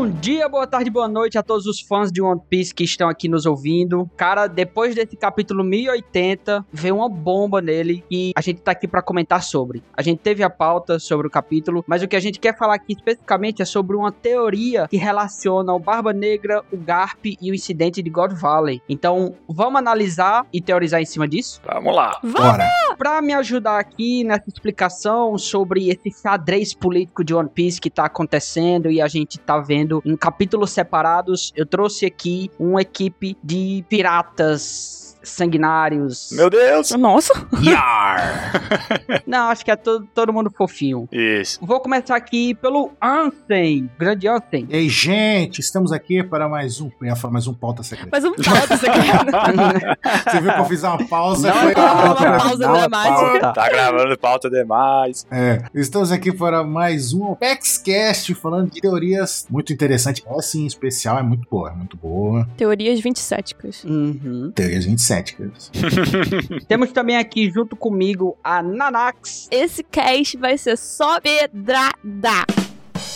[0.00, 3.06] Bom dia, boa tarde, boa noite a todos os fãs de One Piece que estão
[3.06, 4.10] aqui nos ouvindo.
[4.16, 9.02] Cara, depois desse capítulo 1080, veio uma bomba nele e a gente tá aqui para
[9.02, 9.82] comentar sobre.
[9.94, 12.76] A gente teve a pauta sobre o capítulo, mas o que a gente quer falar
[12.76, 17.54] aqui especificamente é sobre uma teoria que relaciona o Barba Negra, o Garp e o
[17.54, 18.80] incidente de God Valley.
[18.88, 21.60] Então, vamos analisar e teorizar em cima disso?
[21.62, 22.18] Vamos lá.
[22.24, 22.66] Bora.
[22.96, 28.06] Pra me ajudar aqui nessa explicação sobre esse xadrez político de One Piece que tá
[28.06, 33.84] acontecendo e a gente tá vendo em capítulos separados, eu trouxe aqui uma equipe de
[33.88, 36.30] piratas sanguinários.
[36.32, 36.90] Meu Deus.
[36.92, 37.32] Nossa.
[37.62, 38.52] Yar!
[39.26, 41.08] Não, acho que é todo, todo mundo fofinho.
[41.10, 41.58] Isso.
[41.62, 44.66] Vou começar aqui pelo Ansem, grande Ansem.
[44.68, 46.90] E aí, gente, estamos aqui para mais um.
[47.00, 48.10] Eu ia falar mais um pauta secreta.
[48.12, 50.30] Mas um pauta aqui.
[50.30, 51.48] Você viu que eu fiz uma pausa?
[51.48, 53.40] Não, foi não, uma uma pausa uma dramática.
[53.40, 53.52] pausa.
[53.52, 55.26] Tá gravando pauta demais.
[55.30, 60.24] É, estamos aqui para mais um PEXCast falando de teorias muito interessantes.
[60.26, 62.48] Essa em especial é muito boa, é muito boa.
[62.56, 63.56] Teorias 27.
[63.84, 64.52] Uhum.
[64.54, 65.19] Teorias 27,
[66.68, 69.48] Temos também aqui junto comigo a Nanax.
[69.50, 72.44] Esse cast vai ser só pedrada.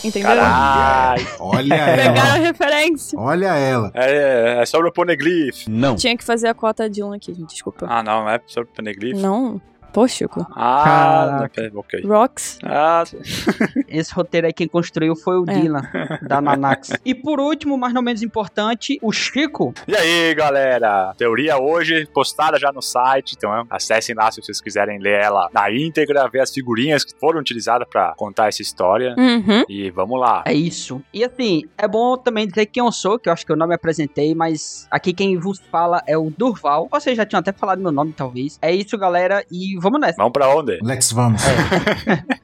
[0.04, 0.28] Entendeu?
[0.28, 1.26] Caralho.
[1.40, 2.46] Olha Pegaram a ela.
[2.46, 3.18] referência.
[3.18, 3.90] Olha ela.
[3.94, 5.66] É, é sobre o Poneglyph.
[5.66, 5.96] Não.
[5.96, 7.50] Tinha que fazer a cota de um aqui, gente.
[7.50, 7.86] Desculpa.
[7.88, 9.16] Ah, não, não é sobre o Poneglyph?
[9.18, 9.60] Não.
[9.94, 10.44] Pô, Chico.
[10.56, 12.00] Ah, ok, ok.
[12.04, 12.58] Rocks.
[12.64, 13.04] Ah,
[13.86, 15.54] Esse roteiro aí quem construiu foi o É.
[15.54, 15.82] Dylan,
[16.20, 16.90] da Nanax.
[17.06, 19.72] E por último, mas não menos importante, o Chico.
[19.86, 21.14] E aí, galera?
[21.16, 25.70] Teoria hoje postada já no site, então acessem lá se vocês quiserem ler ela na
[25.70, 29.14] íntegra, ver as figurinhas que foram utilizadas pra contar essa história.
[29.16, 29.64] Uhum.
[29.68, 30.42] E vamos lá.
[30.44, 31.00] É isso.
[31.12, 33.68] E assim, é bom também dizer quem eu sou, que eu acho que eu não
[33.68, 36.88] me apresentei, mas aqui quem vos fala é o Durval.
[36.90, 38.58] Vocês já tinham até falado meu nome, talvez.
[38.60, 40.16] É isso, galera, e vamos nessa.
[40.16, 40.78] Vamos pra onde?
[40.82, 41.42] Lex, vamos.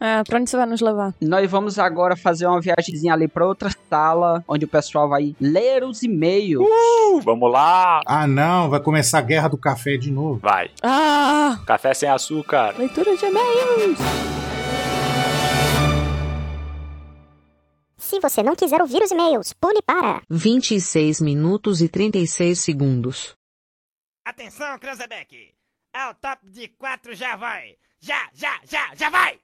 [0.02, 1.12] É, pra onde você vai nos levar?
[1.20, 5.84] Nós vamos agora fazer uma viagemzinha ali pra outra sala, onde o pessoal vai ler
[5.84, 6.66] os e-mails.
[6.66, 8.00] Uh, vamos lá.
[8.06, 10.40] Ah, não, vai começar a guerra do café de novo.
[10.40, 10.70] Vai.
[10.82, 11.60] Ah!
[11.66, 12.74] Café sem açúcar.
[12.78, 13.98] Leitura de e-mails.
[17.98, 20.22] Se você não quiser ouvir os e-mails, pule para.
[20.30, 23.34] 26 minutos e 36 segundos.
[24.26, 25.59] Atenção, Cranzebeck!
[25.92, 27.76] Ao top de quatro já vai!
[28.00, 29.40] Já, já, já, já vai!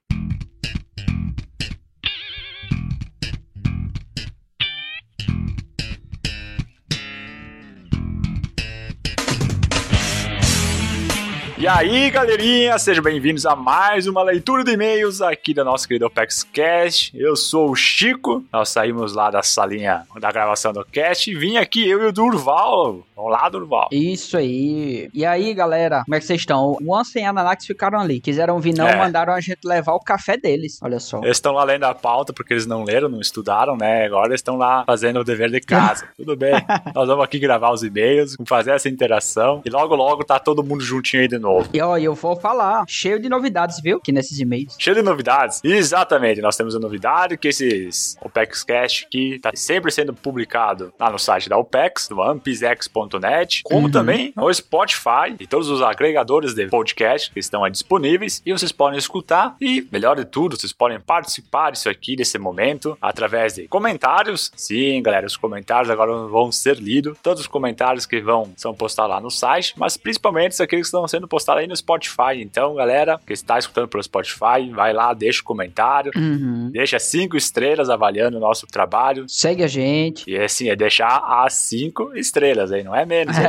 [11.67, 16.07] E aí, galerinha, sejam bem-vindos a mais uma leitura de e-mails aqui da nossa querida
[16.07, 17.11] OpexCast.
[17.13, 21.57] Eu sou o Chico, nós saímos lá da salinha da gravação do cast e vim
[21.57, 23.05] aqui eu e o Durval.
[23.17, 23.89] Vamos lá, Durval.
[23.91, 25.11] Isso aí.
[25.13, 26.77] E aí, galera, como é que vocês estão?
[26.81, 28.21] O Ansem e a Nanax ficaram ali.
[28.21, 28.95] Quiseram vir, não, É.
[28.95, 30.79] mandaram a gente levar o café deles.
[30.81, 31.19] Olha só.
[31.25, 34.07] Eles estão lá lendo a pauta porque eles não leram, não estudaram, né?
[34.07, 36.07] Agora eles estão lá fazendo o dever de casa.
[36.17, 36.55] Tudo bem.
[36.95, 40.85] Nós vamos aqui gravar os e-mails, fazer essa interação e logo, logo tá todo mundo
[40.85, 41.56] juntinho aí de novo.
[41.73, 43.99] E ó, eu vou falar, cheio de novidades, viu?
[43.99, 44.77] Aqui nesses e-mails.
[44.79, 45.61] Cheio de novidades.
[45.65, 51.11] Exatamente, nós temos a novidade que esses OPEX Cast aqui tá sempre sendo publicado lá
[51.11, 53.91] no site da OPEX, do ampsx.net, como Uhum.
[53.91, 58.73] também no Spotify e todos os agregadores de podcast que estão aí disponíveis e vocês
[58.73, 63.69] podem escutar e, melhor de tudo, vocês podem participar disso aqui, desse momento, através de
[63.69, 64.51] comentários.
[64.57, 67.17] Sim, galera, os comentários agora vão ser lidos.
[67.23, 71.07] Todos os comentários que vão são postados lá no site, mas principalmente aqueles que estão
[71.07, 72.41] sendo postados aí no Spotify.
[72.41, 76.71] Então, galera, que está escutando pelo Spotify, vai lá, deixa o comentário, Uhum.
[76.73, 79.25] deixa cinco estrelas avaliando o nosso trabalho.
[79.29, 80.29] Segue a gente.
[80.31, 83.45] E assim, é deixar as cinco estrelas aí, não é menos, hein?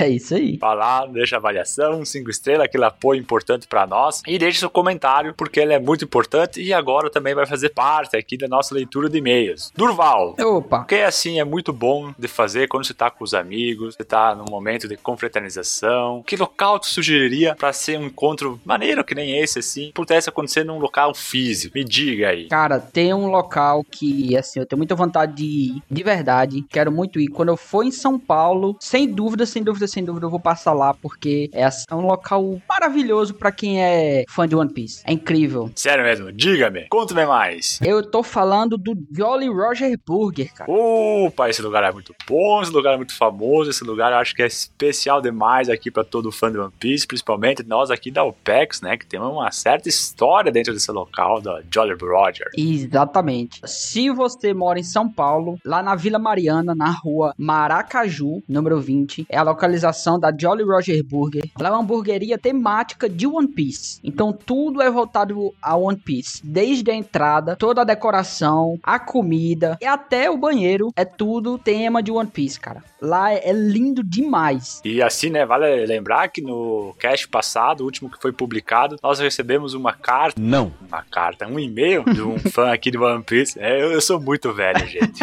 [0.00, 0.56] É isso aí.
[0.58, 4.22] Vai lá, deixa a avaliação, cinco estrelas, aquele apoio importante pra nós.
[4.26, 8.16] E deixe seu comentário, porque ele é muito importante e agora também vai fazer parte
[8.16, 9.72] aqui da nossa leitura de e-mails.
[9.76, 10.78] Durval, Opa.
[10.80, 14.34] porque assim é muito bom de fazer quando você tá com os amigos, você tá
[14.34, 16.22] num momento de confraternização.
[16.26, 20.64] Que local tu sugeriria pra ser um encontro maneiro que nem esse, assim, pudesse acontecer
[20.64, 21.76] num local físico?
[21.76, 22.48] Me diga aí.
[22.48, 26.64] Cara, tem um local que, assim, eu tenho muita vontade de ir, de verdade.
[26.68, 27.28] Quero muito ir.
[27.28, 30.72] Quando eu for em São Paulo, sem dúvida, sem dúvida, sem dúvida, eu vou passar
[30.72, 35.02] lá, porque é, assim, é um local maravilhoso pra quem é fã de One Piece.
[35.06, 35.70] É incrível.
[35.76, 37.78] Sério mesmo, diga-me, conta-me mais.
[37.82, 40.70] Eu tô falando do Jolly Roger Burger, cara.
[40.70, 44.34] Opa, esse lugar é muito bom, esse lugar é muito famoso, esse lugar eu acho
[44.34, 48.24] que é especial demais aqui pra todo fã de One Piece, principalmente nós aqui da
[48.24, 48.96] OPEX, né?
[48.96, 52.48] Que temos uma certa história dentro desse local da Jolly Roger.
[52.56, 53.60] Exatamente.
[53.66, 59.26] Se você mora em São Paulo, lá na Vila Mariana, na rua Maracaju, número 20,
[59.28, 61.44] é a localização da Jolly Roger Burger.
[61.58, 64.00] Ela é uma hamburgueria temática de One Piece.
[64.02, 66.40] Então tudo é voltado a One Piece.
[66.44, 72.02] Desde a entrada, toda a decoração, a comida e até o banheiro é tudo tema
[72.02, 72.82] de One Piece, cara.
[73.00, 74.80] Lá é lindo demais.
[74.84, 79.18] E assim, né, vale lembrar que no cast passado, o último que foi publicado, nós
[79.18, 80.40] recebemos uma carta.
[80.40, 80.72] Não.
[80.86, 83.58] Uma carta, um e-mail de um fã aqui de One Piece.
[83.58, 85.20] É, eu, eu sou muito velho, gente.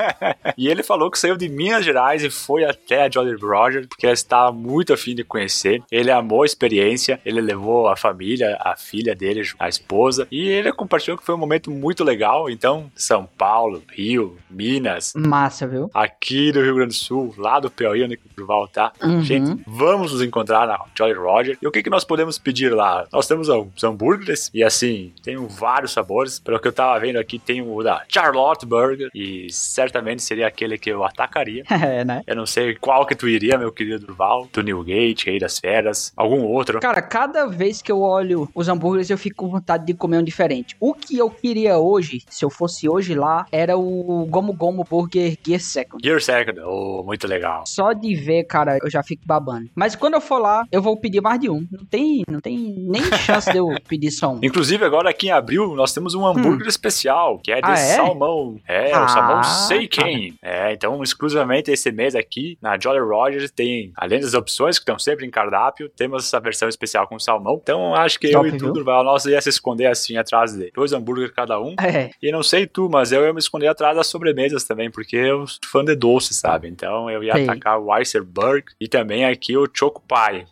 [0.56, 4.06] e ele falou que saiu de Minas Gerais e foi até a Jolly Roger, porque
[4.06, 5.82] ele estava muito afim de conhecer.
[5.90, 10.72] Ele amou a experiência, ele levou a família, a filha dele, a esposa, e ele
[10.72, 12.48] compartilhou que foi um momento muito legal.
[12.48, 15.90] Então, São Paulo, Rio, Minas, Massa, viu?
[15.92, 18.92] aqui do Rio Grande do Sul, lá do Piauí, onde o Durval tá.
[19.02, 19.22] Uhum.
[19.22, 21.58] Gente, vamos nos encontrar na Jolly Roger.
[21.60, 23.06] E o que, que nós podemos pedir lá?
[23.12, 26.38] Nós temos alguns hambúrgueres e assim, tem vários sabores.
[26.38, 30.78] Pelo que eu tava vendo aqui, tem o da Charlotte Burger e certamente seria aquele
[30.78, 31.62] que eu atacaria.
[31.84, 32.22] É, né?
[32.26, 34.48] Eu não sei qual que tu iria, meu querido Durval.
[34.50, 36.80] Do Newgate, Rei das Feras, algum outro.
[36.80, 40.24] Cara, cada vez que eu olho os hambúrgueres, eu fico com vontade de comer um
[40.24, 40.74] diferente.
[40.80, 45.36] O que eu queria hoje, se eu fosse hoje lá, era o Gomu Gomu Burger
[45.44, 46.02] Gear Second.
[46.02, 47.64] Gear Second, oh, muito legal.
[47.66, 49.68] Só de ver, cara, eu já fico babando.
[49.74, 51.66] Mas quando eu for lá, eu vou pedir mais de um.
[51.70, 54.40] Não tem, não tem nem chance de eu pedir só um.
[54.42, 57.74] Inclusive, agora aqui em abril, nós temos um hambúrguer especial, que é de Hum.
[57.74, 57.96] Ah, é?
[57.96, 58.60] salmão.
[58.68, 60.34] É, Ah, o salmão Seiken.
[60.42, 64.98] É, então, exclusivamente esse mês aqui, na Jolly Rogers, tem, além das opções que estão
[64.98, 67.58] sempre em cardápio, temos essa versão especial com salmão.
[67.62, 68.72] Então, acho que Top, eu e viu?
[68.72, 71.74] Durval, nós ia se esconder assim atrás de dois hambúrgueres cada um.
[71.80, 75.16] É, E não sei tu, mas eu ia me esconder atrás das sobremesas também, porque
[75.16, 76.68] eu sou fã de doce, sabe?
[76.68, 77.44] Então eu ia Sei.
[77.44, 80.02] atacar o Iceberg e também aqui o Choco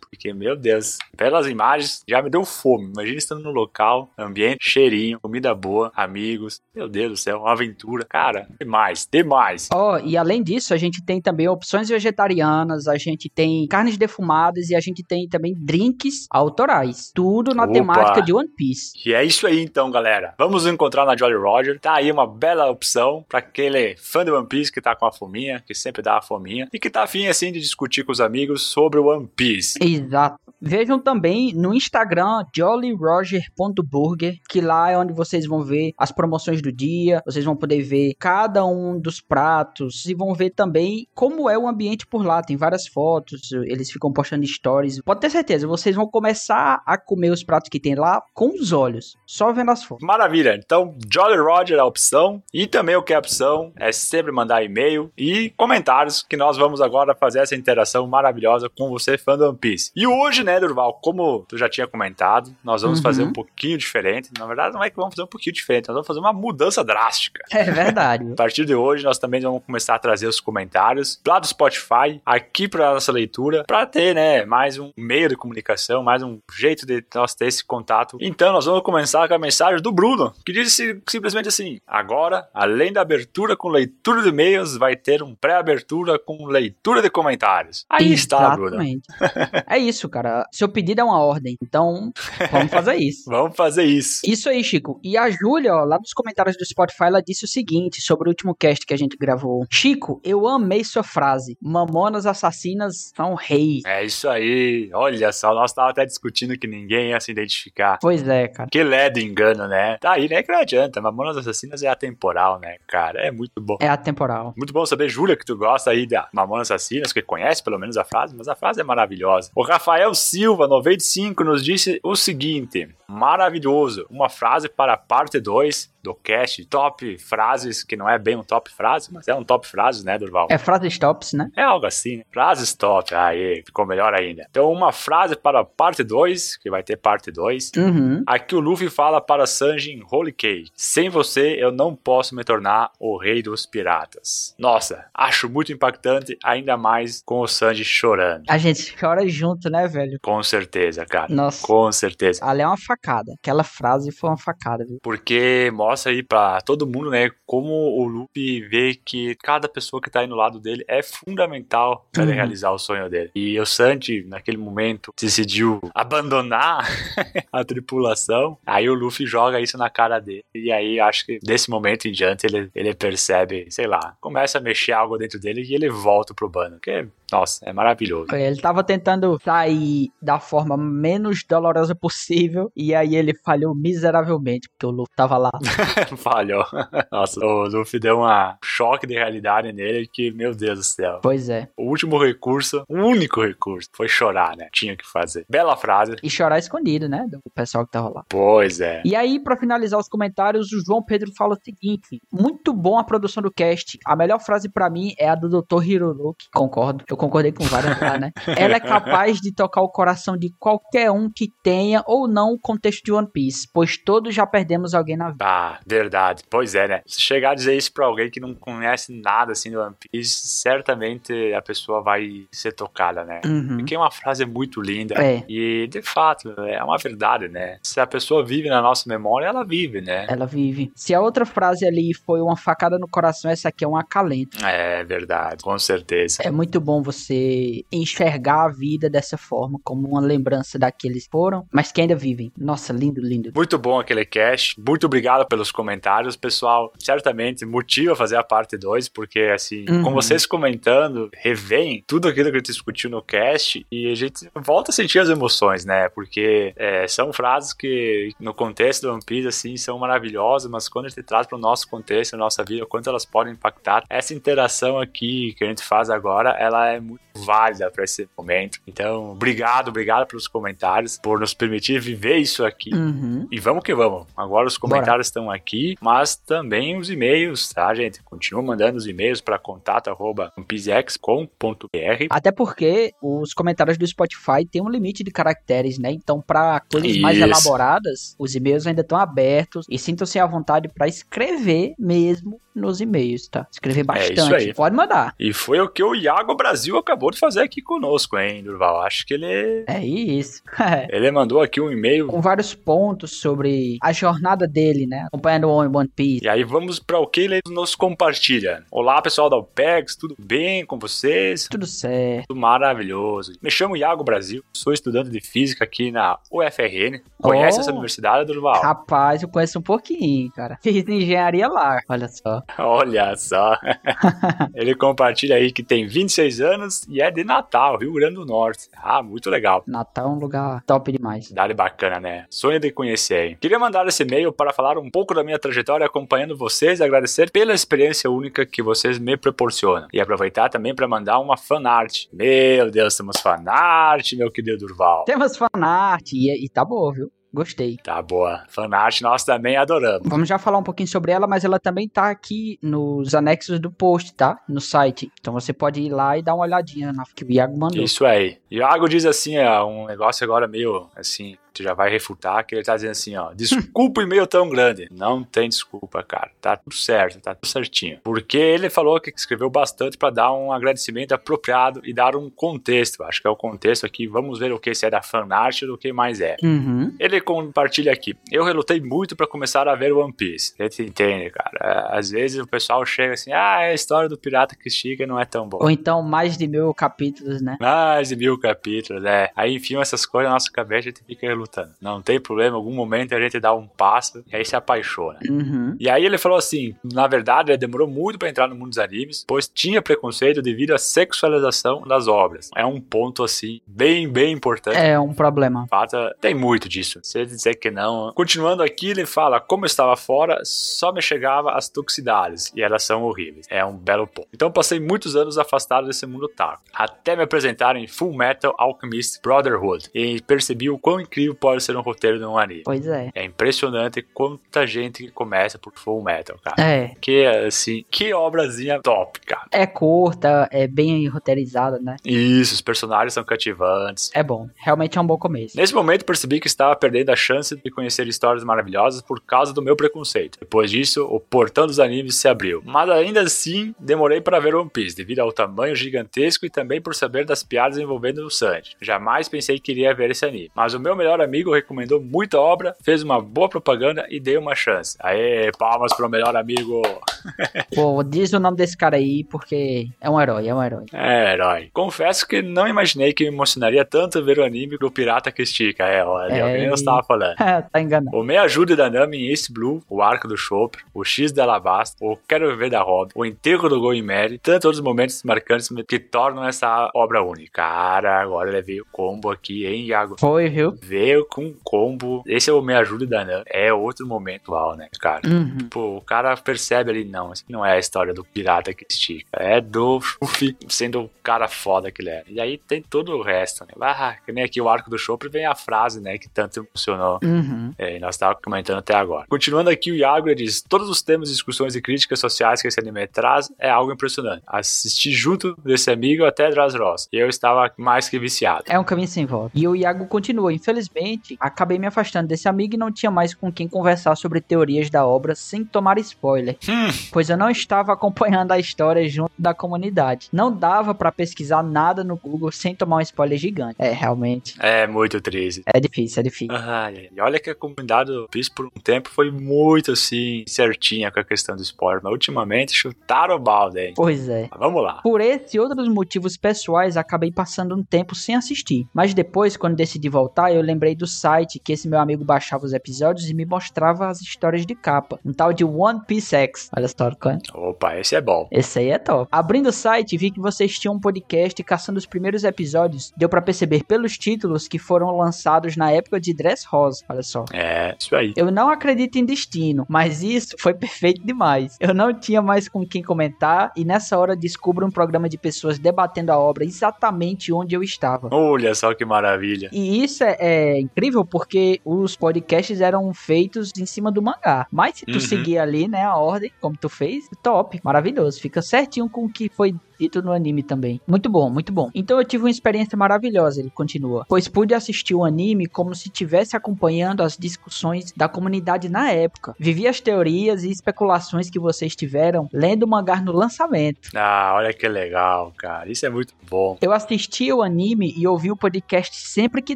[0.09, 2.91] Porque, meu Deus, pelas imagens já me deu fome.
[2.93, 6.61] Imagina estando no local, ambiente, cheirinho, comida boa, amigos.
[6.75, 8.05] Meu Deus do céu, uma aventura.
[8.05, 9.69] Cara, demais, demais.
[9.71, 14.69] Ó, e além disso, a gente tem também opções vegetarianas, a gente tem carnes defumadas
[14.69, 17.11] e a gente tem também drinks autorais.
[17.13, 17.73] Tudo na Opa.
[17.73, 18.91] temática de One Piece.
[19.05, 20.33] E é isso aí então, galera.
[20.37, 21.79] Vamos encontrar na Jolly Roger.
[21.79, 25.11] Tá aí uma bela opção pra aquele fã de One Piece que tá com a
[25.11, 28.21] fominha, que sempre dá a fominha, e que tá afim assim de discutir com os
[28.21, 29.52] amigos sobre o One Piece.
[29.79, 30.42] Exato.
[30.65, 36.71] Vejam também no Instagram jollyroger.burger, que lá é onde vocês vão ver as promoções do
[36.71, 41.57] dia, vocês vão poder ver cada um dos pratos e vão ver também como é
[41.57, 42.41] o ambiente por lá.
[42.41, 45.01] Tem várias fotos, eles ficam postando stories.
[45.01, 48.71] Pode ter certeza, vocês vão começar a comer os pratos que tem lá com os
[48.71, 50.07] olhos, só vendo as fotos.
[50.07, 53.91] Maravilha, então Jolly Roger é a opção e também o que é a opção é
[53.91, 59.17] sempre mandar e-mail e comentários que nós vamos agora fazer essa interação maravilhosa com você
[59.17, 59.91] fã do One Piece.
[59.93, 63.03] E hoje, né, Durval, como tu já tinha comentado, nós vamos Uhum.
[63.03, 64.29] fazer um pouquinho diferente.
[64.37, 66.83] Na verdade, não é que vamos fazer um pouquinho diferente, nós vamos fazer uma mudança
[66.83, 67.43] drástica.
[67.51, 68.31] É verdade.
[68.31, 72.21] A partir de hoje, nós também vamos começar a trazer os comentários lá do Spotify,
[72.25, 76.85] aqui para nossa leitura, para ter, né, mais um meio de comunicação, mais um jeito
[76.85, 78.17] de nós ter esse contato.
[78.21, 82.47] Então, nós vamos começar com a mensagem do Bruno, que diz si- simplesmente assim: agora,
[82.53, 87.85] além da abertura com leitura de e-mails, vai ter um pré-abertura com leitura de comentários.
[87.89, 88.81] Aí está, Bruno.
[88.81, 89.63] Exatamente.
[89.67, 90.42] é isso, cara.
[90.51, 91.57] Seu pedido é uma ordem.
[91.61, 92.11] Então,
[92.51, 93.29] vamos fazer isso.
[93.29, 94.21] Vamos fazer isso.
[94.25, 94.99] Isso aí, Chico.
[95.03, 98.31] E a Júlia, ó, lá nos comentários do Spotify, ela disse o seguinte sobre o
[98.31, 99.65] último cast que a gente gravou.
[99.71, 101.57] Chico, eu amei sua frase.
[101.61, 103.83] Mamonas assassinas são reis.
[103.85, 104.89] É isso aí.
[104.93, 107.97] Olha só, nós estávamos até discutindo que ninguém ia se identificar.
[108.01, 108.69] Pois é, cara.
[108.69, 109.97] Que ledo engano, né?
[109.99, 110.43] Tá aí, né?
[110.43, 111.01] Que não adianta.
[111.01, 113.19] Mamonas Assassinas é atemporal, né, cara?
[113.21, 113.77] É muito bom.
[113.81, 114.53] É atemporal.
[114.57, 117.97] Muito bom saber, Júlia, que tu gosta aí da Mamonas Assassinas, que conhece pelo menos
[117.97, 119.51] a frase, mas a frase é maravilhosa.
[119.55, 125.92] O Rafael Silva, 95, nos disse o seguinte: maravilhoso, uma frase para a parte 2
[126.03, 129.67] do cast, top frases, que não é bem um top frase, mas é um top
[129.67, 130.47] frase, né, Durval?
[130.49, 131.49] É frases tops, né?
[131.55, 132.25] É algo assim, né?
[132.31, 134.45] Frases top, aí, ficou melhor ainda.
[134.49, 137.71] Então, uma frase para parte 2, que vai ter parte 2.
[137.77, 138.23] Uhum.
[138.27, 142.43] Aqui o Luffy fala para Sanji em Holy Cake: Sem você eu não posso me
[142.43, 144.53] tornar o rei dos piratas.
[144.59, 148.43] Nossa, acho muito impactante, ainda mais com o Sanji chorando.
[148.49, 150.19] A gente chora junto, né, velho?
[150.21, 151.33] Com certeza, cara.
[151.33, 151.65] Nossa.
[151.65, 152.43] Com certeza.
[152.43, 153.33] Ali é uma facada.
[153.39, 154.99] Aquela frase foi uma facada, viu?
[155.01, 160.01] Porque mostra mostra aí pra todo mundo, né, como o Luffy vê que cada pessoa
[160.01, 162.37] que tá aí no lado dele é fundamental para ele Uhum.
[162.37, 163.29] realizar o sonho dele.
[163.35, 166.79] E o Sanji, naquele momento, decidiu abandonar
[167.51, 168.57] a tripulação.
[168.65, 170.43] Aí o Luffy joga isso na cara dele.
[170.55, 174.61] E aí acho que desse momento em diante ele, ele percebe, sei lá, começa a
[174.61, 176.79] mexer algo dentro dele e ele volta pro bando.
[176.79, 178.27] Que, nossa, é maravilhoso.
[178.35, 184.85] Ele tava tentando sair da forma menos dolorosa possível e aí ele falhou miseravelmente, porque
[184.85, 185.49] o Luffy tava lá.
[186.15, 186.63] Falhou.
[187.11, 188.27] Nossa, o Luffy deu um
[188.63, 191.19] choque de realidade nele que, meu Deus do céu.
[191.23, 191.69] Pois é.
[191.75, 194.67] O último recurso, o único recurso, foi chorar, né?
[194.71, 195.43] Tinha que fazer.
[195.49, 196.15] Bela frase.
[196.21, 197.25] E chorar escondido, né?
[197.27, 198.23] Do pessoal que tava lá.
[198.29, 199.01] Pois é.
[199.03, 203.03] E aí, pra finalizar os comentários, o João Pedro fala o seguinte: muito bom a
[203.03, 203.97] produção do cast.
[204.05, 205.83] A melhor frase pra mim é a do Dr.
[205.83, 206.47] Hironoki.
[206.53, 207.03] Concordo.
[207.09, 208.31] Eu concordei com várias lá, né?
[208.57, 212.59] Ela é capaz de tocar o coração de qualquer um que tenha ou não o
[212.59, 215.45] contexto de One Piece, pois todos já perdemos alguém na vida.
[215.45, 216.43] Ah, verdade.
[216.49, 217.01] Pois é, né?
[217.05, 220.47] Se chegar a dizer isso pra alguém que não conhece nada assim do One Piece,
[220.47, 223.41] certamente a pessoa vai ser tocada, né?
[223.45, 223.77] Uhum.
[223.77, 225.15] Porque é uma frase muito linda.
[225.15, 225.43] É.
[225.47, 227.77] E, de fato, é uma verdade, né?
[227.83, 230.25] Se a pessoa vive na nossa memória, ela vive, né?
[230.27, 230.91] Ela vive.
[230.95, 234.63] Se a outra frase ali foi uma facada no coração, essa aqui é um acalento.
[234.65, 236.41] É verdade, com certeza.
[236.41, 241.65] É muito bom você enxergar a vida dessa forma, como uma lembrança daqueles que foram,
[241.71, 242.51] mas que ainda vivem.
[242.57, 243.51] Nossa, lindo, lindo.
[243.55, 244.79] Muito bom aquele cast.
[244.79, 246.91] Muito obrigado pelos comentários, pessoal.
[246.99, 250.03] Certamente motiva fazer a parte 2, porque assim, Uhum.
[250.03, 254.49] com vocês comentando, revém tudo aquilo que a gente discutiu no cast e a gente
[254.55, 256.09] volta a sentir as emoções, né?
[256.09, 261.05] Porque é, são frases que no contexto do One Piece, assim, são maravilhosas, mas quando
[261.05, 264.03] a gente traz para o nosso contexto, a nossa vida, o quanto elas podem impactar,
[264.09, 268.79] essa interação aqui que a gente faz agora, ela é muito válida para esse momento.
[268.87, 272.93] Então, obrigado, obrigado pelos comentários, por nos permitir viver isso aqui.
[272.93, 273.47] Uhum.
[273.51, 274.27] E vamos que vamos.
[274.35, 278.21] Agora os comentários estão aqui, mas também os e-mails, tá, gente?
[278.23, 282.27] Continua mandando os e-mails para contato@pizex.com.br.
[282.29, 286.11] Até porque os comentários do Spotify têm um limite de caracteres, né?
[286.11, 287.45] Então, para coisas mais Isso.
[287.45, 293.47] elaboradas, os e-mails ainda estão abertos e sintam-se à vontade para escrever mesmo nos e-mails,
[293.47, 293.67] tá?
[293.71, 294.55] Escrever É isso bastante.
[294.55, 294.73] aí.
[294.73, 295.33] Pode mandar.
[295.39, 299.01] E foi o que o Iago Brasil acabou de fazer aqui conosco, hein, Durval?
[299.01, 300.61] Acho que ele É isso.
[301.09, 302.27] ele mandou aqui um e-mail.
[302.27, 305.25] Com vários pontos sobre a jornada dele, né?
[305.27, 306.43] Acompanhando o One Piece.
[306.45, 308.83] E aí vamos para o que ele nos compartilha.
[308.91, 311.67] Olá, pessoal da UPEX, tudo bem com vocês?
[311.69, 312.47] Tudo certo.
[312.47, 313.53] Tudo maravilhoso.
[313.61, 317.21] Me chamo Iago Brasil, sou estudante de física aqui na UFRN.
[317.41, 317.81] Conhece Oh.
[317.81, 318.81] essa universidade, Durval?
[318.81, 320.77] Rapaz, eu conheço um pouquinho, cara.
[320.81, 321.99] Fiz engenharia lá.
[322.07, 322.62] Olha só.
[322.77, 323.77] Olha só.
[324.73, 328.89] Ele compartilha aí que tem 26 anos e é de Natal, Rio Grande do Norte.
[328.95, 329.83] Ah, muito legal.
[329.87, 331.47] Natal é um lugar top demais.
[331.47, 332.45] Cidade bacana, né?
[332.49, 333.49] Sonho de conhecer.
[333.49, 333.57] hein?
[333.59, 337.51] Queria mandar esse e-mail para falar um pouco da minha trajetória acompanhando vocês e agradecer
[337.51, 340.07] pela experiência única que vocês me proporcionam.
[340.13, 342.25] E aproveitar também para mandar uma fanart.
[342.31, 345.25] Meu Deus, temos fanart, meu querido Durval.
[345.25, 347.31] Temos fanart e, e tá boa, viu?
[347.53, 347.97] Gostei.
[348.03, 348.63] Tá boa.
[348.67, 350.27] Fanart nós também adoramos.
[350.27, 353.91] Vamos já falar um pouquinho sobre ela, mas ela também tá aqui nos anexos do
[353.91, 354.59] post, tá?
[354.67, 355.31] No site.
[355.39, 358.03] Então você pode ir lá e dar uma olhadinha na que o Iago mandou.
[358.03, 358.57] Isso aí.
[358.71, 362.83] Iago diz assim, ó, um negócio agora meio assim, tu já vai refutar, que ele
[362.83, 365.07] tá dizendo assim, ó, desculpa o e-mail tão grande.
[365.11, 366.51] Não tem desculpa, cara.
[366.61, 368.19] Tá tudo certo, tá tudo certinho.
[368.23, 373.23] Porque ele falou que escreveu bastante pra dar um agradecimento apropriado e dar um contexto.
[373.23, 374.27] Acho que é o contexto aqui.
[374.27, 376.55] Vamos ver o que se é da fanart ou do que mais é.
[376.61, 377.15] Uhum.
[377.19, 378.35] Ele compartilha aqui.
[378.51, 380.75] Eu relutei muito pra começar a ver One Piece.
[380.79, 381.71] Gente entende, cara.
[382.11, 385.25] É, Às vezes o pessoal chega assim, ah, é a história do pirata que estica
[385.25, 385.83] não é tão boa.
[385.83, 387.77] Ou então mais de mil capítulos, né?
[387.79, 389.51] Mais de mil capítulos, é.
[389.55, 391.62] Aí enfiam essas coisas na nossa cabeça e a gente fica relutando.
[392.01, 395.39] Não tem problema, em algum momento a gente dá um passo e aí se apaixona.
[395.49, 395.95] Uhum.
[395.99, 398.97] E aí ele falou assim, na verdade ele demorou muito pra entrar no mundo dos
[398.97, 402.69] animes, pois tinha preconceito devido à sexualização das obras.
[402.75, 404.97] É um ponto assim, bem, bem importante.
[404.97, 405.85] É um problema.
[405.89, 407.19] Fato, tem muito disso.
[407.23, 408.33] Se ele dizer que não.
[408.33, 412.71] Continuando aqui, ele fala: como eu estava fora, só me chegava as toxicidades.
[412.75, 413.65] E elas são horríveis.
[413.69, 414.47] É um belo ponto.
[414.53, 416.83] Então passei muitos anos afastado desse mundo otaku.
[416.93, 420.09] Até me apresentar em Full Metal Alchemist Brotherhood.
[420.13, 422.83] E percebi o quão incrível pode ser um roteiro de um anime.
[422.83, 423.31] Pois é.
[423.33, 426.75] É impressionante quanta gente que começa por Full Metal, cara.
[426.81, 427.15] É.
[427.19, 429.67] Que assim, que obrazinha top, cara.
[429.71, 432.17] É curta, é bem roteirizada, né?
[432.23, 434.31] Isso, os personagens são cativantes.
[434.33, 434.69] É bom.
[434.75, 435.77] Realmente é um bom começo.
[435.77, 439.81] Nesse momento percebi que estava perdendo a chance de conhecer histórias maravilhosas por causa do
[439.81, 440.59] meu preconceito.
[440.59, 442.81] Depois disso, o portão dos animes se abriu.
[442.85, 447.15] Mas ainda assim, demorei para ver One Piece, devido ao tamanho gigantesco e também por
[447.15, 448.95] saber das piadas envolvendo o Sanji.
[449.01, 450.71] Jamais pensei que iria ver esse anime.
[450.75, 454.75] Mas o meu melhor amigo recomendou muita obra, fez uma boa propaganda e dei uma
[454.75, 455.17] chance.
[455.19, 457.01] Aê, palmas pro melhor amigo.
[457.93, 461.05] Pô, diz o nome desse cara aí, porque é um herói, é um herói.
[461.13, 461.89] É, herói.
[461.93, 466.03] Confesso que não imaginei que me emocionaria tanto ver o anime do Pirata que Estica.
[466.05, 466.83] É, olha, É.
[466.83, 466.89] é.
[466.89, 467.55] eu estava falando.
[467.91, 468.35] tá enganado.
[468.35, 471.63] O Me Ajude da Nami em Ace Blue, o Arco do Chopper, o X da
[471.63, 475.89] Alabasta, o Quero Viver da Robin, o Enterro do Going Mary, tantos outros momentos marcantes
[476.07, 477.73] que tornam essa obra única.
[477.73, 480.35] Cara, agora ele veio combo aqui, hein, Iago?
[480.39, 480.95] Foi, viu?
[481.33, 482.43] Veio com combo.
[482.45, 483.63] Esse é o Me Ajude da Nami.
[483.65, 485.41] É outro momento uau, né, cara?
[485.47, 485.89] Uhum.
[485.89, 489.49] Pô, o cara percebe ali, não, isso não é a história do pirata que estica.
[489.53, 492.43] É do Luffy sendo o cara foda que ele é.
[492.47, 493.93] E aí tem todo o resto, né?
[493.99, 497.39] Ah, que nem aqui o arco do Chopper vem a frase, né, que tanto emocionou.
[497.43, 497.93] Uhum.
[497.97, 499.47] É, e nós estávamos comentando até agora.
[499.49, 503.25] Continuando aqui, o Iago diz: todos os temas, discussões e críticas sociais que esse anime
[503.27, 504.61] traz é algo impressionante.
[504.67, 507.27] Assisti junto desse amigo até Dressrosa.
[507.33, 508.83] E eu estava mais que viciado.
[508.87, 509.71] É um caminho sem volta.
[509.73, 510.71] E o Iago continua.
[510.73, 511.22] Infelizmente,
[511.59, 515.25] acabei me afastando desse amigo e não tinha mais com quem conversar sobre teorias da
[515.25, 516.77] obra sem tomar spoiler.
[516.87, 517.09] Hum.
[517.31, 520.49] Pois eu não estava acompanhando a história junto da comunidade.
[520.51, 523.95] Não dava pra pesquisar nada no Google sem tomar um spoiler gigante.
[523.99, 524.75] É, realmente.
[524.79, 525.81] É muito triste.
[525.85, 526.75] É difícil, é difícil.
[526.75, 527.29] Ai.
[527.35, 531.39] E olha que a comunidade do Piece por um tempo foi muito assim, certinha com
[531.39, 532.21] a questão do spoiler.
[532.23, 534.13] Mas ultimamente chutaram o balde, hein?
[534.15, 534.67] Pois é.
[534.71, 535.21] Mas vamos lá.
[535.21, 539.07] Por esse e outros motivos pessoais, acabei passando um tempo sem assistir.
[539.13, 542.93] Mas depois, quando decidi voltar, eu lembrei do site que esse meu amigo baixava os
[542.93, 545.39] episódios e me mostrava as histórias de capa.
[545.45, 546.89] Um tal de One Piece X.
[546.95, 547.59] Olha só, Clã.
[547.73, 548.67] Opa, esse é bom.
[548.71, 549.47] Esse aí é top.
[549.51, 553.33] Abrindo o site, vi que vocês tinham um podcast caçando os primeiros episódios.
[553.35, 557.23] Deu pra perceber pelos títulos que foram lançados na época de Dress Rosa.
[557.27, 557.65] Olha só.
[557.73, 558.53] É, isso aí.
[558.55, 561.97] Eu não acredito em destino, mas isso foi perfeito demais.
[561.99, 565.99] Eu não tinha mais com quem comentar e nessa hora descubro um programa de pessoas
[565.99, 568.49] debatendo a obra exatamente onde eu estava.
[568.51, 569.89] Olha só que maravilha.
[569.91, 574.85] E isso é, é incrível porque os podcasts eram feitos em cima do mangá.
[574.91, 575.39] Mas se tu Uhum.
[575.39, 578.59] seguir ali, né, a ordem, como tu fez, top, maravilhoso.
[578.61, 581.19] Fica certinho com o que foi dito no anime também.
[581.27, 582.09] Muito bom, muito bom.
[582.13, 584.45] Então eu tive uma experiência maravilhosa, ele continua.
[584.47, 589.75] Pois pude assistir o anime como se estivesse acompanhando as discussões da comunidade na época.
[589.79, 594.29] Vivi as teorias e especulações que vocês tiveram lendo o mangá no lançamento.
[594.35, 596.11] Ah, olha que legal, cara.
[596.11, 596.97] Isso é muito bom.
[597.01, 599.95] Eu assistia o anime e ouvi o podcast sempre que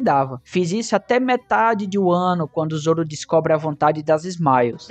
[0.00, 0.40] dava.
[0.44, 4.88] Fiz isso até metade de um ano, quando o Zoro descobre a vontade das Smiles.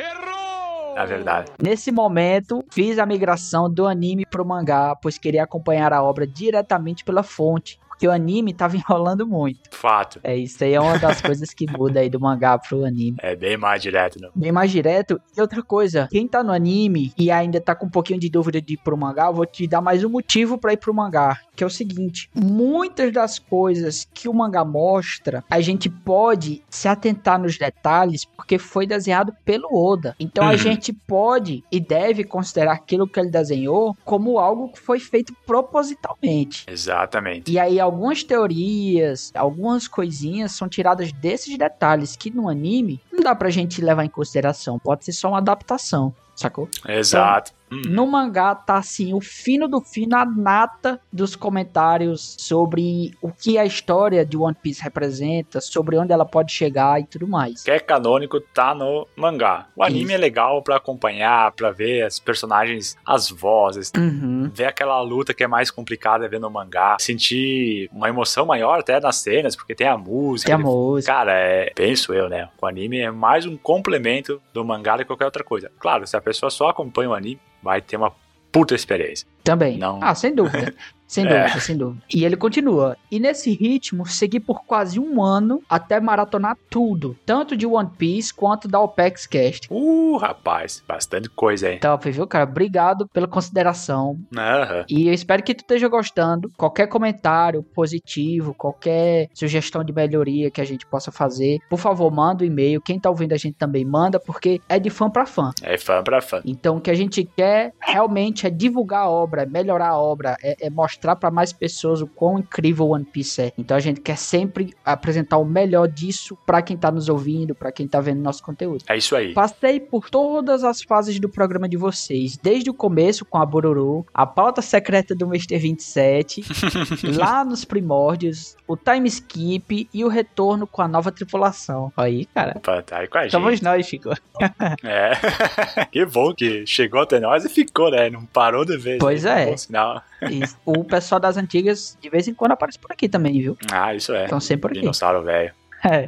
[0.97, 1.51] Na verdade.
[1.61, 7.05] Nesse momento, fiz a migração do anime pro mangá, pois queria acompanhar a obra diretamente
[7.05, 7.79] pela fonte.
[7.97, 9.59] Porque o anime tava enrolando muito.
[9.71, 10.19] Fato.
[10.23, 13.17] É, isso aí é uma das coisas que muda aí do mangá pro anime.
[13.19, 14.29] É bem mais direto, não.
[14.35, 15.19] Bem mais direto.
[15.35, 18.61] E outra coisa, quem tá no anime e ainda tá com um pouquinho de dúvida
[18.61, 21.39] de ir pro mangá, eu vou te dar mais um motivo pra ir pro mangá.
[21.55, 26.87] Que é o seguinte: muitas das coisas que o mangá mostra, a gente pode se
[26.87, 30.15] atentar nos detalhes porque foi desenhado pelo Oda.
[30.19, 30.57] Então a Uhum.
[30.57, 36.65] gente pode e deve considerar aquilo que ele desenhou como algo que foi feito propositalmente.
[36.67, 37.51] Exatamente.
[37.51, 43.33] E aí algumas teorias, algumas coisinhas são tiradas desses detalhes que no anime não dá
[43.33, 44.77] pra gente levar em consideração.
[44.77, 46.69] Pode ser só uma adaptação, sacou?
[46.87, 47.53] Exato.
[47.71, 47.81] Hum.
[47.87, 53.57] No mangá tá assim, o fino do fino, a nata dos comentários sobre o que
[53.57, 57.63] a história de One Piece representa, sobre onde ela pode chegar e tudo mais.
[57.63, 59.67] que é canônico tá no mangá.
[59.75, 60.13] O anime Isso.
[60.13, 64.49] é legal pra acompanhar, pra ver as personagens, as vozes, Uhum.
[64.53, 68.99] ver aquela luta que é mais complicada ver no mangá, sentir uma emoção maior até
[68.99, 70.47] nas cenas, porque tem a música.
[70.47, 71.11] Tem a música.
[71.11, 72.49] Cara, é, penso eu, né?
[72.61, 75.71] O anime é mais um complemento do mangá do que qualquer outra coisa.
[75.79, 78.11] Claro, se a pessoa só acompanha o anime, vai ter uma
[78.51, 79.27] puta experiência.
[79.43, 79.77] Também.
[79.77, 79.99] Não.
[80.01, 80.73] Ah, sem dúvida.
[81.07, 81.43] Sem É.
[81.43, 82.03] dúvida, sem dúvida.
[82.13, 82.97] E ele continua.
[83.09, 87.15] E nesse ritmo, segui por quase um ano até maratonar tudo.
[87.25, 89.67] Tanto de One Piece quanto da OPEX Cast.
[89.71, 91.79] Uh, rapaz, bastante coisa aí.
[91.79, 92.43] Top, viu, cara?
[92.43, 94.19] Obrigado pela consideração.
[94.37, 94.85] Aham.
[94.89, 96.51] E eu espero que tu esteja gostando.
[96.57, 102.43] Qualquer comentário positivo, qualquer sugestão de melhoria que a gente possa fazer, por favor, manda
[102.43, 102.81] o e-mail.
[102.81, 105.51] Quem tá ouvindo a gente também manda, porque é de fã pra fã.
[105.63, 106.41] É fã pra fã.
[106.43, 110.35] Então, o que a gente quer realmente é divulgar a obra, é melhorar a obra,
[110.43, 113.53] é, é mostrar para mais pessoas o quão incrível One Piece é.
[113.57, 117.71] Então, a gente quer sempre apresentar o melhor disso para quem tá nos ouvindo, para
[117.71, 118.83] quem tá vendo nosso conteúdo.
[118.87, 119.33] É isso aí.
[119.33, 124.05] Passei por todas as fases do programa de vocês, desde o começo com a Bororo,
[124.13, 125.57] a pauta secreta do Mr.
[125.57, 126.43] 27,
[127.17, 131.91] lá nos primórdios, o time skip e o retorno com a nova tripulação.
[131.95, 132.53] Aí, cara.
[132.57, 133.31] Opa, tá aí com a gente.
[133.31, 134.09] Somos nós, Chico.
[134.83, 135.11] É.
[135.91, 138.09] que bom que chegou até nós e ficou, né?
[138.09, 138.99] Não parou de vez.
[138.99, 139.43] Pois né?
[139.43, 139.45] é.
[139.47, 140.01] Bom sinal.
[140.23, 140.57] Isso.
[140.65, 143.57] O pessoal das antigas, de vez em quando, aparece por aqui também, viu?
[143.71, 144.23] Ah, isso é.
[144.23, 144.79] Estão sempre por aqui.
[144.79, 145.53] Dinossauro velho.
[145.83, 146.07] É.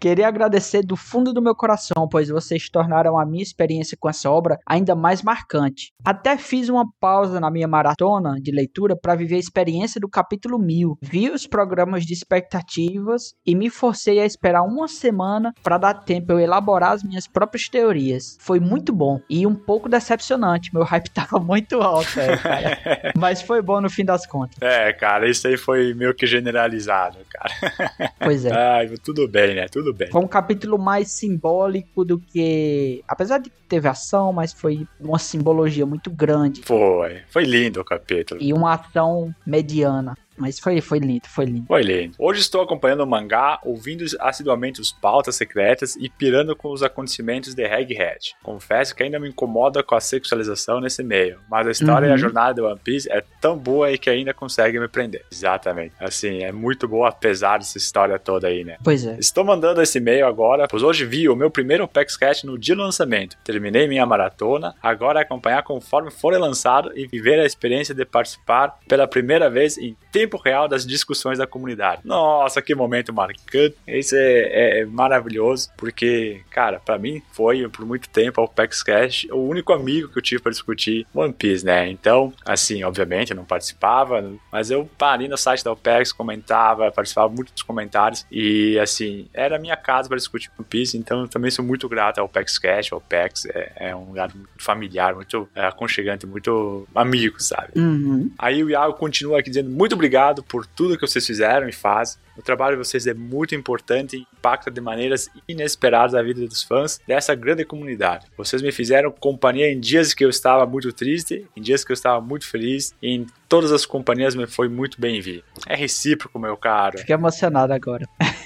[0.00, 4.30] Queria agradecer do fundo do meu coração, pois vocês tornaram a minha experiência com essa
[4.30, 5.92] obra ainda mais marcante.
[6.04, 10.58] Até fiz uma pausa na minha maratona de leitura para viver a experiência do capítulo
[10.58, 10.98] 1000.
[11.02, 16.32] Vi os programas de expectativas e me forcei a esperar uma semana para dar tempo
[16.32, 18.36] eu elaborar as minhas próprias teorias.
[18.40, 20.72] Foi muito bom e um pouco decepcionante.
[20.72, 23.12] Meu hype tava muito alto, é, cara.
[23.16, 24.56] Mas foi bom no fim das contas.
[24.60, 28.12] É, cara, isso aí foi meio que generalizado, cara.
[28.18, 28.52] Pois é.
[28.56, 29.68] Ai, tudo bem, né?
[29.68, 30.10] Tudo bem.
[30.10, 33.04] Foi um capítulo mais simbólico do que.
[33.06, 36.62] Apesar de que teve ação, mas foi uma simbologia muito grande.
[36.62, 37.20] Foi.
[37.28, 38.42] Foi lindo o capítulo.
[38.42, 40.16] E uma ação mediana.
[40.36, 41.66] Mas foi, foi lindo, foi lindo.
[41.66, 42.14] Foi lindo.
[42.18, 47.54] Hoje estou acompanhando o mangá, ouvindo assiduamente os pautas secretas e pirando com os acontecimentos
[47.54, 48.34] de Egghead.
[48.42, 52.12] Confesso que ainda me incomoda com a sexualização nesse meio, mas a história Uhum.
[52.12, 55.24] e a jornada de One Piece é tão boa aí que ainda consegue me prender.
[55.32, 55.94] Exatamente.
[56.00, 58.76] Assim, é muito boa apesar dessa história toda aí, né?
[58.82, 59.16] Pois é.
[59.18, 62.74] Estou mandando esse e-mail agora, pois hoje vi o meu primeiro Apex Cash no dia
[62.74, 63.36] do lançamento.
[63.44, 68.78] Terminei minha maratona, agora é acompanhar conforme for lançado e viver a experiência de participar
[68.88, 72.02] pela primeira vez em tempo real das discussões da comunidade.
[72.04, 73.76] Nossa, que momento marcante.
[73.86, 79.26] Isso é, é maravilhoso, porque, cara, pra mim foi por muito tempo o Apex Cash
[79.30, 81.88] o único amigo que eu tive pra discutir One Piece, né?
[81.88, 87.32] Então, assim, obviamente eu não participava, mas eu parei no site da OPEX, comentava, participava
[87.32, 91.28] muito dos comentários e, assim, era a minha casa para discutir One Piece, então eu
[91.28, 95.14] também sou muito grato ao OPEX Cash, ao OPEX é, é um lugar muito familiar,
[95.14, 97.72] muito é, aconchegante, muito amigo, sabe?
[97.76, 98.30] Uhum.
[98.38, 102.18] Aí o Iago continua aqui dizendo muito obrigado por tudo que vocês fizeram e fazem.
[102.36, 106.62] O trabalho de vocês é muito importante e impacta de maneiras inesperadas a vida dos
[106.62, 108.26] fãs dessa grande comunidade.
[108.36, 111.94] Vocês me fizeram companhia em dias que eu estava muito triste, em dias que eu
[111.94, 115.44] estava muito feliz, em todas as companhias me foi muito bem-vindo.
[115.66, 116.98] É recíproco, meu caro.
[116.98, 118.06] Fiquei emocionado agora.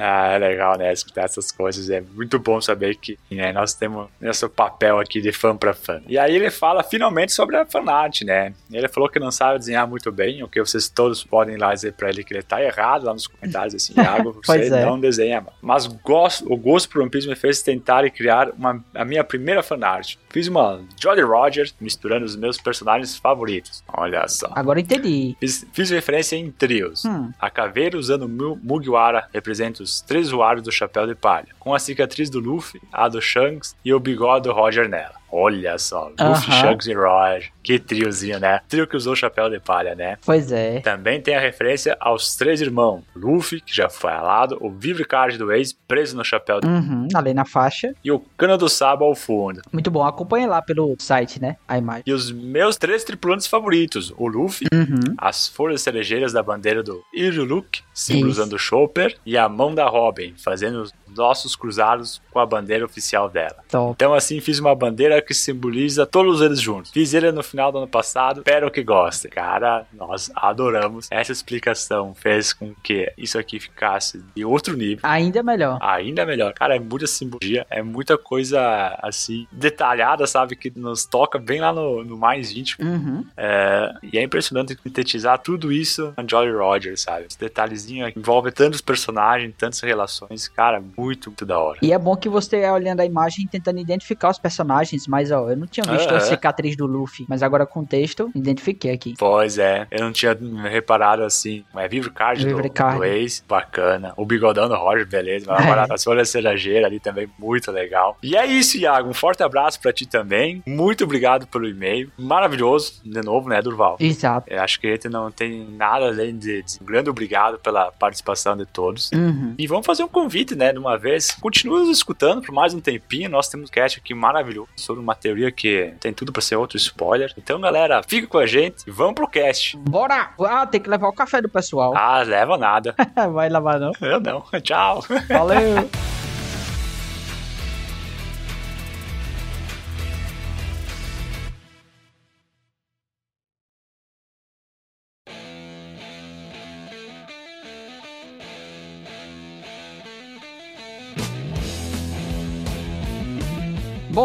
[0.00, 0.92] Ah, é legal, né?
[0.92, 1.90] Escutar essas coisas.
[1.90, 6.00] É muito bom saber que né, nós temos nosso papel aqui de fã pra fã.
[6.06, 8.54] E aí ele fala finalmente sobre a fanart, né?
[8.72, 11.92] Ele falou que não sabe desenhar muito bem, o que vocês todos podem lá dizer
[11.94, 14.84] pra ele que ele tá errado lá nos comentários, assim, Iago, você é.
[14.84, 15.44] não desenha.
[15.62, 19.22] Mas gosto, o gosto por One Piece me fez tentar e criar uma, a minha
[19.24, 20.16] primeira fanart.
[20.30, 23.82] Fiz uma Jolly Roger misturando os meus personagens favoritos.
[23.92, 24.50] Olha só.
[24.54, 25.36] Agora entendi.
[25.40, 27.04] Fiz, fiz referência em trios.
[27.04, 27.30] Hum.
[27.38, 31.78] A caveira usando Mu- Mugiwara representa os três usuários do chapéu de palha, com a
[31.78, 35.17] cicatriz do Luffy, a do Shanks e o bigode do Roger nela.
[35.30, 36.52] Olha só, Luffy.
[36.54, 37.50] Shanks e Roger.
[37.62, 38.60] Que triozinho, né?
[38.68, 40.16] Trio que usou o chapéu de palha, né?
[40.24, 40.80] Pois é.
[40.80, 43.02] Também tem a referência aos três irmãos.
[43.14, 46.60] Luffy, que já foi falado, o Vivre Card do Ace, preso no chapéu.
[46.64, 47.08] Uhum.
[47.14, 47.92] Ali na faixa.
[48.02, 49.60] E o Cano do Sabo ao fundo.
[49.72, 50.02] Muito bom.
[50.04, 51.56] Acompanhe lá pelo site, né?
[51.66, 52.04] A imagem.
[52.06, 54.12] E os meus três tripulantes favoritos.
[54.16, 55.14] O Luffy, Uhum.
[55.18, 58.56] as folhas cerejeiras da bandeira do Iruluk, simbolizando Isso.
[58.56, 63.56] o Chopper, e a mão da Robin, fazendo nossos cruzados com a bandeira oficial dela.
[63.68, 63.92] Top.
[63.94, 66.90] Então assim fiz uma bandeira que simboliza todos eles juntos.
[66.90, 69.30] Fiz ele no final do ano passado, espero que gostem.
[69.30, 71.08] Cara, nós adoramos.
[71.10, 75.00] Essa explicação fez com que isso aqui ficasse de outro nível.
[75.02, 75.78] Ainda melhor.
[75.80, 76.52] Ainda melhor.
[76.54, 80.56] Cara, é muita simbologia, é muita coisa assim, detalhada, sabe?
[80.56, 82.88] Que nos toca bem lá no, no mais íntimo.
[82.88, 83.24] Uhum.
[83.36, 87.26] É, e é impressionante sintetizar tudo isso na Jolly Roger, sabe?
[87.28, 90.48] Esse detalhezinho envolve tantos personagens, tantas relações.
[90.48, 91.78] Cara, muito, muito da hora.
[91.80, 95.48] E é bom que você é olhando a imagem tentando identificar os personagens, mas ó,
[95.48, 96.20] eu não tinha visto a Aham.
[96.20, 99.14] cicatriz do Luffy, mas agora com o texto, identifiquei aqui.
[99.18, 100.36] Pois é, eu não tinha
[100.68, 101.64] reparado assim.
[101.74, 102.98] É Vivre Card do, Vivre Card.
[102.98, 104.12] do Ace, bacana.
[104.16, 105.46] O bigodão do Roger, beleza.
[105.48, 108.18] Mas agora as folhas cerejeiras ali também, muito legal.
[108.22, 109.08] E é isso, Iago.
[109.08, 110.62] Um forte abraço pra ti também.
[110.66, 112.10] Muito obrigado pelo e-mail.
[112.18, 113.96] Maravilhoso, de novo, né, Durval?
[113.98, 114.46] Exato.
[114.52, 117.90] Eu acho que a gente não tem nada além de, de um grande obrigado pela
[117.92, 119.10] participação de todos.
[119.12, 119.54] Uhum.
[119.56, 121.30] E vamos fazer um convite, né, de uma vez.
[121.32, 123.30] Continue nos escutando por mais um tempinho.
[123.30, 126.76] Nós temos um cast aqui maravilhoso sobre uma teoria que tem tudo pra ser outro
[126.76, 127.32] spoiler.
[127.36, 129.76] Então, galera, fica com a gente e vamos pro cast.
[129.76, 130.30] Bora!
[130.40, 131.96] Ah, tem que levar o café do pessoal.
[131.96, 132.94] Ah, leva nada.
[133.32, 133.92] Vai lavar não.
[134.00, 134.44] Eu não.
[134.62, 135.04] Tchau.
[135.28, 135.88] Valeu!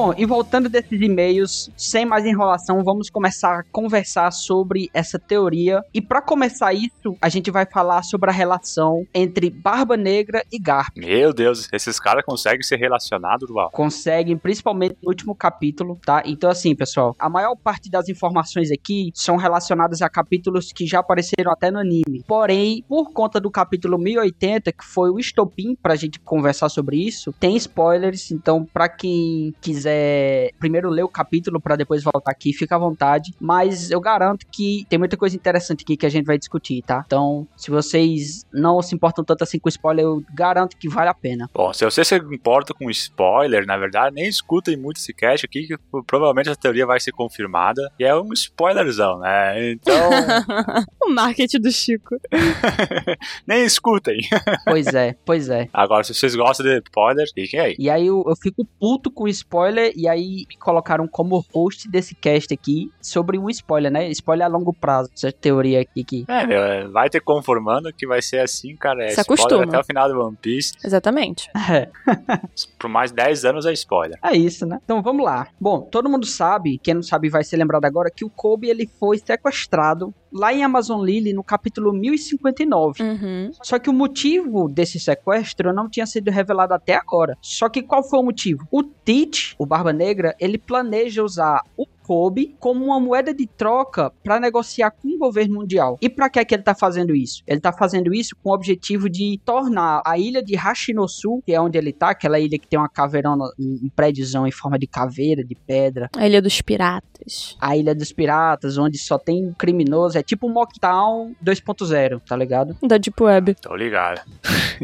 [0.03, 5.81] Bom, e voltando desses e-mails, sem mais enrolação, vamos começar a conversar sobre essa teoria.
[5.93, 10.59] E para começar isso, a gente vai falar sobre a relação entre Barba Negra e
[10.59, 10.97] Garp.
[10.97, 13.71] Meu Deus, esses caras conseguem ser relacionados, Duval.
[13.71, 16.21] Conseguem, principalmente no último capítulo, tá?
[16.25, 20.99] Então, assim, pessoal, a maior parte das informações aqui são relacionadas a capítulos que já
[20.99, 22.25] apareceram até no anime.
[22.27, 27.31] Porém, por conta do capítulo 1080, que foi o estopim pra gente conversar sobre isso,
[27.39, 28.31] tem spoilers.
[28.31, 29.92] Então, pra quem quiser
[30.59, 33.33] primeiro ler o capítulo pra depois voltar aqui, fica à vontade.
[33.39, 37.03] Mas eu garanto que tem muita coisa interessante aqui que a gente vai discutir, tá?
[37.05, 41.13] Então, se vocês não se importam tanto assim com spoiler, eu garanto que vale a
[41.13, 41.49] pena.
[41.53, 45.67] Bom, se você se importa com spoiler, na verdade, nem escutem muito esse cast aqui,
[45.67, 47.91] que provavelmente a teoria vai ser confirmada.
[47.99, 49.71] E é um spoilerzão, né?
[49.71, 49.95] Então,
[51.03, 52.15] o marketing do Chico.
[53.47, 54.19] nem escutem.
[54.65, 55.69] Pois é, pois é.
[55.73, 57.75] Agora, se vocês gostam de spoiler, fiquem aí.
[57.77, 62.15] E aí eu, eu fico puto com spoiler, e aí me colocaram como host desse
[62.15, 64.09] cast aqui sobre um spoiler, né?
[64.09, 66.25] Spoiler a longo prazo, essa teoria aqui que.
[66.27, 69.03] É, meu, é, vai ter conformando que vai ser assim, cara.
[69.05, 69.63] É Se spoiler acostuma.
[69.65, 70.73] até o final do One Piece.
[70.83, 71.49] Exatamente.
[71.69, 71.89] É,
[72.77, 74.17] Por mais 10 anos é spoiler.
[74.23, 74.79] é isso, né?
[74.83, 75.47] Então vamos lá.
[75.59, 78.89] Bom, todo mundo sabe, quem não sabe vai ser lembrado agora, que o Kobe ele
[78.99, 83.03] foi sequestrado lá em Amazon Lily no capítulo 1059.
[83.03, 83.51] Uhum.
[83.61, 87.37] Só que o motivo desse sequestro não tinha sido revelado até agora.
[87.41, 88.67] Só que qual foi o motivo?
[88.71, 94.11] O Tite, o Barba Negra, ele planeja usar o Kobe como uma moeda de troca
[94.23, 95.97] para negociar com o governo mundial.
[96.01, 97.41] E para que é que ele tá fazendo isso?
[97.47, 101.61] Ele tá fazendo isso com o objetivo de tornar a ilha de Hashinosu, que é
[101.61, 105.43] onde ele tá, aquela ilha que tem uma caveirona, um prédiozão em forma de caveira,
[105.43, 107.55] de pedra, A Ilha dos Piratas.
[107.59, 112.75] a ilha dos piratas, onde só tem criminoso, é tipo Mocktown 2.0, tá ligado?
[112.83, 113.55] Da Deep Web.
[113.61, 114.21] Tô ligado.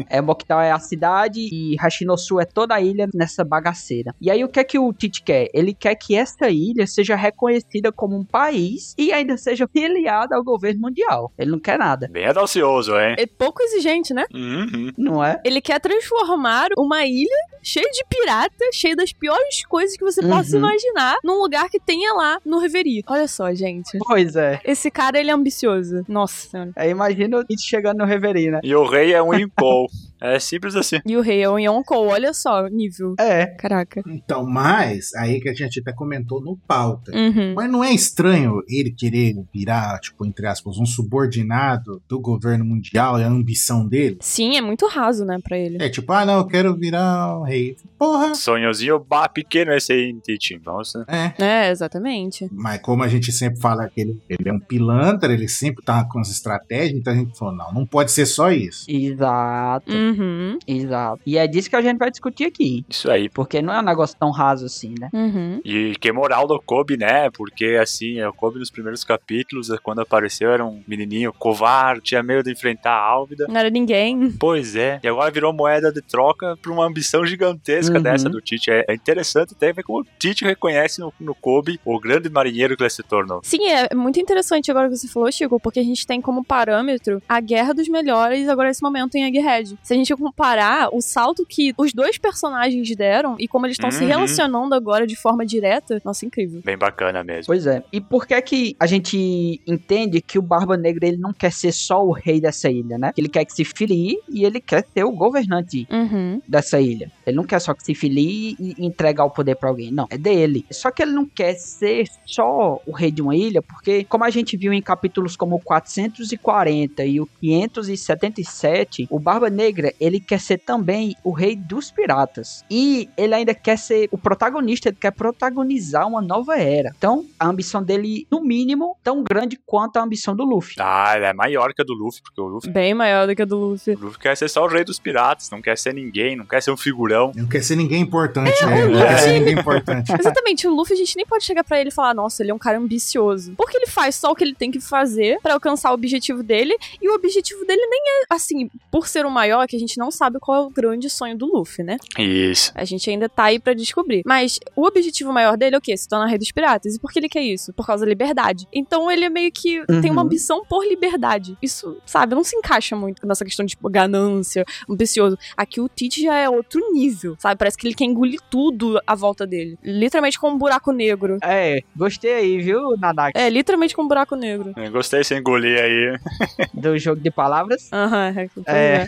[0.08, 4.14] É, Mocktown é a cidade e Hashinosu é toda a ilha nessa bagaceira.
[4.20, 5.48] E aí o que é que o Tite quer?
[5.52, 10.42] Ele quer que essa ilha seja reconhecida como um país e ainda seja filiada ao
[10.44, 11.32] governo mundial.
[11.38, 13.14] Ele não quer nada, Bem audacioso, hein?
[13.18, 14.24] É pouco exigente, né?
[14.34, 14.90] Uhum.
[14.98, 15.40] não é?
[15.44, 17.28] Ele quer transformar uma ilha
[17.62, 20.62] cheia de pirata, cheia das piores coisas que você possa Uhum.
[20.64, 23.02] imaginar, num lugar que tenha lá no Reverie.
[23.06, 23.98] Olha só, gente.
[24.06, 24.60] Pois é.
[24.64, 26.04] Esse cara, ele é ambicioso.
[26.08, 26.72] Nossa senhora.
[26.76, 28.60] Aí imagina o Tite chegando no Reverie, né?
[28.62, 29.86] E o rei é um Impol.
[30.20, 30.98] é simples assim.
[31.06, 33.14] E o rei é um Yonkou, olha só, nível.
[33.18, 33.46] É.
[33.46, 34.02] Caraca.
[34.06, 37.12] Então, mas, aí que a gente até comentou no pauta.
[37.14, 37.54] Uhum.
[37.54, 43.18] Mas não é estranho ele querer virar, tipo, entre aspas, um subordinado do governo mundial
[43.18, 44.18] e a ambição dele?
[44.20, 45.78] Sim, é muito raso, né, pra ele.
[45.80, 47.76] É tipo, ah, não, eu quero virar um rei.
[47.98, 48.34] Porra!
[48.34, 50.58] Sonhozinho bah, pequeno esse aí, Titi.
[50.58, 50.92] Vamos.
[51.08, 51.34] É.
[51.38, 52.48] É, exatamente.
[52.52, 56.04] Mas como a gente sempre fala que ele, ele é um pilantra, ele sempre tá
[56.04, 58.84] com as estratégias, então a gente falou, não, não pode ser só isso.
[58.88, 60.58] Exato, Uhum.
[60.66, 61.20] exato.
[61.26, 62.84] E é disso que a gente vai discutir aqui.
[62.88, 63.28] Isso aí.
[63.28, 65.08] Porque não é um negócio tão raso assim, né?
[65.12, 65.60] Uhum.
[65.64, 67.30] E que moral do Kobe, né?
[67.30, 72.42] Porque assim, o Kobe nos primeiros capítulos, quando apareceu, era um menininho covarde, tinha medo
[72.44, 73.46] de enfrentar a Álvida.
[73.48, 74.30] Não era ninguém.
[74.32, 75.00] Pois é.
[75.02, 78.02] E agora virou moeda de troca pra uma ambição gigantesca Uhum.
[78.02, 78.70] dessa do Tite.
[78.70, 82.76] É, é interessante até ver como o Tite reconhece no, no Kobe o grande marinheiro
[82.76, 83.40] que ele se tornou.
[83.42, 87.22] Sim, é muito interessante agora que você falou, Chico, porque a gente tem como parâmetro
[87.28, 89.78] a guerra dos melhores agora nesse momento em Egghead.
[89.82, 93.90] Se a gente comparar o salto que os dois personagens deram e como eles estão
[93.90, 94.08] se Uhum.
[94.08, 96.60] relacionando agora de forma direta, nossa, incrível.
[96.64, 97.46] Bem bacana mesmo.
[97.46, 97.82] Pois é.
[97.92, 101.72] E por que que a gente entende que o Barba Negra ele não quer ser
[101.72, 103.12] só o rei dessa ilha, né?
[103.16, 106.40] Ele quer que se filie e ele quer ser o governante Uhum.
[106.48, 107.10] dessa ilha.
[107.30, 109.90] Ele não quer só que se filie e entregar o poder pra alguém.
[109.90, 110.64] Não, é dele.
[110.70, 114.30] Só que ele não quer ser só o rei de uma ilha, porque como a
[114.30, 120.40] gente viu em capítulos como o 440 e o 577, o Barba Negra, ele quer
[120.40, 122.64] ser também o rei dos piratas.
[122.70, 126.92] E ele ainda quer ser o protagonista, ele quer protagonizar uma nova era.
[126.96, 130.76] Então, a ambição dele, no mínimo, tão grande quanto a ambição do Luffy.
[130.78, 133.42] Ah, ele é maior que a do Luffy, porque o Luffy, Bem maior do que
[133.42, 133.94] a do Luffy.
[133.94, 136.62] o Luffy quer ser só o rei dos piratas, não quer ser ninguém, não quer
[136.62, 137.19] ser um figurão.
[137.34, 138.86] Não quer ser ninguém importante, né?
[138.86, 140.12] Não quer ser ninguém importante.
[140.18, 142.54] Exatamente, o Luffy a gente nem pode chegar pra ele e falar, nossa, ele é
[142.54, 143.54] um cara ambicioso.
[143.56, 146.76] Porque ele faz só o que ele tem que fazer pra alcançar o objetivo dele,
[147.00, 150.10] e o objetivo dele nem é, assim, por ser o maior, que a gente não
[150.10, 151.96] sabe qual é o grande sonho do Luffy, né?
[152.18, 152.72] Isso.
[152.74, 154.22] A gente ainda tá aí pra descobrir.
[154.26, 155.96] Mas o objetivo maior dele é o quê?
[155.96, 156.94] Se tornar rei dos piratas.
[156.94, 157.72] E por que ele quer isso?
[157.72, 158.66] Por causa da liberdade.
[158.72, 160.26] Então ele é meio que tem uma Uhum.
[160.26, 161.56] ambição por liberdade.
[161.62, 165.36] Isso, sabe, não se encaixa muito nessa questão de tipo, ganância, ambicioso.
[165.56, 167.56] Aqui o Tite já é outro nível horrível, sabe?
[167.58, 169.78] Parece que ele quer engolir tudo à volta dele.
[169.82, 171.38] Literalmente com um buraco negro.
[171.42, 174.72] É, gostei aí, viu, Nanak, É, literalmente com um buraco negro.
[174.76, 176.18] Eu Gostei sem engolir aí.
[176.74, 177.88] do jogo de palavras.
[177.92, 178.48] Aham, é.
[178.66, 179.06] É.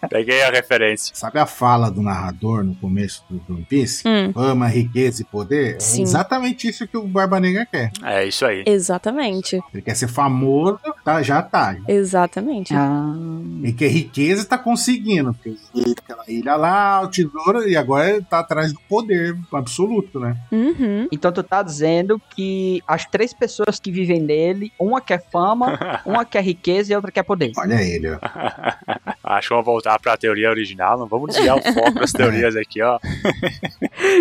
[0.00, 0.08] é.
[0.08, 1.14] Peguei a referência.
[1.14, 4.06] Sabe a fala do narrador no começo do One Piece?
[4.06, 5.80] Hum, Fama, riqueza e poder?
[5.80, 6.00] Sim.
[6.00, 7.90] É exatamente isso que o Barba Negra quer.
[8.02, 8.64] É isso aí.
[8.66, 9.60] exatamente.
[9.72, 11.76] Ele quer ser famoso, tá, já tá.
[11.88, 12.74] Exatamente.
[12.74, 13.14] Ah,
[13.62, 15.32] Ele quer riqueza e tá conseguindo.
[15.34, 15.56] Porque
[15.98, 20.36] aquela ilha lá, o tesouro, e agora tá atrás do poder absoluto, né?
[20.50, 21.08] Uhum.
[21.10, 26.24] então tu tá dizendo que as três pessoas que vivem nele, uma quer fama, uma
[26.24, 27.52] quer riqueza e outra quer poder.
[27.56, 28.18] Olha ele, ó.
[29.24, 30.98] Acho que vamos voltar pra teoria original.
[30.98, 32.98] Não vamos desviar o foco das teorias aqui, ó.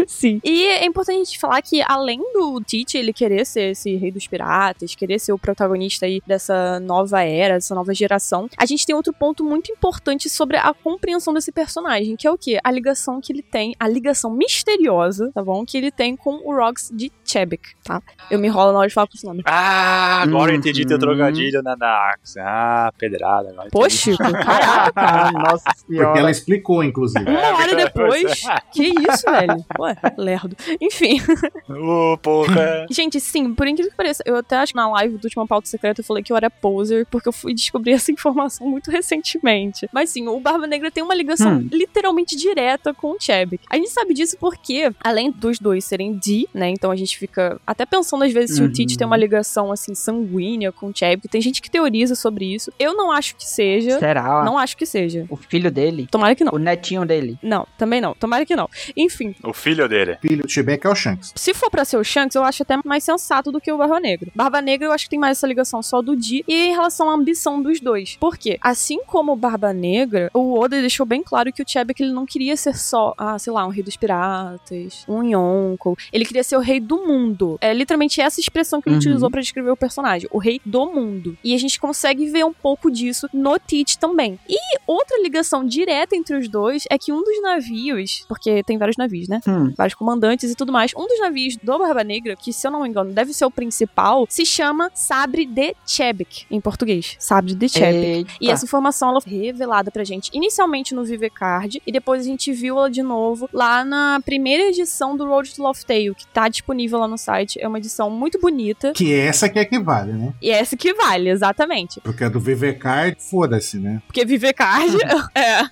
[0.07, 0.39] Sim.
[0.43, 4.11] E é importante a gente falar que, além do Tite ele querer ser esse rei
[4.11, 8.85] dos piratas, querer ser o protagonista aí dessa nova era, dessa nova geração, a gente
[8.85, 12.59] tem outro ponto muito importante sobre a compreensão desse personagem, que é o quê?
[12.63, 15.65] A ligação que ele tem, a ligação misteriosa, tá bom?
[15.65, 18.01] Que ele tem com o Rox de Chebek, tá?
[18.29, 19.41] Eu me enrolo na hora de falar com esse nome.
[19.45, 21.01] Ah, agora eu entendi teu Uhum.
[21.01, 22.35] trocadilho na Nax.
[22.37, 23.49] Ah, pedrada.
[23.57, 23.89] agora.
[23.89, 25.31] Chico, caraca, cara.
[25.31, 26.31] Nossa Porque ela senhora.
[26.31, 27.29] explicou, inclusive.
[27.29, 28.43] Uma hora depois.
[28.71, 29.65] Que isso, velho?
[29.79, 30.55] Ué, lerdo.
[30.81, 31.21] Enfim.
[31.69, 32.85] Ô, porra.
[32.89, 35.67] Gente, sim, por incrível que pareça, eu até acho que na live do última pauta
[35.67, 39.87] secreta eu falei que eu era poser, porque eu fui descobrir essa informação muito recentemente.
[39.93, 41.67] Mas sim, o Barba Negra tem uma ligação Hum.
[41.71, 43.63] literalmente direta com o Chebek.
[43.69, 46.69] A gente sabe disso porque, além dos dois serem D, né?
[46.69, 48.67] Então a gente fica até pensando às vezes se Uhum.
[48.67, 51.27] o Tite tem uma ligação assim sanguínea com o Chebek.
[51.27, 52.71] Tem gente que teoriza sobre isso.
[52.79, 53.99] Eu não acho que seja.
[53.99, 54.43] Será?
[54.43, 55.25] Não acho que seja.
[55.29, 56.07] O filho dele?
[56.09, 56.53] Tomara que não.
[56.53, 57.37] O netinho dele?
[57.41, 58.13] Não, também não.
[58.13, 58.69] Tomara que não.
[58.95, 60.17] Enfim, O filho dele.
[60.21, 61.33] Filho do Shebeck é o Shanks.
[61.35, 63.99] se for pra ser o Shanks, eu acho até mais sensato do que o Barba
[63.99, 64.31] Negra.
[64.35, 67.09] Barba Negra eu acho que tem mais essa ligação só do Di e em relação
[67.09, 68.17] à ambição dos dois.
[68.19, 68.57] Por quê?
[68.61, 72.25] Assim como o Barba Negra, o Oda deixou bem claro que o Chebek ele não
[72.25, 75.97] queria ser só, ah, sei lá, um rei dos piratas, um Yonko.
[76.11, 77.57] Ele queria ser o rei do mundo.
[77.61, 78.99] É literalmente essa expressão que ele Uhum.
[78.99, 81.37] utilizou pra descrever o personagem, o rei do mundo.
[81.43, 84.39] E a gente consegue ver um pouco disso no Tite também.
[84.47, 88.97] E outra ligação direta entre os dois é que um dos navios, porque tem vários
[88.97, 89.39] navios, né?
[89.47, 89.73] Hum.
[89.77, 90.91] vários comandantes e tudo mais.
[90.95, 93.51] Um dos navios do Barba Negra, que se eu não me engano deve ser o
[93.51, 97.15] principal, se chama Sabre de Chebek, em português.
[97.19, 98.25] Sabre de Chebek.
[98.39, 102.52] E essa informação ela foi revelada pra gente inicialmente no Vivecard e depois a gente
[102.53, 106.47] viu ela de novo lá na primeira edição do Road to Lost Tale, que tá
[106.47, 107.59] disponível lá no site.
[107.59, 110.33] É uma edição muito bonita Que é essa que é que vale, né?
[110.41, 111.99] e é essa que vale, exatamente.
[112.01, 114.01] Porque a do Vivecard, foda-se, né?
[114.07, 114.97] Porque Vivecard
[115.35, 115.63] é.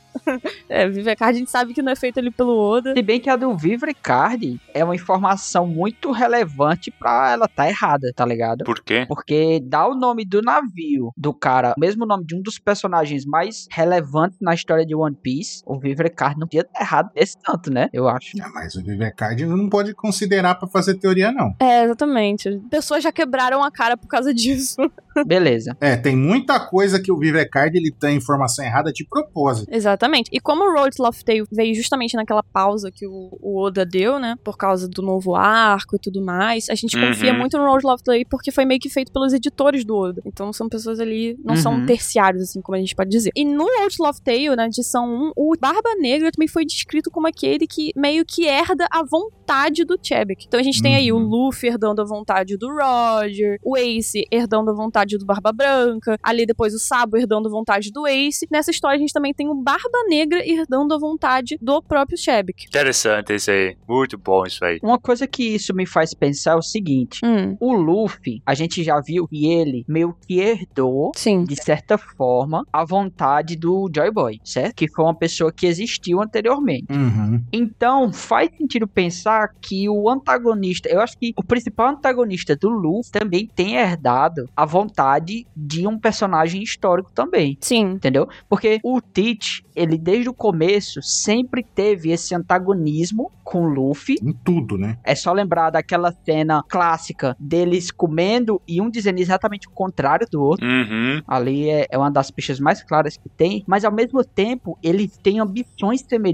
[0.70, 2.94] É, Vivecard a gente sabe que não é feito ali pelo Oda.
[2.94, 7.68] Se bem que a do Vivre Card é uma informação muito relevante pra ela tá
[7.68, 8.64] errada, tá ligado?
[8.64, 9.06] Por quê?
[9.08, 13.26] Porque dá o nome do navio do cara, o mesmo nome de um dos personagens
[13.26, 17.38] mais relevantes na história de One Piece, o Vivre Card não podia estar errado desse
[17.44, 17.90] tanto, né?
[17.94, 18.32] Eu acho.
[18.42, 21.54] Ah, mas o Vivecard não pode considerar pra fazer teoria, não.
[21.60, 22.60] É, exatamente.
[22.70, 24.78] Pessoas já quebraram a cara por causa disso.
[25.26, 25.76] Beleza.
[25.82, 29.68] É, tem muita coisa que o Vivecard ele tem informação errada de propósito.
[29.72, 30.30] Exatamente.
[30.32, 33.86] E como o Road to Lost Tale veio justamente naquela pausa que o, o Oda
[33.86, 34.36] deu, né?
[34.44, 37.08] Por causa do novo arco e tudo mais, a gente Uhum.
[37.08, 39.96] confia muito no Road to Lost Tale porque foi meio que feito pelos editores do
[39.96, 40.22] Oda.
[40.26, 41.86] Então são pessoas ali, não são Uhum.
[41.86, 43.32] terciários, assim, como a gente pode dizer.
[43.36, 47.10] E no Road to Lost Tale, na edição 1, o Barba Negra também foi descrito
[47.12, 50.46] como aquele que meio que herda a vontade do Chebek.
[50.48, 51.28] Então a gente tem aí o Uhum.
[51.28, 56.46] Luffy herdando a vontade do Roger, o Ace herdando a vontade do Barba Branca, ali
[56.46, 58.48] depois o Sabo herdando a vontade do Ace.
[58.52, 62.66] Nessa história a gente também tem o Barba Negra herdando a vontade do próprio Chebek.
[62.68, 63.76] Interessante isso aí.
[63.88, 64.80] Muito bom isso aí.
[64.82, 68.84] Uma coisa que isso me faz pensar é o seguinte: Hum, o Luffy, a gente
[68.84, 71.44] já viu que ele meio que herdou sim.
[71.44, 74.76] de certa forma, a vontade do Joy Boy, certo?
[74.76, 76.51] Que foi uma pessoa que existiu anteriormente.
[76.90, 77.44] Uhum.
[77.52, 83.12] Então, faz sentido pensar que o antagonista, eu acho que o principal antagonista do Luffy
[83.12, 87.58] também tem herdado a vontade de um personagem histórico também.
[87.62, 87.92] Sim.
[87.92, 88.28] Entendeu?
[88.50, 94.16] Porque o Teach, ele desde o começo sempre teve esse antagonismo com o Luffy.
[94.22, 94.98] Em tudo, né?
[95.04, 100.42] É só lembrar daquela cena clássica deles comendo e um dizendo exatamente o contrário do
[100.42, 100.66] outro.
[100.66, 101.22] Uhum.
[101.28, 105.18] Ali é, é uma das pistas mais claras que tem, mas ao mesmo tempo eles
[105.18, 106.31] têm ambições semelhantes.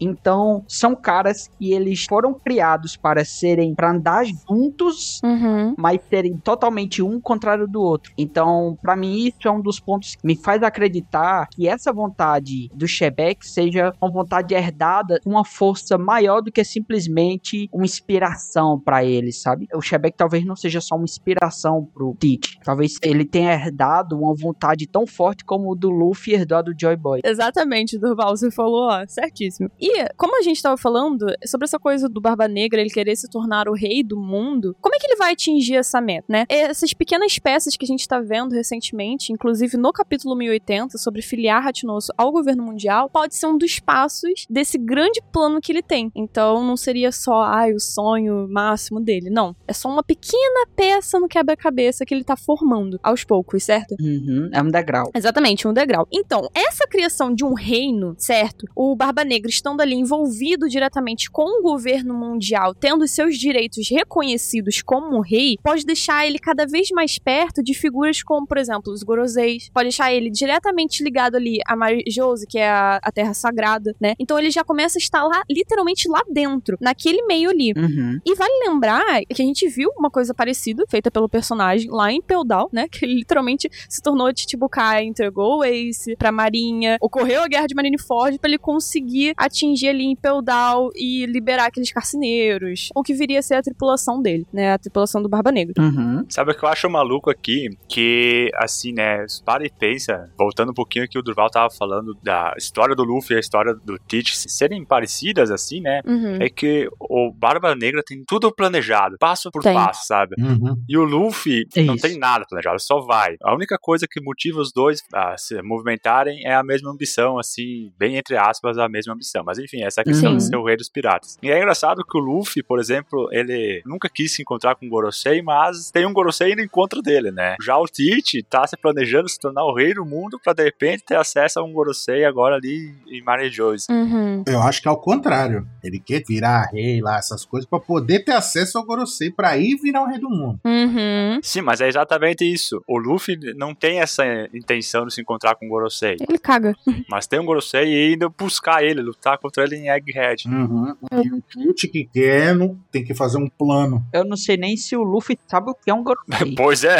[0.00, 5.74] Então são caras que eles foram criados para serem para andar juntos, Uhum.
[5.76, 8.12] mas serem totalmente um contrário do outro.
[8.16, 12.68] Então, pra mim isso é um dos pontos que me faz acreditar que essa vontade
[12.74, 18.78] do Shebeck seja uma vontade herdada com uma força maior do que simplesmente uma inspiração
[18.80, 19.66] pra ele, sabe?
[19.74, 22.58] O Shebeck talvez não seja só uma inspiração pro Teach.
[22.64, 26.72] Talvez ele tenha herdado uma vontade tão forte como o do Luffy herdou a do
[26.78, 27.20] Joy Boy.
[27.24, 29.70] Exatamente, Durval, você falou, ó, certíssimo.
[29.80, 33.28] E, como a gente tava falando, sobre essa coisa do Barba Negra, ele querer se
[33.28, 36.44] tornar o rei do mundo, como é que ele vai atingir essa meta, né?
[36.48, 41.62] Essas pequenas peças que a gente tá vendo recentemente, inclusive no capítulo 1080, sobre filiar
[41.62, 46.10] Ratinoso ao governo mundial, pode ser um dos passos desse grande plano que ele tem.
[46.14, 49.30] Então, não seria só, ai, o sonho máximo dele.
[49.30, 49.54] Não.
[49.66, 53.94] É só uma pequena peça no quebra-cabeça que ele tá formando aos poucos, certo?
[54.00, 55.10] Uhum, é um degrau.
[55.14, 56.06] Exatamente, um degrau.
[56.12, 58.66] Então, essa criação de um reino, certo?
[58.74, 64.82] O Barba Negra estando ali envolvido diretamente com o governo mundial, tendo seus direitos reconhecidos
[64.82, 69.02] como rei, pode deixar ele cada vez mais perto de figuras como, por exemplo, os
[69.02, 69.70] Goroseis.
[69.72, 74.14] Pode deixar ele diretamente ligado ali a Marijose, que é a, a Terra Sagrada, né?
[74.18, 77.72] Então ele já começa a estar lá, literalmente lá dentro, naquele meio ali.
[77.76, 78.20] Uhum.
[78.24, 82.20] E vale lembrar que a gente viu uma coisa parecida feita pelo personagem lá em
[82.20, 82.86] Peldal, né?
[82.88, 87.74] Que ele literalmente se tornou Chichibukai, entregou o Ace pra Marinha, ocorreu a guerra de
[87.74, 93.38] Marineford pra ele conseguir atingir ali em Peldal e liberar aqueles carcineiros, o que viria
[93.38, 94.72] a ser a tripulação dele, né?
[94.72, 95.82] A tripulação do Barba Negra.
[95.82, 96.24] Uhum.
[96.28, 97.68] Sabe o que eu acho maluco aqui?
[97.88, 102.54] Que, assim, né, para e pensa, voltando um pouquinho aqui, o Durval tava falando da
[102.56, 106.00] história do Luffy e a história do Teach serem parecidas, assim, né?
[106.06, 106.36] Uhum.
[106.40, 109.74] É que o Barba Negra tem tudo planejado, passo por Tem.
[109.74, 110.34] passo, sabe?
[110.38, 110.76] Uhum.
[110.88, 112.06] E o Luffy É não isso.
[112.06, 113.36] tem nada planejado, só vai.
[113.42, 117.92] A única coisa que motiva os dois a se movimentarem é a mesma ambição, assim,
[117.98, 119.42] bem entre aspas, a mesma ambição.
[119.44, 120.36] Mas enfim, essa é a questão Sim.
[120.38, 121.38] de ser o rei dos piratas.
[121.42, 124.88] E é engraçado que o Luffy, por exemplo, ele nunca quis se encontrar com o
[124.88, 127.56] Gorosei, mas tem um Gorosei no encontro dele, né?
[127.62, 131.04] Já o Tite tá se planejando se tornar o rei do mundo pra de repente
[131.04, 133.86] ter acesso a um Gorosei agora ali em Marejois.
[133.90, 134.42] Uhum.
[134.46, 135.66] Eu acho que é o contrário.
[135.82, 139.76] Ele quer virar rei lá, essas coisas, pra poder ter acesso ao Gorosei, pra ir
[139.76, 140.60] virar o rei do mundo.
[140.64, 141.40] Uhum.
[141.42, 142.82] Sim, mas é exatamente isso.
[142.86, 144.24] O Luffy não tem essa
[144.54, 146.16] intenção de se encontrar com o Gorosei.
[146.26, 146.74] Ele caga.
[147.10, 150.48] Mas tem um Gorosei e ainda buscar ele, lutar contra ele em Egghead.
[150.48, 150.94] Uhum.
[151.12, 154.04] E o Tite que quer, não, tem que fazer um plano.
[154.12, 156.98] Eu não sei nem se o Luffy sabe o que é um Gorosei, Pois é.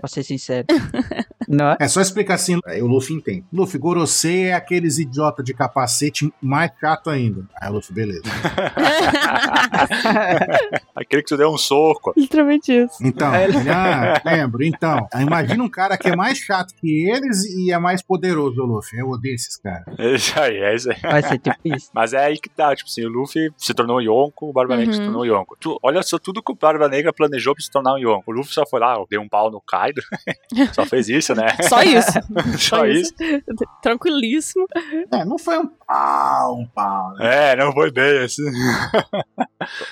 [0.00, 0.66] pra ser sincero.
[1.48, 1.76] não é?
[1.80, 3.44] É só explicar assim, aí o Luffy entende.
[3.52, 7.44] Luffy, Gorosei é aqueles idiota de capacete mais chato ainda.
[7.60, 8.22] Aí o Luffy, beleza.
[10.94, 12.12] Aquele que tu deu um soco.
[12.16, 12.96] Literalmente isso.
[13.02, 13.44] Então, É.
[13.44, 14.62] ele, ah, lembro.
[14.64, 18.66] Então, imagina um cara que é mais chato que eles e é mais poderoso, o
[18.66, 18.98] Luffy.
[18.98, 19.84] Eu odeio esses caras.
[19.98, 21.00] É isso aí, é isso aí.
[21.00, 21.90] Vai ser tipo isso.
[21.94, 24.92] Mas é aí que tá, tipo assim, o Luffy se tornou Yonko, o Barba Negra
[24.92, 25.06] se Uhum.
[25.06, 25.56] tornou Yonko.
[25.60, 28.30] Tu, olha só tudo que o Barba Negra planejou pra se tornar um Yonko.
[28.30, 30.00] O Luffy só foi lá, deu um pau no Kaido.
[30.74, 31.46] só fez isso, né?
[31.68, 32.10] Só isso.
[32.58, 33.12] Só isso.
[33.82, 34.66] Tranquilíssimo.
[35.12, 37.12] É, não foi um pau, um pau.
[37.14, 37.52] né?
[37.52, 38.42] É, não foi bem assim.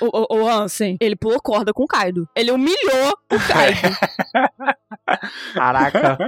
[0.01, 2.28] O, o, o Ansem, ele pulou corda com o Kaido.
[2.36, 3.97] Ele humilhou o Kaido.
[5.55, 6.18] Caraca.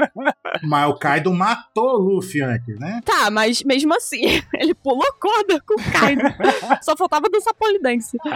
[0.63, 3.01] Mas o Kaido matou o Luffy antes, né?
[3.05, 6.23] tá, mas mesmo assim, ele pulou corda com o Kaido.
[6.83, 8.17] Só faltava dançar polidense.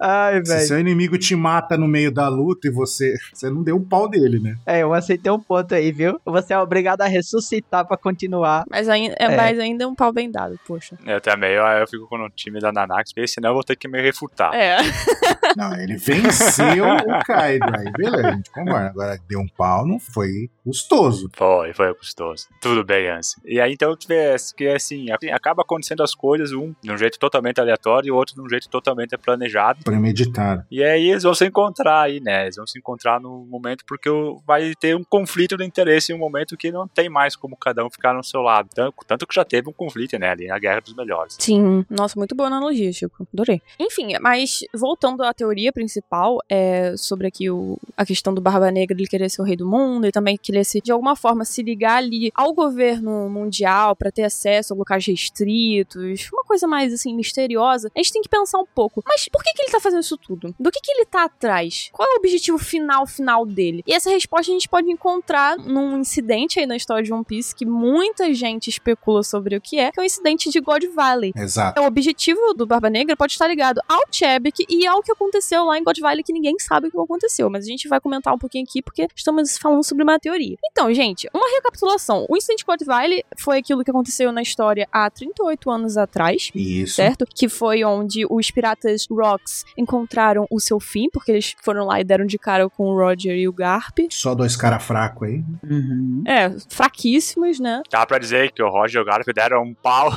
[0.00, 0.66] Ai, Se velho.
[0.66, 4.08] seu inimigo te mata no meio da luta e você, você não deu um pau
[4.08, 4.56] dele, né?
[4.66, 6.20] É, eu aceitei um ponto aí, viu?
[6.24, 8.64] Você é obrigado a ressuscitar pra continuar.
[8.70, 9.36] Mas ainda é, É.
[9.36, 10.96] mas ainda é um pau bem dado, poxa.
[11.06, 13.76] eu também, eu, eu fico com o time da Nanax, porque senão eu vou ter
[13.76, 14.54] que me refutar.
[14.54, 14.76] É.
[15.56, 17.64] Não, ele venceu o Kaido.
[17.74, 18.88] Aí, beleza, a gente concorda.
[18.90, 21.30] Agora, deu um pau, não foi custoso.
[21.34, 22.46] Foi, foi custoso.
[22.60, 23.36] Tudo bem, Ansi.
[23.44, 24.06] E aí então tu
[24.54, 28.16] que assim, assim, acaba acontecendo as coisas, um de um jeito totalmente aleatório e o
[28.16, 29.84] outro de um jeito totalmente planejado.
[29.84, 30.64] Premeditado.
[30.70, 32.44] E aí eles vão se encontrar aí, né?
[32.44, 34.08] Eles vão se encontrar no momento porque
[34.46, 37.84] vai ter um conflito de interesse em um momento que não tem mais como cada
[37.84, 38.68] um ficar no seu lado.
[38.74, 40.30] Tanto, tanto que já teve um conflito, né?
[40.30, 41.36] Ali na Guerra dos Melhores.
[41.38, 41.84] Sim.
[41.88, 43.26] Nossa, muito boa analogia, Chico.
[43.32, 43.60] Adorei.
[43.78, 48.96] Enfim, mas voltando à teoria principal, é sobre aqui o, a questão do Barba Negra
[48.96, 51.62] ele querer ser o rei do mundo e também querer se, de alguma forma, se
[51.62, 57.14] ligar ali ao governo mundial pra ter acesso a locais restritos, uma coisa mais, assim,
[57.14, 57.90] misteriosa.
[57.94, 60.16] A gente tem que pensar um pouco, mas por que, que ele tá fazendo isso
[60.16, 60.54] tudo?
[60.58, 61.90] Do que, que ele tá atrás?
[61.92, 63.82] Qual é o objetivo final, final dele?
[63.86, 67.54] E essa resposta a gente pode encontrar num incidente aí na história de One Piece
[67.54, 71.32] que muita gente especula sobre o que é, que é o incidente de God Valley.
[71.34, 71.80] Exato.
[71.80, 75.78] O objetivo do Barba Negra pode estar ligado ao Chebek e ao que aconteceu lá
[75.78, 77.50] em God Valley, que ninguém sabe o que aconteceu.
[77.50, 80.56] Mas a gente vai comentar um pouquinho aqui, porque estamos falando sobre uma teoria.
[80.70, 82.26] Então, gente, uma recapitulação.
[82.28, 86.50] O incidente de God Valley foi aquilo que aconteceu na história há 38 anos atrás.
[86.54, 86.96] Isso.
[86.96, 87.26] Certo?
[87.34, 92.04] Que foi onde os piratas Rocks encontraram o seu fim, porque eles foram lá e
[92.04, 93.98] deram de cara com o Roger e o Garp.
[94.10, 95.44] Só dois caras fracos aí.
[95.62, 96.22] Uhum.
[96.26, 97.82] É, fraquíssimos, né?
[97.90, 100.10] Dá pra dizer que o Roger e o Garp deram um pau.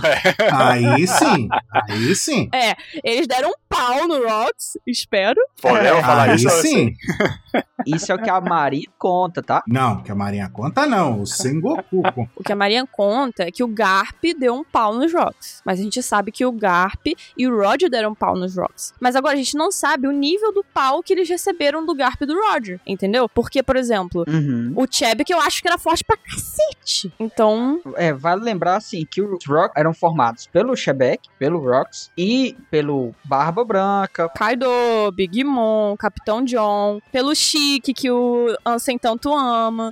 [0.54, 1.48] Aí sim.
[1.72, 2.50] Aí sim.
[2.54, 5.40] É, eles deram um pau no Rocks, espero.
[5.62, 6.50] Podemos falar Aí isso?
[6.50, 6.94] sim.
[7.86, 9.64] Isso é o que a Maria conta, tá?
[9.66, 11.22] Não, que a Marinha conta não.
[11.22, 12.04] O Sengoku.
[12.36, 15.62] O que a Maria conta é que o Garp deu um pau nos Rocks.
[15.66, 17.08] Mas a gente sabe que o Garp
[17.38, 18.94] e o Roger deram um pau nos Rocks.
[19.00, 22.22] Mas agora a gente não sabe o nível do pau que eles receberam do Garp
[22.22, 23.30] e do Roger, entendeu?
[23.30, 24.74] Porque, por exemplo, Uhum.
[24.76, 27.12] o Chebby eu acho que era forte pra cacete.
[27.18, 32.58] Então, É, vale lembrar assim que os Rock eram formados pelo Shebek, pelo Rocks e
[32.70, 34.28] pelo Barba Branca.
[34.30, 34.68] Kaido,
[35.14, 39.92] Big Mom, Capitão John, pelo Chique, que o Ansem tanto ama.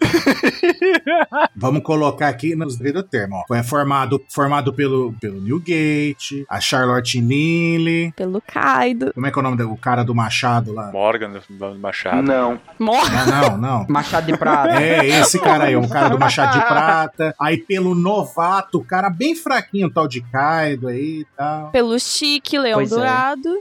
[1.56, 3.36] Vamos colocar aqui nos devido termo.
[3.36, 3.44] Ó.
[3.48, 8.12] Foi formado, formado pelo, pelo Newgate, a Charlotte Lily.
[8.16, 9.14] pelo Kaido.
[9.14, 10.92] Como é que é o nome do o cara do Machado lá?
[10.92, 12.24] Morgan do Machado.
[12.24, 12.60] Não.
[12.80, 13.16] Morre.
[13.16, 13.86] Não, não, não.
[13.90, 14.82] Machado de Prata.
[14.82, 17.36] É, esse cara aí, um cara do Machado de Prata.
[17.40, 21.70] Aí pelo novato, o cara bem fraquinho, o tal de Kaido aí e tal.
[21.70, 22.96] Pelo Chique, Leão Pois é.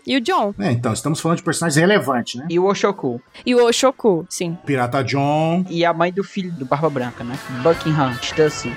[0.06, 0.54] E o John.
[0.58, 2.46] É, então, estamos falando de personagens relevantes, né?
[2.50, 3.20] E o Oshoku.
[3.44, 4.56] E o Oshoku, sim.
[4.64, 5.64] Pirata John.
[5.68, 7.38] E a mãe do filho do Barba Branca, né?
[7.62, 8.72] Buckingham Stussy.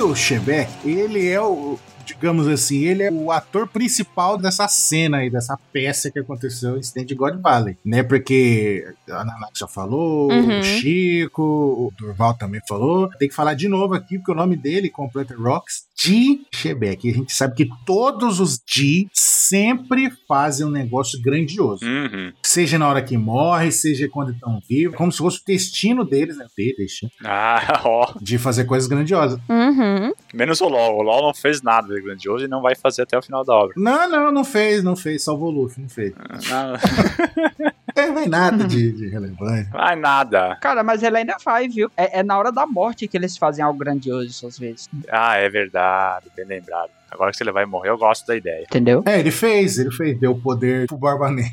[0.00, 1.78] O Shebeck, ele é o,
[2.20, 6.80] digamos assim, ele é o ator principal dessa cena aí, dessa peça que aconteceu em
[6.80, 8.02] Stand God Valley, né?
[8.02, 10.60] Porque a Naná já falou, Uhum.
[10.60, 13.08] o Chico, o Durval também falou.
[13.18, 16.40] Tem que falar de novo aqui, porque o nome dele completo é Rocks G.
[16.54, 17.06] Shebeck.
[17.06, 21.84] E a gente sabe que todos os G sempre fazem um negócio grandioso.
[21.84, 22.32] Uhum.
[22.42, 26.36] Seja na hora que morre, seja quando estão vivos, como se fosse o destino deles,
[26.36, 26.46] né?
[26.56, 28.12] Dele, destino, Ah, ó.
[28.20, 29.40] de fazer coisas grandiosas.
[29.48, 30.12] Uhum.
[30.34, 30.98] Menos o LOL.
[30.98, 33.54] O LOL não fez nada de grandioso e não vai fazer até o final da
[33.54, 33.74] obra.
[33.76, 36.12] Não, não, não fez, não fez, salvou o Luffy, não fez.
[36.50, 36.74] Não
[37.98, 39.70] Não tem nada de, de relevante.
[39.70, 40.56] vai nada.
[40.60, 41.90] Cara, mas ele ainda faz, viu?
[41.96, 44.88] É, é na hora da morte que eles fazem algo grandioso, às vezes.
[45.10, 46.26] Ah, é verdade.
[46.36, 46.90] Bem lembrado.
[47.10, 48.62] Agora que ele vai morrer, eu gosto da ideia.
[48.62, 49.02] Entendeu?
[49.04, 51.50] É, ele fez, ele fez, deu poder pro Barba Negra,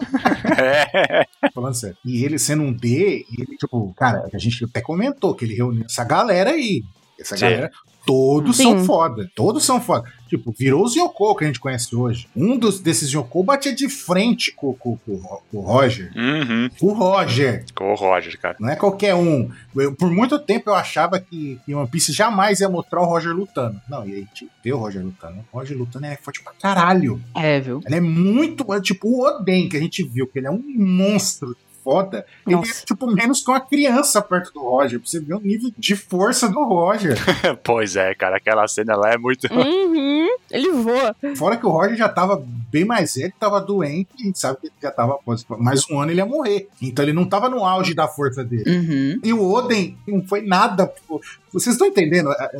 [0.58, 1.24] É.
[1.54, 1.96] falando sério.
[2.04, 5.84] E ele sendo um D, ele, tipo, cara, a gente até comentou que ele reuniu
[5.84, 6.82] essa galera aí.
[7.20, 7.42] Essa Sim.
[7.42, 7.70] galera,
[8.06, 8.62] todos Sim.
[8.62, 9.30] são foda.
[9.34, 10.10] Todos são foda.
[10.28, 12.28] Tipo, virou os Yoko que a gente conhece hoje.
[12.36, 16.10] Um dos, desses Yoko batia de frente com, com, com, com o Roger.
[16.16, 16.70] Uhum.
[16.80, 17.64] O Roger.
[17.74, 18.56] Com o Roger, cara.
[18.60, 19.50] Não é qualquer um.
[19.74, 23.32] Eu- por muito tempo eu achava que, que One Piece jamais ia mostrar o Roger
[23.34, 23.80] lutando.
[23.88, 25.44] Não, e aí gente vê o Roger lutando.
[25.52, 27.20] O Roger lutando é forte pra caralho.
[27.34, 27.82] É, viu?
[27.84, 28.72] Ele é muito.
[28.72, 32.24] é Tipo, o Oden, que a gente viu, que ele é um monstro foda.
[32.46, 32.84] Ele é, Nossa.
[32.84, 34.98] tipo, menos que uma criança perto do Roger.
[35.00, 37.16] Pra você ver o nível de força do Roger.
[37.64, 38.36] pois é, cara.
[38.36, 39.46] Aquela cena lá é muito.
[39.52, 40.28] Uhum.
[40.50, 41.14] Ele voa.
[41.36, 44.08] Fora que o Roger já tava bem mais velho, tava doente.
[44.18, 45.14] A gente sabe que ele já tava.
[45.14, 46.68] após Mais um ano ele ia morrer.
[46.80, 48.64] Então ele não tava no auge da força dele.
[48.66, 49.20] Uhum.
[49.22, 50.86] E o Oden não foi nada.
[50.86, 51.20] tipo,
[51.52, 52.50] Vocês estão entendendo a, a-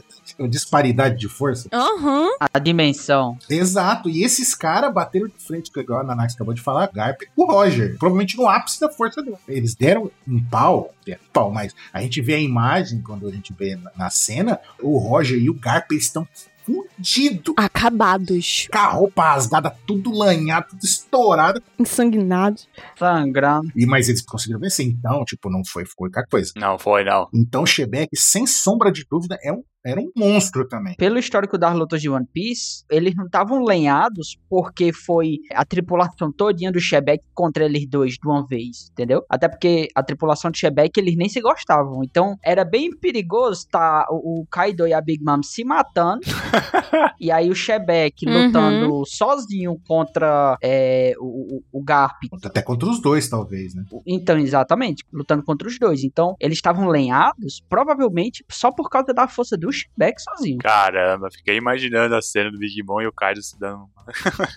[0.45, 1.69] a disparidade de força?
[1.73, 2.29] Aham.
[2.41, 3.39] A dimensão.
[3.49, 4.09] Exato.
[4.09, 7.45] E esses caras bateram de frente, com igual a Nanax acabou de falar, Garp o
[7.45, 7.97] Roger.
[7.99, 9.37] Provavelmente no ápice da força dele.
[9.49, 13.31] Eles deram um pau, deram um pau, mas a gente vê a imagem, quando a
[13.31, 16.27] gente vê na, na cena, o Roger e o Garp estão
[16.71, 17.55] fudidos.
[17.57, 18.69] Acabados.
[18.71, 21.63] Com a roupa rasgada, tudo lanhado, tudo estourado.
[21.79, 22.69] Ensanguinados.
[22.97, 23.71] Sangrando.
[23.75, 24.87] E, mas eles conseguiram vencer.
[24.87, 26.53] Então, tipo, não foi qualquer coisa.
[26.57, 27.29] Não foi, não.
[27.35, 30.95] Então, o Shebeck, sem sombra de dúvida, é um, era um monstro também.
[30.97, 36.31] Pelo histórico das lutas de One Piece, eles não estavam lenhados porque foi a tripulação
[36.33, 39.25] todinha do Shebek contra eles dois de uma vez, entendeu?
[39.29, 42.03] Até porque a tripulação de Shebek, eles nem se gostavam.
[42.05, 46.21] Então, era bem perigoso tá o, o Kaido e a Big Mom se matando.
[47.21, 48.47] e aí o Shebek Uhum.
[48.47, 52.23] lutando sozinho contra é, o, o, o Garp.
[52.45, 53.85] Até contra os dois, talvez, né?
[54.07, 56.05] Então, exatamente, lutando contra os dois.
[56.05, 60.59] Então, eles estavam lenhados, provavelmente só por causa da força do Shebek sozinho.
[60.59, 63.89] Caramba, fiquei imaginando a cena do Big Mom e o Kaido se dando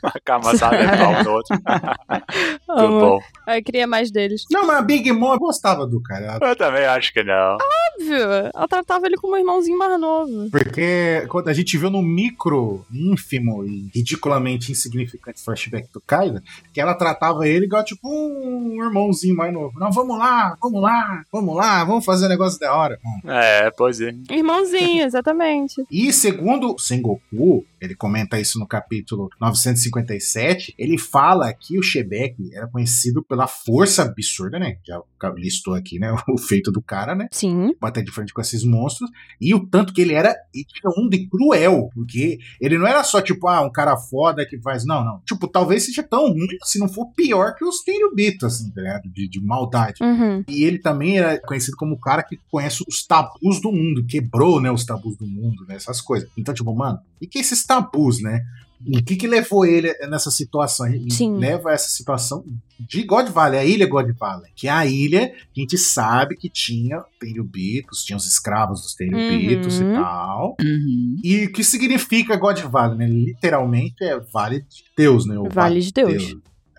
[0.03, 1.55] uma camaçada mental no outro.
[2.67, 2.99] Muito Amo.
[2.99, 3.19] bom.
[3.45, 4.45] Aí queria mais deles.
[4.49, 6.39] Não, mas a Big Mom eu gostava do cara.
[6.41, 7.57] Eu também acho que não.
[7.57, 8.51] Óbvio.
[8.53, 10.49] Ela tratava ele como um irmãozinho mais novo.
[10.49, 16.41] Porque quando a gente viu no micro, ínfimo e ridiculamente insignificante flashback do Kaido,
[16.73, 19.77] que ela tratava ele igual tipo um irmãozinho mais novo.
[19.79, 22.99] Não, vamos lá, vamos lá, vamos lá, vamos fazer um negócio da hora.
[23.05, 23.29] Hum.
[23.29, 24.13] É, pois é.
[24.31, 25.83] Irmãozinho, exatamente.
[25.91, 32.67] E segundo Sengoku, ele comenta isso no capítulo 957, ele fala que o Shebek era
[32.67, 34.77] conhecido pela força absurda, né?
[34.85, 35.01] Já
[35.35, 36.13] listou aqui, né?
[36.33, 37.27] O feito do cara, né?
[37.31, 37.75] Sim.
[37.79, 41.89] bater de frente com esses monstros, e o tanto que ele era hediondo e cruel,
[41.93, 45.19] porque ele não era só tipo, ah, um cara foda que faz, não, não.
[45.25, 49.09] Tipo, talvez seja tão ruim, se não for pior que os Tenryubito, assim, tá ligado?
[49.09, 50.01] De, de maldade.
[50.01, 50.43] Uhum.
[50.47, 54.59] E ele também era conhecido como o cara que conhece os tabus do mundo, quebrou,
[54.61, 56.29] né, os tabus do mundo, né, essas coisas.
[56.37, 58.41] Então, tipo, mano, e que esses tabus, né?
[58.85, 60.85] O que que levou ele nessa situação?
[61.09, 61.37] Sim.
[61.37, 62.43] Leva a essa situação
[62.77, 66.35] de God Valley, a ilha God Valley, que é a ilha que a gente sabe
[66.35, 69.91] que tinha Tenryubitos, tinha os escravos dos Tenryubitos Uhum.
[69.91, 70.57] e tal.
[70.61, 71.15] Uhum.
[71.23, 73.07] E o que significa God Valley, né?
[73.07, 75.39] Literalmente é Vale de Deus, né?
[75.39, 76.35] O Vale de Deus.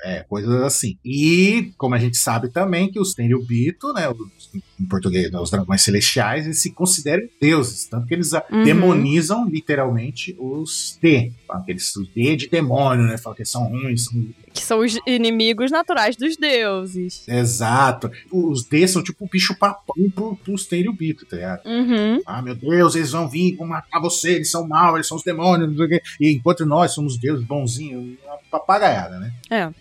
[0.07, 0.99] É, coisas assim.
[1.03, 5.51] E, como a gente sabe também, que os Tenryubito, né, os- em português, né, os
[5.51, 8.65] dragões celestiais, eles se consideram deuses, tanto que eles Uhum.
[8.65, 11.33] demonizam literalmente os T.
[11.47, 13.17] Falam que eles, os T de demônio, né?
[13.17, 17.27] Falam que são ruins, são Que são os inimigos naturais dos deuses.
[17.27, 18.09] Exato.
[18.31, 21.67] Os D são tipo um bicho papão pro, pros Tenryubito, tá ligado?
[21.67, 22.21] Uhum.
[22.27, 25.25] Ah, meu Deus, eles vão vir, vão matar você, eles são maus, eles são os
[25.25, 26.03] demônios, não sei o quê.
[26.21, 28.17] E enquanto nós somos deuses bonzinhos,
[28.59, 29.33] papagaiada, né?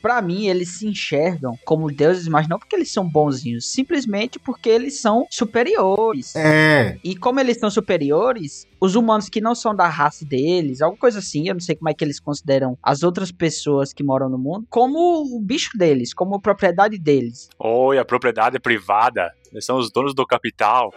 [0.02, 4.70] Pra mim, eles se enxergam como deuses, mas não porque eles são bonzinhos, simplesmente porque
[4.70, 6.36] eles são superiores.
[6.36, 11.00] É, E como eles são superiores, os humanos que não são da raça deles, alguma
[11.00, 14.30] coisa assim, eu não sei como é que eles consideram as outras pessoas que moram
[14.30, 17.50] no mundo, como o bicho deles, como propriedade deles.
[17.60, 19.32] Oi, a propriedade privada.
[19.52, 20.92] Eles são os donos do capital.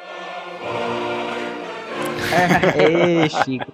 [2.76, 3.72] Ê, Chico.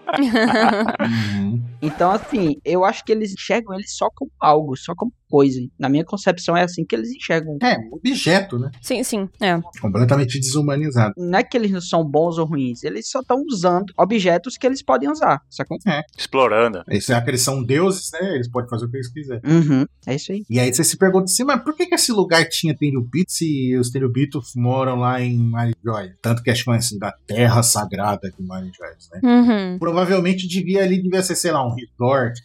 [1.80, 5.58] Então, assim, eu acho que eles enxergam eles só como algo, só como coisa.
[5.78, 7.56] Na minha concepção, é assim que eles enxergam.
[7.62, 8.70] é, um objeto, né?
[8.82, 9.28] Sim, sim.
[9.40, 9.58] É.
[9.80, 11.14] Completamente desumanizado.
[11.16, 14.66] Não é que eles não são bons ou ruins, eles só estão usando objetos que
[14.66, 15.78] eles podem usar, sacou?
[16.16, 16.82] Explorando.
[16.86, 18.34] Eles, já que eles são deuses, né?
[18.34, 19.42] Eles podem fazer o que eles quiserem.
[19.44, 20.44] Uhum, é isso aí.
[20.48, 23.74] E aí você se pergunta assim, mas por que, que esse lugar tinha Tenryubito se
[23.76, 26.12] os Tenryubito moram lá em Marijoy?
[26.20, 29.20] Tanto que acho que é assim, da terra sagrada de Marijoy, né?
[29.22, 29.78] Uhum.
[29.78, 32.40] Provavelmente devia ali, devia ser, sei lá, um resort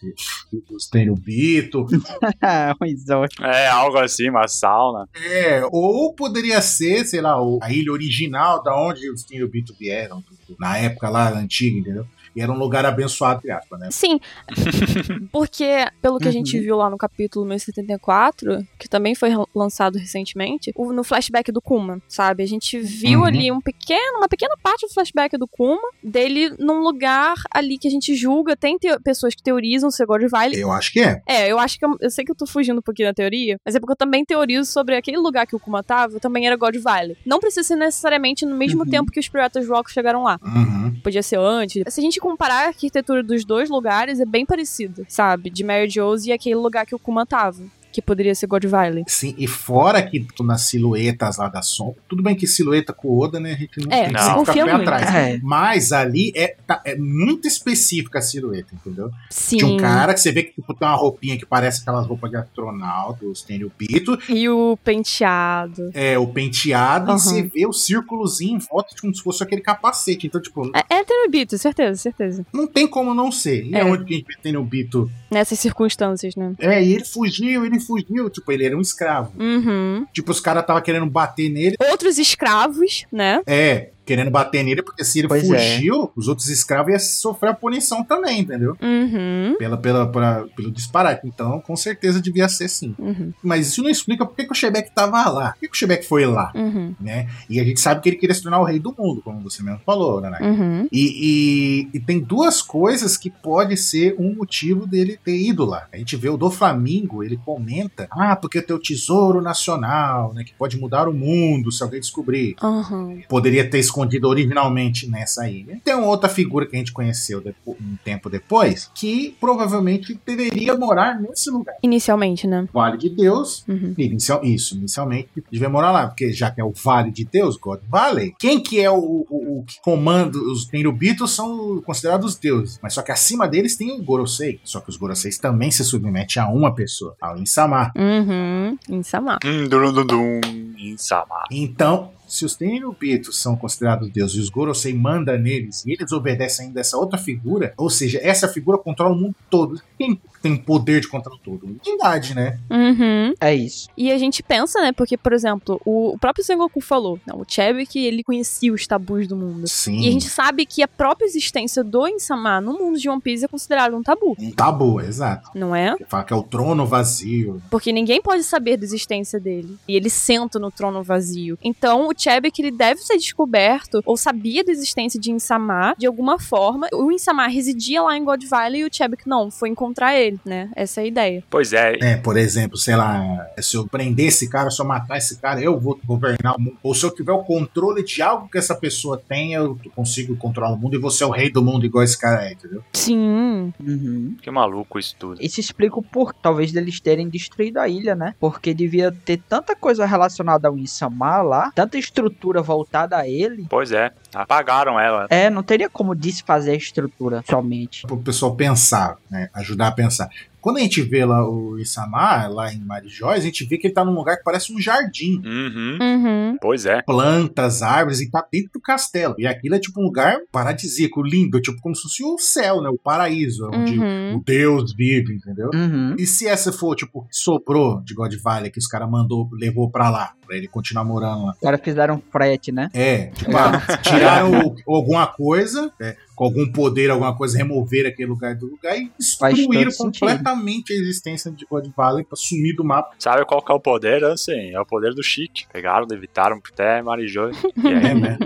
[0.69, 1.85] dos Tenryubito.
[2.81, 3.43] um exótico.
[3.43, 5.07] É, algo assim, uma sauna.
[5.15, 10.23] É, ou poderia ser, sei lá, o- a ilha original da onde os Tenryubito vieram,
[10.59, 12.05] na época lá antiga, entendeu?
[12.38, 13.89] E era um lugar abençoado, entre aspas, né?
[13.91, 14.19] Sim.
[15.31, 16.63] Porque, pelo que a gente Uhum.
[16.63, 22.43] viu lá no capítulo 1074, que também foi lançado recentemente, no flashback do Kuma, sabe?
[22.43, 23.25] A gente viu Uhum.
[23.25, 27.88] ali um pequeno, uma pequena parte do flashback do Kuma, dele num lugar ali que
[27.88, 28.55] a gente julga.
[28.55, 30.59] Tem pessoas que teorizam ser God Valley.
[30.61, 31.21] Eu acho que é.
[31.27, 33.57] É, eu acho que eu, eu sei que eu tô fugindo um pouquinho da teoria,
[33.65, 36.55] mas é porque eu também teorizo sobre aquele lugar que o Kuma tava, também era
[36.55, 37.17] God Valley.
[37.25, 38.89] Não precisa ser necessariamente no mesmo Uhum.
[38.89, 40.39] tempo que os Piratas Rock chegaram lá.
[40.43, 40.99] Uhum.
[41.03, 41.81] Podia ser antes.
[41.93, 45.49] Se a gente comparar a arquitetura dos dois lugares, é bem parecida, sabe?
[45.49, 47.63] De Mary Joe's e aquele lugar que o Kuma tava.
[47.97, 49.03] Que poderia ser God Valley.
[49.07, 53.07] Sim, e fora que tu, nas silhuetas lá da sombra, tudo bem que silhueta com
[53.07, 54.19] o Oda, né, a gente não É, tem que não.
[54.21, 54.87] sempre ficar confia pé muito.
[54.87, 55.15] atrás.
[55.15, 55.39] É.
[55.41, 59.09] Mas ali é, tá- é muito específica a silhueta, entendeu?
[59.31, 59.57] Sim.
[59.57, 62.29] De um cara que você vê que tipo, tem uma roupinha que parece aquelas roupas
[62.29, 65.89] de astronauta, os Tenryubito, E o penteado.
[65.95, 67.17] é, o penteado, Uhum.
[67.17, 70.27] e você vê o círculozinho em volta como se fosse aquele capacete.
[70.27, 72.45] Então, tipo, É, é Tenryubito, certeza, certeza.
[72.53, 73.65] não tem como não ser.
[73.65, 73.79] E É.
[73.79, 75.09] é onde que a gente vê Tenryubito?
[75.31, 76.53] Nessas circunstâncias, né?
[76.59, 78.29] É, e ele fugiu, ele fugiu.
[78.29, 79.31] Tipo, ele era um escravo.
[79.39, 80.05] Uhum.
[80.13, 81.75] Tipo, os caras estavam querendo bater nele.
[81.89, 83.41] Outros escravos, né?
[83.47, 85.76] É, querendo bater nele, porque se ele Pois é.
[85.76, 88.76] fugiu, os outros escravos iam sofrer a punição também, entendeu?
[88.82, 89.55] Uhum.
[89.60, 91.28] Pela, pela, pra- pelo disparate.
[91.28, 92.95] Então, com certeza devia ser sim.
[92.97, 93.34] Uhum.
[93.43, 95.51] Mas isso não explica por que, o Shebeck tava lá.
[95.51, 96.95] Por que, o Shebeck foi lá, Uhum.
[96.99, 97.28] né?
[97.49, 99.62] E a gente sabe que ele queria se tornar o rei do mundo, como você
[99.62, 100.38] mesmo falou, né?
[100.41, 100.88] Uhum.
[100.91, 105.88] E, e- e tem duas coisas que pode ser um motivo dele ter ido lá.
[105.91, 110.43] A gente vê o do Flamingo, ele comenta: Ah, porque tem o tesouro nacional, né?
[110.43, 112.55] Que pode mudar o mundo se alguém descobrir.
[112.64, 113.22] Uhum.
[113.28, 115.79] Poderia ter escondido originalmente nessa ilha.
[115.83, 120.77] Tem uma outra figura que a gente conheceu depo- um tempo depois, que provavelmente deveria
[120.77, 121.75] morar nesse lugar.
[121.81, 122.67] Inicialmente, né?
[122.71, 123.65] Vale de Deus.
[123.67, 123.93] Uhum.
[123.97, 127.79] Inicial, isso, inicialmente devia morar lá, porque já que é o Vale de Deus, God
[127.89, 132.93] Valley, quem que é o, o, o que comanda os Tenryubitos são considerados deuses, mas
[132.93, 136.47] só que acima deles tem o Gorosei, só que os Goroseis também se submetem a
[136.49, 137.91] uma pessoa, ao Insama.
[137.95, 138.77] Uhum.
[138.89, 139.39] Insama.
[139.43, 141.43] Hum, Insama.
[141.51, 146.67] Então, se os Tenryubitos são considerados deuses e os Gorosei manda neles e eles obedecem
[146.67, 149.82] ainda essa outra figura, ou seja, essa figura controla o mundo todo.
[149.97, 151.77] Quem tem poder de controlar tudo?
[151.85, 152.59] Unidade, né?
[152.69, 153.33] Uhum.
[153.39, 153.89] É isso.
[153.97, 154.91] E a gente pensa, né?
[154.91, 159.27] Porque, por exemplo, o, o próprio Sengoku falou, não, o Chebik, ele conhecia os tabus
[159.27, 159.67] do mundo.
[159.67, 159.99] Sim.
[159.99, 163.45] E a gente sabe que a própria existência do Insama no mundo de One Piece
[163.45, 165.49] é considerado um tabu, Um tabu, exato.
[165.53, 165.93] não é?
[165.93, 167.61] Ele fala que é o trono vazio.
[167.69, 169.77] Porque ninguém pode saber da existência dele.
[169.88, 171.57] E ele senta no trono vazio.
[171.63, 176.39] Então, o Chebek, ele deve ser descoberto, ou sabia da existência de Insama, de alguma
[176.39, 176.88] forma.
[176.93, 180.69] O Insama residia lá em God Valley e o Chebek não, foi encontrar ele, né?
[180.75, 181.43] Essa é a ideia.
[181.49, 185.17] Pois é, É, por exemplo, sei lá, se eu prender esse cara, se eu matar
[185.17, 186.78] esse cara, eu vou governar o mundo.
[186.84, 190.73] Ou se eu tiver o controle de algo que essa pessoa tem, eu consigo controlar
[190.73, 192.84] o mundo e vou ser o rei do mundo igual esse cara é, entendeu?
[192.93, 193.73] Sim.
[193.80, 194.36] Uhum.
[194.41, 195.41] que maluco isso tudo.
[195.41, 198.36] Isso explica o porquê, talvez, deles terem destruído a ilha, né?
[198.39, 203.65] Porque devia ter tanta coisa relacionada ao Insama lá, tanta estrutura voltada a ele.
[203.69, 204.11] Pois é,
[204.41, 205.27] apagaram ela.
[205.29, 208.03] É, não teria como desfazer a estrutura somente.
[208.05, 209.49] Para o pessoal pensar, né?
[209.53, 210.29] Ajudar a pensar.
[210.68, 213.93] Quando a gente vê lá o Isamar, lá em Marijóis, a gente vê que ele
[213.93, 215.41] tá num lugar que parece um jardim.
[215.45, 215.97] Uhum.
[216.01, 216.57] Uhum.
[216.61, 217.01] Pois é.
[217.03, 219.34] Plantas, árvores, e tá dentro do castelo.
[219.38, 222.89] E aquilo é tipo um lugar paradisíaco, lindo, tipo como se fosse o céu, né?
[222.89, 224.36] O paraíso, onde Uhum.
[224.36, 225.70] o Deus vive, entendeu?
[225.74, 226.15] Uhum.
[226.20, 229.89] E se essa for, tipo, que sobrou de God Valley, que os caras mandou, levou
[229.89, 231.51] pra lá, pra ele continuar morando lá.
[231.53, 232.89] Os caras fizeram frete, né?
[232.93, 234.51] É, tipo, ah, tiraram
[234.86, 239.11] o- alguma coisa, é, com algum poder, alguma coisa, remover aquele lugar do lugar e
[239.17, 240.19] destruíram todo sentido.
[240.19, 243.15] completamente a existência de God Valley pra sumir do mapa.
[243.17, 244.23] Sabe qual que é o poder?
[244.23, 245.65] Assim, é o poder do chique.
[245.73, 247.49] Pegaram, evitaram até Marijô.
[247.88, 248.38] É, né?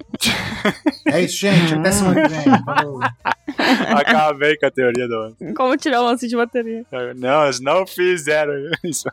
[1.08, 1.74] é isso, gente.
[1.74, 2.64] Até semana que vem.
[2.64, 3.00] Falou.
[3.98, 6.86] acabei com a teoria do Como tirar o lance de bateria?
[7.18, 9.10] Não, eles não fizeram isso.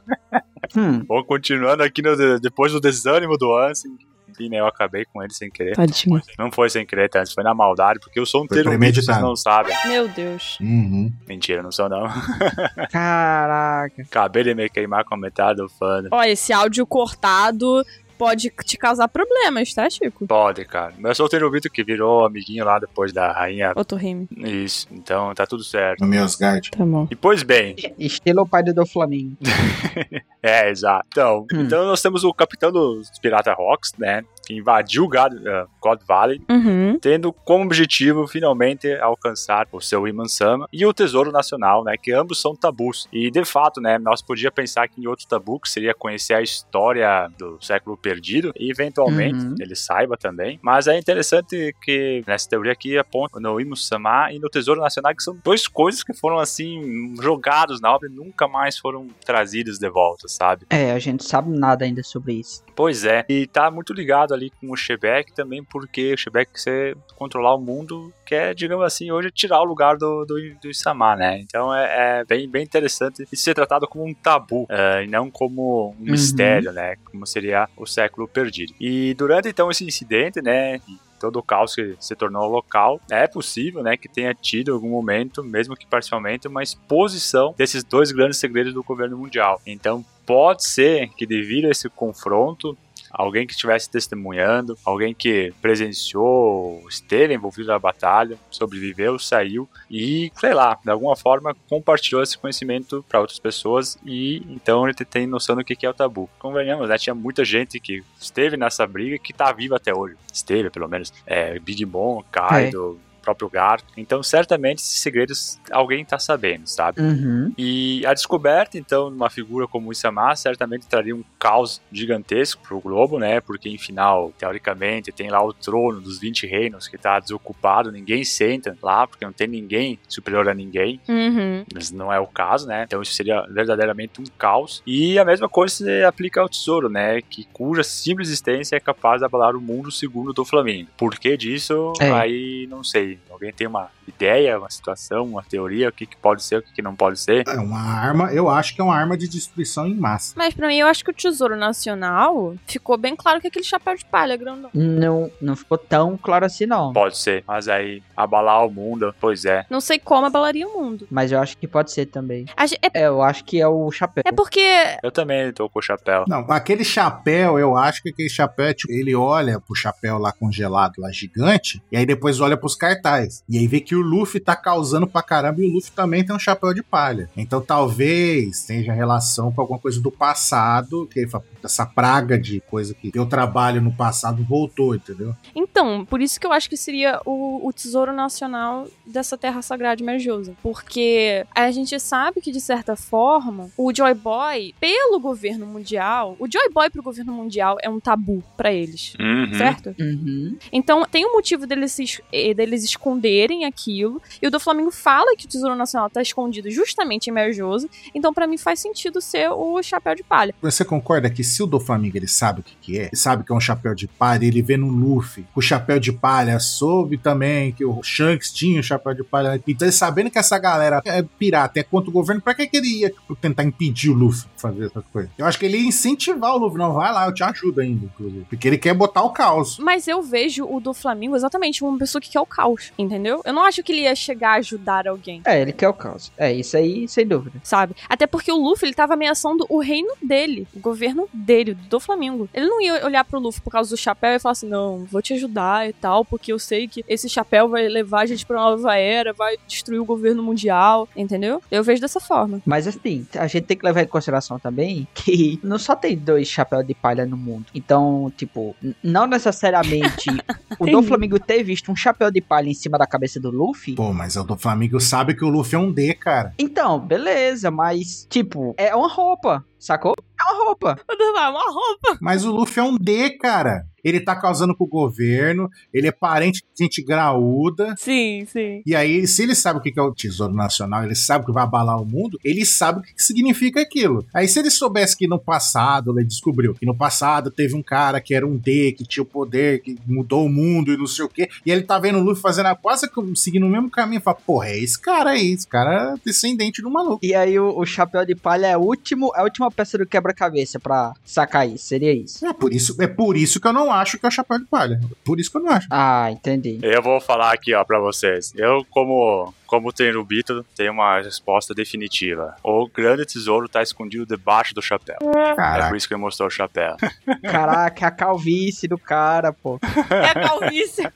[0.77, 1.01] Hum.
[1.01, 3.91] Bom, continuando aqui no, depois do desânimo do Ansem.
[4.39, 5.75] Enfim, né, eu acabei com ele sem querer.
[5.75, 6.21] Tadinho.
[6.39, 7.25] Não foi sem querer, tá?
[7.27, 9.75] foi na maldade, porque eu sou um terrorista, vocês não sabem.
[9.87, 10.59] Meu Deus.
[10.61, 11.13] Uhum.
[11.27, 12.07] Mentira, não sou não.
[12.91, 14.03] Caraca.
[14.03, 16.05] Acabei de me queimar com metade do fã.
[16.11, 17.85] Ó, esse áudio cortado
[18.19, 20.27] pode te causar problemas, tá, Chico?
[20.27, 20.93] Pode, cara.
[20.99, 23.73] Mas eu sou o Terubito que virou amiguinho lá depois da rainha.
[23.77, 24.27] Otorrime.
[24.37, 26.01] Isso, então tá tudo certo.
[26.01, 26.69] No meus guard.
[26.71, 27.07] Tá bom.
[27.11, 29.37] E pois bem, Estilo o pai do Flamengo.
[30.43, 31.07] é, exato.
[31.13, 31.61] Então, Hum.
[31.63, 34.25] então nós temos o capitão dos Pirata Rocks, né?
[34.49, 36.99] Que invadiu God, eh, God Valley, Uhum.
[36.99, 41.97] tendo como objetivo finalmente alcançar o seu Iman-sama e o Tesouro Nacional, né?
[42.03, 43.07] Que ambos são tabus.
[43.13, 43.99] E de fato, né?
[43.99, 48.51] Nós podíamos pensar que em outro tabu, que seria conhecer a história do século perdido,
[48.59, 49.55] e eventualmente Uhum.
[49.61, 50.59] ele saiba também.
[50.63, 55.23] Mas é interessante que nessa teoria aqui aponta no Iman-sama e no Tesouro Nacional, que
[55.23, 59.91] são duas coisas que foram assim jogados na obra e nunca mais foram trazidos de
[59.91, 60.65] volta, sabe?
[60.71, 62.63] É, a gente sabe nada ainda sobre isso.
[62.75, 66.97] Pois é, e tá muito ligado ali com o Shebeck também, porque o Shebeck quer
[67.17, 71.39] controlar o mundo, quer, digamos assim, hoje tirar o lugar do, do, do Isamar, né?
[71.41, 75.31] Então é, é bem, bem interessante isso ser tratado como um tabu, eh, e não
[75.31, 76.97] como um mistério, né?
[77.05, 78.75] Como seria o século perdido.
[78.81, 80.81] E durante então esse incidente, né?
[81.21, 85.43] Todo o caos que se tornou local, é possível, né, que tenha tido algum momento,
[85.43, 89.61] mesmo que parcialmente, uma exposição desses dois grandes segredos do governo mundial.
[89.67, 92.79] Então, pode ser que devido a esse confronto
[93.19, 100.55] alguém que estivesse testemunhando, alguém que presenciou, esteve envolvido na batalha, sobreviveu, saiu e, sei
[100.55, 105.57] lá, de alguma forma compartilhou esse conhecimento para outras pessoas e então ele tem noção
[105.57, 106.31] do que é o tabu.
[106.39, 106.97] Convenhamos, né?
[106.97, 110.17] Tinha muita gente que esteve nessa briga e que tá viva até hoje.
[110.33, 111.13] Esteve, pelo menos.
[111.27, 113.81] É, Big Mom, Kaido, próprio Gar.
[113.97, 117.01] Então, certamente, esses segredos alguém tá sabendo, sabe?
[117.01, 117.53] Uhum.
[117.59, 122.63] E a descoberta, então, de uma figura como o Isamar certamente traria um caos gigantesco
[122.67, 123.41] pro globo, né?
[123.41, 128.25] Porque, em final, teoricamente, tem lá o trono dos 20 reinos que tá desocupado, ninguém
[128.25, 131.01] senta lá, porque não tem ninguém superior a ninguém.
[131.09, 131.65] Uhum.
[131.73, 132.85] Mas não é o caso, né?
[132.87, 134.83] Então isso seria verdadeiramente um caos.
[134.87, 137.21] E a mesma coisa se aplica ao tesouro, né?
[137.21, 140.89] Que cuja simples existência é capaz de abalar o mundo segundo do Flamengo.
[140.97, 141.93] Por que disso?
[142.01, 142.11] É.
[142.11, 143.18] Aí não sei.
[143.31, 146.73] Alguém tem uma ideia, uma situação, uma teoria, o que, que pode ser, o que,
[146.73, 147.47] que não pode ser?
[147.47, 150.35] É uma arma, eu acho que é uma arma de destruição em massa.
[150.37, 153.65] Mas pra mim, eu acho que o Tesouro Nacional ficou bem claro que é aquele
[153.65, 154.71] chapéu de palha grandão.
[154.75, 156.93] Não, não ficou tão claro assim, não.
[156.93, 157.45] Pode ser.
[157.47, 159.65] Mas aí, abalar o mundo, pois é.
[159.71, 161.07] Não sei como abalaria o mundo.
[161.11, 162.47] Mas eu acho que pode ser também.
[162.57, 164.23] A ge- É, É, eu acho que é o chapéu.
[164.27, 164.61] é porque.
[165.03, 166.25] Eu também tô com o chapéu.
[166.27, 170.33] Não, aquele chapéu, eu acho que aquele chapéu é tipo, ele olha pro chapéu lá
[170.33, 173.43] congelado, lá gigante, e aí depois olha pros cartaz.
[173.49, 176.35] E aí vê que o Luffy tá causando pra caramba e o Luffy também tem
[176.35, 177.29] um chapéu de palha.
[177.37, 182.39] Então talvez tenha relação com alguma coisa do passado, que ele fala, "Puta, essa praga
[182.39, 185.35] de coisa que deu trabalho no passado voltou, entendeu?
[185.55, 190.03] Então, por isso que eu acho que seria o, o tesouro nacional dessa terra sagrada
[190.05, 190.55] merjosa.
[190.63, 196.51] Porque a gente sabe que, de certa forma, o Joy Boy, pelo governo mundial, o
[196.51, 199.15] Joy Boy pro governo mundial é um tabu pra eles.
[199.19, 199.55] Uhum.
[199.55, 199.95] Certo?
[199.99, 200.57] Uhum.
[200.73, 204.21] Então, tem um motivo deles, eh, deles esconderem aquilo.
[204.41, 207.89] E o do Flamengo fala que o Tesouro Nacional tá escondido justamente em Merjoso.
[208.15, 210.55] Então, pra mim, faz sentido ser o chapéu de palha.
[210.61, 213.45] Você concorda que se o do Flamengo ele sabe o que, que é, ele sabe
[213.45, 217.19] que é um chapéu de palha, ele vê no Luffy o chapéu de palha, soube
[217.19, 219.61] também que o Shanks tinha o chapéu de palha.
[219.67, 222.77] Então, ele sabendo que essa galera é pirata, é contra o governo, pra que, que
[222.77, 225.31] ele ia tipo, tentar impedir o Luffy de fazer essas coisas?
[225.37, 226.79] Eu acho que ele ia incentivar o Luffy.
[226.79, 228.47] Não, vai lá, eu te ajudo ainda, inclusive.
[228.49, 229.79] Porque ele quer botar o caos.
[229.79, 233.43] Mas eu vejo o do Flamengo exatamente como uma pessoa que quer o caos, entendeu?
[233.45, 235.43] Eu não acho que ele ia chegar a ajudar alguém.
[235.45, 236.33] É, ele quer o caos.
[236.37, 237.61] É, isso aí, sem dúvida.
[237.63, 237.95] Sabe?
[238.09, 242.49] Até porque o Luffy, ele tava ameaçando o reino dele, o governo dele, do Flamengo.
[242.55, 245.21] Ele não ia olhar pro Luffy por causa do chapéu e falar assim: não, vou
[245.21, 248.57] te ajudar e tal, porque eu sei que esse chapéu vai levar a gente pra
[248.57, 251.63] uma nova era, vai destruir o governo mundial, entendeu?
[251.71, 252.61] Eu vejo dessa forma.
[252.65, 256.49] Mas assim, a gente tem que levar em consideração também que não só tem dois
[256.49, 257.67] chapéus de palha no mundo.
[257.75, 260.31] Então, tipo, não necessariamente
[260.79, 261.09] o do.
[261.09, 263.95] Flamengo ter visto um chapéu de palha em cima da cabeça do Luffy.
[263.95, 266.55] Pô, mas o do Flamengo sabe que o Luffy é um D, cara.
[266.59, 270.15] Então, beleza, mas, tipo, é uma roupa, sacou?
[270.41, 270.99] É uma roupa.
[271.09, 272.19] Uma roupa.
[272.21, 273.87] Mas o Luffy é um D, cara.
[274.03, 277.95] Ele tá causando com o governo, ele é parente de gente graúda.
[277.99, 278.81] Sim, sim.
[278.87, 281.53] E aí, se ele sabe o que que é o Tesouro Nacional, ele sabe que
[281.53, 284.25] vai abalar o mundo, ele sabe o que significa aquilo.
[284.33, 288.21] Aí, se ele soubesse que no passado, ele descobriu que no passado teve um cara
[288.21, 291.25] que era um D, que tinha o poder, que mudou o mundo e não sei
[291.25, 293.91] o quê, e ele tá vendo o Luffy fazendo a quase que seguindo o mesmo
[293.91, 297.19] caminho, fala, porra, é esse cara aí, esse cara é descendente do maluco.
[297.23, 300.07] E aí o, o chapéu de palha é, o último, é a última peça do
[300.07, 302.47] quebra-cabeça pra sacar isso, seria isso.
[302.47, 304.65] É por isso, é por isso que eu não acho que é o Chapéu de
[304.67, 305.01] Palha.
[305.25, 305.87] Por isso que eu não acho.
[305.91, 306.79] Ah, entendi.
[306.83, 308.53] Eu vou falar aqui, ó, pra vocês.
[308.57, 312.57] Eu, como, como Tenrubito, tenho uma resposta definitiva.
[312.65, 315.19] O grande tesouro tá escondido debaixo do chapéu.
[315.21, 315.89] É Caraca.
[315.89, 316.97] por isso que ele mostrou o chapéu.
[317.45, 319.79] Caraca, a calvície do cara, pô.
[320.11, 321.03] É a calvície.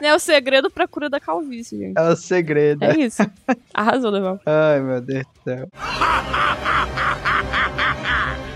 [0.00, 1.98] é o segredo pra cura da calvície, gente.
[1.98, 2.84] É o segredo.
[2.84, 3.28] É isso.
[3.74, 4.38] Arrasou, Leval.
[4.46, 5.68] Ai, meu Deus do céu.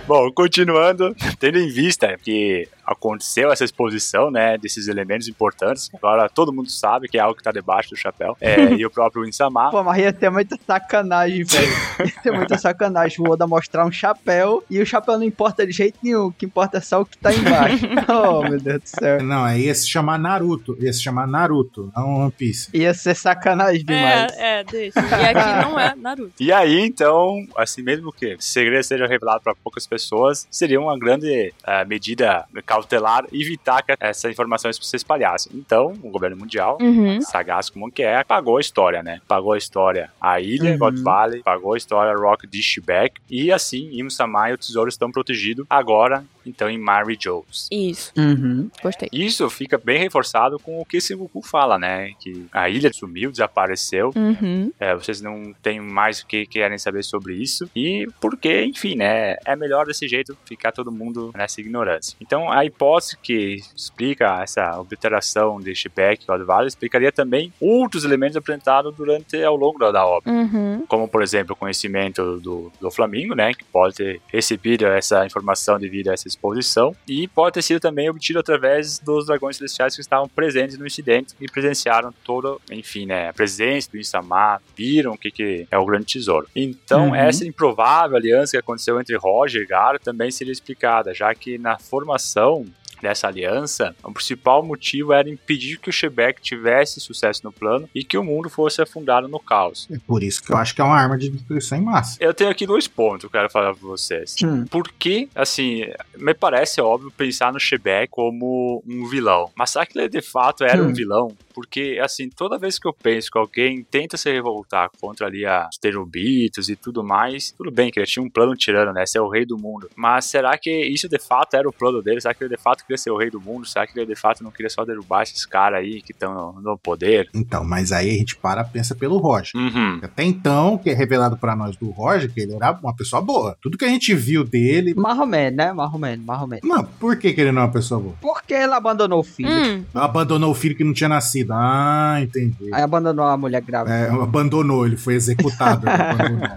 [0.06, 6.52] Bom, continuando, tendo em vista que aconteceu essa exposição, né, desses elementos importantes, agora todo
[6.52, 9.70] mundo sabe que é algo que tá debaixo do chapéu, é, e o próprio Insama,
[9.70, 11.72] Pô, mas ia ter muita sacanagem, velho.
[12.00, 15.72] Ia ter muita sacanagem o Oda mostrar um chapéu e o chapéu não importa de
[15.72, 16.26] jeito nenhum.
[16.26, 17.86] O que importa é só o que tá embaixo.
[18.08, 19.22] oh, meu Deus do céu.
[19.22, 20.76] Não, aí ia se chamar Naruto.
[20.80, 22.68] Ia se chamar Naruto, não One Piece.
[22.74, 24.32] Ia ser sacanagem demais.
[24.36, 25.00] É, é, deixa.
[25.00, 26.32] E aqui não é Naruto.
[26.40, 30.98] E aí, então, assim mesmo que esse segredo seja revelado para poucas pessoas, seria uma
[30.98, 32.44] grande eh, medida
[32.74, 35.48] cautelar evitar que essa informação se espalhasse.
[35.54, 37.20] Então, o governo mundial, Uhum.
[37.20, 39.20] sagaz como que é, pagou a história, né?
[39.28, 40.78] Pagou a história a ilha, Uhum.
[40.78, 45.64] God Valley, pagou a história Rock Dishback, e assim, Imsama e o tesouro estão protegidos
[45.70, 47.68] agora, então, em Mary Joes.
[47.70, 48.12] Isso.
[48.16, 48.70] Uhum.
[48.82, 49.08] Gostei.
[49.12, 52.12] Isso fica bem reforçado com o que Sengoku fala, né?
[52.20, 54.70] Que a ilha sumiu, desapareceu, Uhum.
[54.78, 57.68] é, vocês não têm mais o que querem saber sobre isso.
[57.74, 59.36] E porque, enfim, né?
[59.44, 62.16] É melhor desse jeito ficar todo mundo nessa ignorância.
[62.20, 68.36] Então, a hipótese que explica essa obliteração de Shibek e Valley explicaria também outros elementos
[68.36, 70.30] apresentados durante ao longo da, da obra.
[70.30, 70.84] Uhum.
[70.86, 73.52] Como, por exemplo, o conhecimento do, do Flamengo, né?
[73.54, 76.94] Que pode ter recebido essa informação devido a essa exposição.
[77.08, 81.34] E pode ter sido também obtido através dos dragões celestiais que estavam presentes no incidente
[81.40, 83.28] e presenciaram toda, enfim, né?
[83.28, 86.46] A presença do Insama, viram o que, que é o grande tesouro.
[86.54, 87.14] Então, Uhum.
[87.14, 91.78] essa improvável aliança que aconteceu entre Roger e Gar também seria explicada, já que na
[91.78, 92.64] formação
[93.04, 98.02] dessa aliança, o principal motivo era impedir que o Shebeck tivesse sucesso no plano e
[98.02, 99.86] que o mundo fosse afundado no caos.
[99.90, 102.16] É por isso que eu acho que é uma arma de destruição em massa.
[102.20, 104.34] Eu tenho aqui dois pontos que eu quero falar pra vocês.
[104.42, 104.64] Hum.
[104.70, 105.82] Porque, assim,
[106.16, 109.50] me parece óbvio pensar no Shebeck como um vilão.
[109.54, 110.88] Mas será que ele de fato era Hum.
[110.88, 111.36] um vilão?
[111.54, 115.78] Porque, assim, toda vez que eu penso que alguém tenta se revoltar contra ali os
[115.78, 119.06] terubitos e tudo mais, tudo bem que ele tinha um plano tirano, né?
[119.06, 119.88] Ser o rei do mundo.
[119.94, 122.20] Mas será que isso de fato era o plano dele?
[122.20, 123.66] Será que ele de fato queria queria ser o rei do mundo?
[123.66, 126.60] Será que ele de fato não queria só derrubar esses caras aí que estão no,
[126.62, 127.28] no poder?
[127.34, 129.52] Então, mas aí a gente para pensa pelo Roger.
[129.54, 130.00] Uhum.
[130.02, 133.56] Até então, que é revelado pra nós do Roger, que ele era uma pessoa boa.
[133.60, 134.94] Tudo que a gente viu dele.
[134.94, 135.72] Marromeno, né?
[135.72, 136.62] Marromeno, Marromeno.
[136.64, 138.14] Não, por que, que ele não é uma pessoa boa?
[138.20, 139.50] Por que ele abandonou o filho?
[139.50, 141.52] Hum, Abandonou o filho que não tinha nascido.
[141.52, 142.72] Ah, entendi.
[142.72, 143.94] Aí abandonou a mulher grávida.
[143.94, 145.86] É, abandonou, ele foi executado.
[145.88, 146.48] ele abandonou.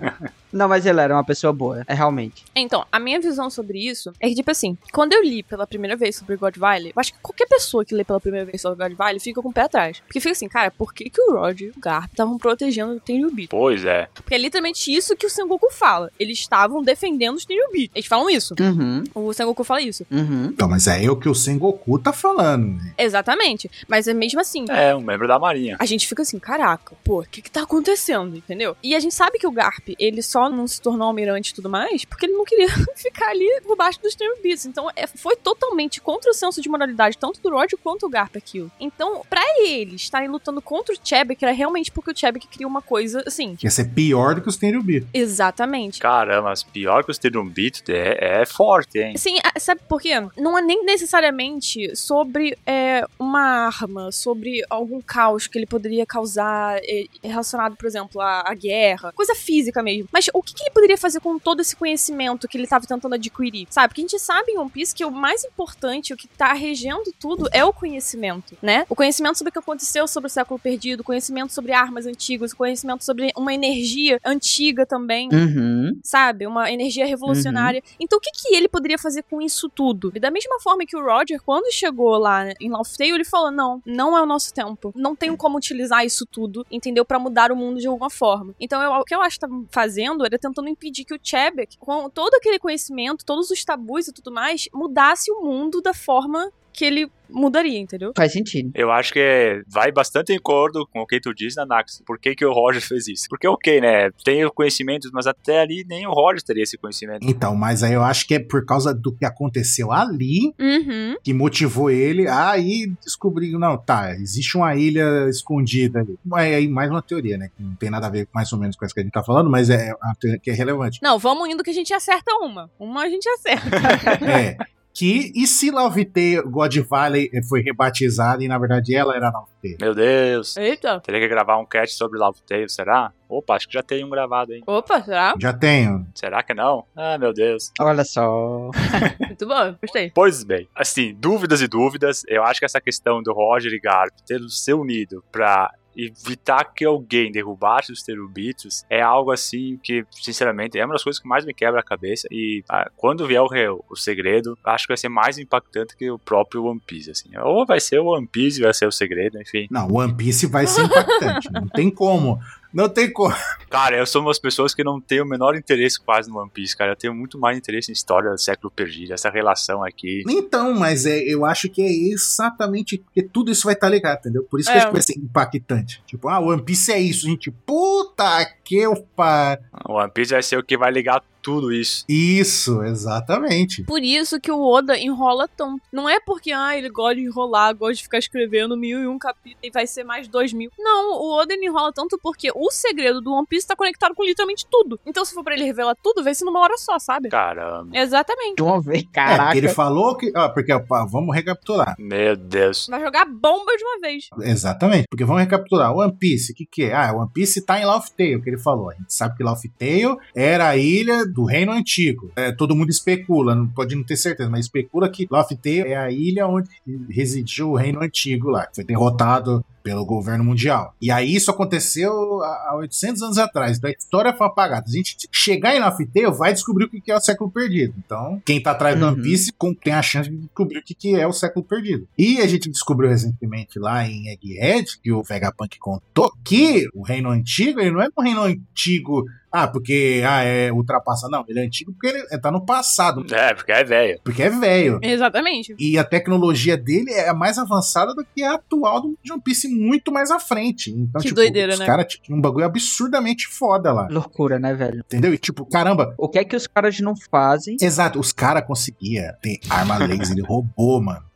[0.52, 2.44] Não, mas ele era uma pessoa boa, é realmente.
[2.56, 5.96] Então, a minha visão sobre isso é que, tipo assim, quando eu li pela primeira
[5.96, 8.84] vez sobre God Valley, eu acho que qualquer pessoa que lê pela primeira vez sobre
[8.88, 10.00] God Valley fica com o pé atrás.
[10.02, 13.00] Porque fica assim, cara, por que, que o Roger e o Garp estavam protegendo o
[13.00, 13.50] Tenryubito?
[13.50, 14.08] Pois é.
[14.14, 16.12] Porque é literalmente isso que o Sengoku fala.
[16.20, 17.92] Eles estavam defendendo os Tenryubito.
[17.96, 18.56] Eles falam isso.
[18.60, 20.06] Uhum, O Sengoku fala isso.
[20.12, 20.46] uhum.
[20.54, 22.76] Então, mas é o que o Sengoku tá falando.
[22.78, 22.94] né?
[22.98, 23.70] Exatamente.
[23.88, 24.66] Mas é mesmo assim.
[24.70, 25.76] É, um membro da marinha.
[25.80, 28.76] A gente fica assim, caraca, pô, o que que tá acontecendo, entendeu?
[28.84, 31.70] E a gente sabe que o Garp, ele só não se tornou almirante e tudo
[31.70, 34.66] mais porque ele não queria ficar ali por baixo dos Tenryubits.
[34.66, 38.36] Então, é, foi totalmente contra o senso de moralidade, tanto do Roger quanto do Garp
[38.36, 38.72] aquilo.
[38.80, 42.82] Então, pra eles estarem lutando contra o Chebek, era realmente porque o Chebek queria uma
[42.82, 43.56] coisa, assim...
[43.56, 45.08] Que ia ser pior do que os Tenryubito.
[45.14, 46.00] Exatamente.
[46.00, 49.18] Caramba, mas pior que os Terumbito é, é forte, hein?
[49.18, 50.14] Sim, sabe por quê?
[50.38, 56.80] Não é nem necessariamente sobre é, uma arma, sobre algum caos que ele poderia causar
[56.84, 60.10] é, relacionado, por exemplo, à, à guerra, coisa física mesmo.
[60.12, 63.14] Mas o que, que ele poderia fazer com todo esse conhecimento que ele estava tentando
[63.16, 63.68] adquirir?
[63.70, 63.90] Sabe?
[63.90, 67.14] Porque a gente sabe em One Piece que o mais importante, o que tá regendo
[67.20, 68.86] tudo é o conhecimento, né?
[68.90, 72.52] O conhecimento sobre o que aconteceu sobre o século perdido, o conhecimento sobre armas antigas,
[72.52, 76.00] o conhecimento sobre uma energia antiga também Uhum.
[76.04, 76.46] sabe?
[76.48, 77.82] Uma energia revolucionária.
[78.00, 80.12] Então, o que, que ele poderia fazer com isso tudo?
[80.16, 83.52] E da mesma forma que o Roger, quando chegou lá em Laugh Tale, ele falou:
[83.52, 84.92] não, não é o nosso tempo.
[84.96, 87.04] Não tenho como utilizar isso tudo, entendeu?
[87.06, 88.54] Pra mudar o mundo de alguma forma.
[88.60, 91.78] Então, eu- o que eu acho que tá fazendo era tentando impedir que o Chebek,
[91.78, 96.52] com todo aquele conhecimento, todos os tabus e tudo mais, mudasse o mundo da forma
[96.78, 98.14] que ele mudaria, entendeu?
[98.16, 98.72] Faz sentido.
[98.76, 102.02] Eu acho que vai bastante em acordo com o que tu diz, Nanax.
[102.06, 103.26] Por que, que o Roger fez isso?
[103.30, 104.12] Porque, ok, né?
[104.24, 107.28] Tem o conhecimento, mas até ali nem o Roger teria esse conhecimento.
[107.28, 111.16] Então, mas aí eu acho que é por causa do que aconteceu ali Uhum.
[111.24, 116.18] que motivou ele a ir descobrir, não, tá, existe uma ilha escondida ali.
[116.24, 117.50] Mas aí mais uma teoria, né?
[117.58, 119.24] Que não tem nada a ver mais ou menos com essa que a gente tá
[119.24, 121.00] falando, mas é uma teoria que é relevante.
[121.02, 122.70] Não, vamos indo que a gente acerta uma.
[122.80, 123.68] Uma a gente acerta.
[124.28, 124.58] É.
[124.98, 129.52] Que, e se Love Tale, God Valley foi rebatizada e na verdade ela era Love
[129.62, 129.78] Tale?
[129.80, 130.58] Meu Deus.
[130.58, 131.00] Eita.
[131.02, 133.14] Teria que gravar um cast sobre Love Tale, será?
[133.30, 134.64] Opa, acho que já tem um gravado, hein?
[134.66, 135.36] Opa, será?
[135.40, 136.08] Já tenho.
[136.16, 136.84] Será que não?
[136.96, 137.72] Ah, meu Deus.
[137.80, 138.72] Olha só.
[139.24, 140.12] Muito bom, gostei.
[140.16, 142.24] Pois bem, assim, dúvidas e dúvidas.
[142.28, 146.86] Eu acho que essa questão do Roger e Garp ter se unido pra evitar que
[146.86, 151.44] alguém derrubasse os terubitos é algo assim que, sinceramente, é uma das coisas que mais
[151.44, 152.28] me quebra a cabeça.
[152.32, 156.10] E ah, quando vier o, re- o segredo, acho que vai ser mais impactante que
[156.12, 157.10] o próprio One Piece.
[157.12, 157.30] Assim.
[157.38, 159.68] Ou vai ser o One Piece, vai ser o segredo, enfim.
[159.72, 161.50] Não, One Piece vai ser impactante.
[161.54, 162.40] não tem como.
[162.78, 163.34] Não tem como.
[163.72, 166.78] Cara, eu sou umas pessoas que não tenho o menor interesse quase no One Piece,
[166.78, 166.92] cara.
[166.92, 170.22] Eu tenho muito mais interesse em história do século perdido, essa relação aqui.
[170.30, 174.44] Então, mas é, eu acho que é exatamente porque tudo isso vai estar ligado, entendeu?
[174.44, 174.78] Por isso que É.
[174.78, 176.04] acho que vai ser impactante.
[176.06, 177.26] Tipo, ah, One Piece é isso.
[177.26, 179.60] Gente, puta que eu par.
[179.90, 182.04] One Piece vai ser o que vai ligar tudo isso.
[182.10, 183.82] Isso, exatamente.
[183.84, 185.82] Por isso que o Oda enrola tanto.
[185.94, 189.18] Não é porque, ah, ele gosta de enrolar, gosta de ficar escrevendo mil e um
[189.18, 190.70] capítulos e vai ser mais dois mil.
[190.78, 194.66] Não, o Oda enrola tanto porque o segredo do One Piece tá conectado com literalmente
[194.70, 195.00] tudo.
[195.06, 197.30] Então, se for pra ele revelar tudo, vai ser numa hora só, sabe?
[197.30, 197.98] Caramba.
[197.98, 198.58] Exatamente.
[198.58, 199.44] De uma vez, É, caraca.
[199.46, 200.34] porque ele falou que.
[200.36, 201.96] Ó, porque, ó, vamos recapitular.
[201.98, 202.88] Meu Deus.
[202.90, 204.28] Vai jogar bomba de uma vez.
[204.42, 205.96] Exatamente, porque vamos recapitular.
[205.96, 206.94] One Piece, o que, que é?
[206.94, 208.90] Ah, One Piece tá em Laugh Tale, que ele falou.
[208.90, 212.32] A gente sabe que Laugh Tale era a ilha do Reino Antigo.
[212.36, 216.10] É, todo mundo especula, não pode não ter certeza, mas especula que Tale é a
[216.10, 216.68] ilha onde
[217.08, 220.94] residiu o Reino Antigo lá, que foi derrotado pelo governo mundial.
[221.02, 223.78] E aí isso aconteceu há há 800 anos atrás.
[223.78, 224.86] Então a história foi apagada.
[224.86, 227.94] A gente chegar em Tale vai descobrir o que que é o século perdido.
[228.06, 229.14] Então, quem tá atrás do Uhum.
[229.14, 232.06] One Piece com- tem a chance de descobrir o que que é o século perdido.
[232.18, 237.30] E a gente descobriu recentemente lá em Egghead, que o Vegapunk contou, que o reino
[237.30, 241.32] antigo, ele não é um reino antigo, ah, porque ah, é ultrapassado.
[241.32, 244.20] Não, ele é antigo porque ele tá no passado, É, porque é velho.
[244.24, 245.00] porque é velho.
[245.02, 245.74] Exatamente.
[245.80, 250.12] E a tecnologia dele é mais avançada do que a atual do One Piece, muito
[250.12, 250.92] mais à frente.
[250.92, 251.86] Então, Que tipo, doideira, os né?
[251.86, 254.08] caras tinham um bagulho absurdamente foda lá.
[254.10, 255.00] Loucura, né, velho?
[255.00, 255.34] Entendeu?
[255.34, 257.78] E tipo, caramba, O que é que os caras não fazem?
[257.82, 261.27] Exato, os caras conseguiam ter arma laser, ele roubou, mano.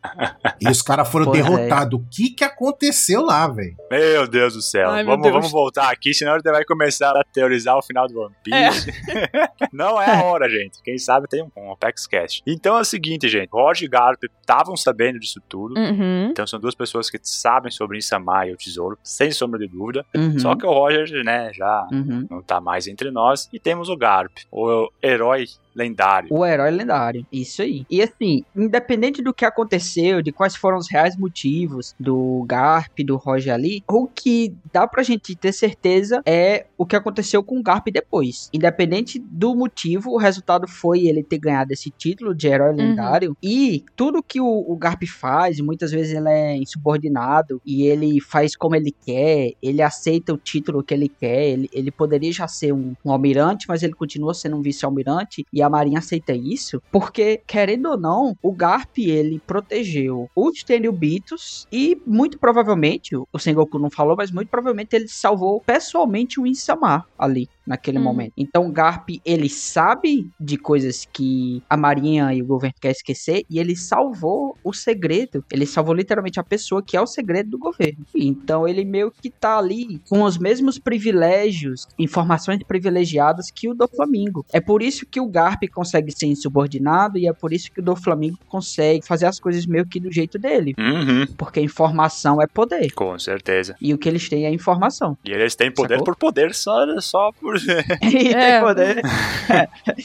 [0.59, 1.43] E os caras foram Pois é.
[1.43, 1.99] derrotados.
[1.99, 3.75] O que que aconteceu lá, velho?
[3.89, 4.89] Meu Deus do céu.
[4.89, 5.33] Ai, vamos, Deus.
[5.33, 8.91] vamos voltar aqui, senão ele vai começar a teorizar o final do One Piece.
[9.73, 10.81] Não é a hora, gente.
[10.83, 12.43] Quem sabe tem um, um Apex Cast.
[12.45, 13.49] Então é o seguinte, gente.
[13.51, 15.79] Roger e Garp estavam sabendo disso tudo.
[15.79, 16.29] Uhum.
[16.31, 20.05] Então são duas pessoas que sabem sobre Insama e o tesouro, sem sombra de dúvida.
[20.15, 22.27] Uhum, Só que o Roger, né, já uhum.
[22.29, 23.49] não tá mais entre nós.
[23.51, 25.45] E temos o Garp, o herói
[25.75, 26.29] lendário.
[26.31, 27.25] O herói lendário.
[27.31, 27.85] Isso aí.
[27.89, 33.15] E assim, independente do que aconteceu, de quais foram os reais motivos do Garp, do
[33.15, 37.63] Roger ali, o que dá pra gente ter certeza é o que aconteceu com o
[37.63, 38.49] Garp depois.
[38.53, 43.35] Independente do motivo, o resultado foi ele ter ganhado esse título de herói lendário.
[43.41, 48.55] E tudo que o, o Garp faz, muitas vezes ele é insubordinado e ele faz
[48.55, 51.49] como ele quer, ele aceita o título que ele quer.
[51.49, 55.45] Ele, ele poderia já ser um, um almirante, mas ele continua sendo um vice-almirante.
[55.51, 61.67] E a Marinha aceita isso, porque, querendo ou não, o Garp, ele protegeu os Tenryubitos
[61.71, 67.05] e, muito provavelmente, o Sengoku não falou, mas muito provavelmente ele salvou pessoalmente o Insama
[67.17, 68.03] ali, naquele Hum.
[68.03, 68.33] momento.
[68.37, 73.43] Então, o Garp, ele sabe de coisas que a Marinha e o governo quer esquecer,
[73.49, 75.43] e ele salvou o segredo.
[75.51, 78.05] Ele salvou literalmente a pessoa que é o segredo do governo.
[78.13, 83.87] Então, ele meio que tá ali com os mesmos privilégios, informações privilegiadas que o do
[83.87, 84.45] Flamengo.
[84.51, 87.83] É por isso que o Garp consegue ser insubordinado e é por isso que o
[87.83, 90.73] do Flamengo consegue fazer as coisas meio que do jeito dele.
[90.77, 92.91] Uhum, Porque informação é poder.
[92.93, 93.75] com certeza.
[93.81, 95.17] E o que eles têm é informação.
[95.25, 96.05] E eles têm poder Sacou?
[96.05, 97.57] por poder, só, só por.
[98.01, 98.51] E É.
[98.51, 99.01] tem poder.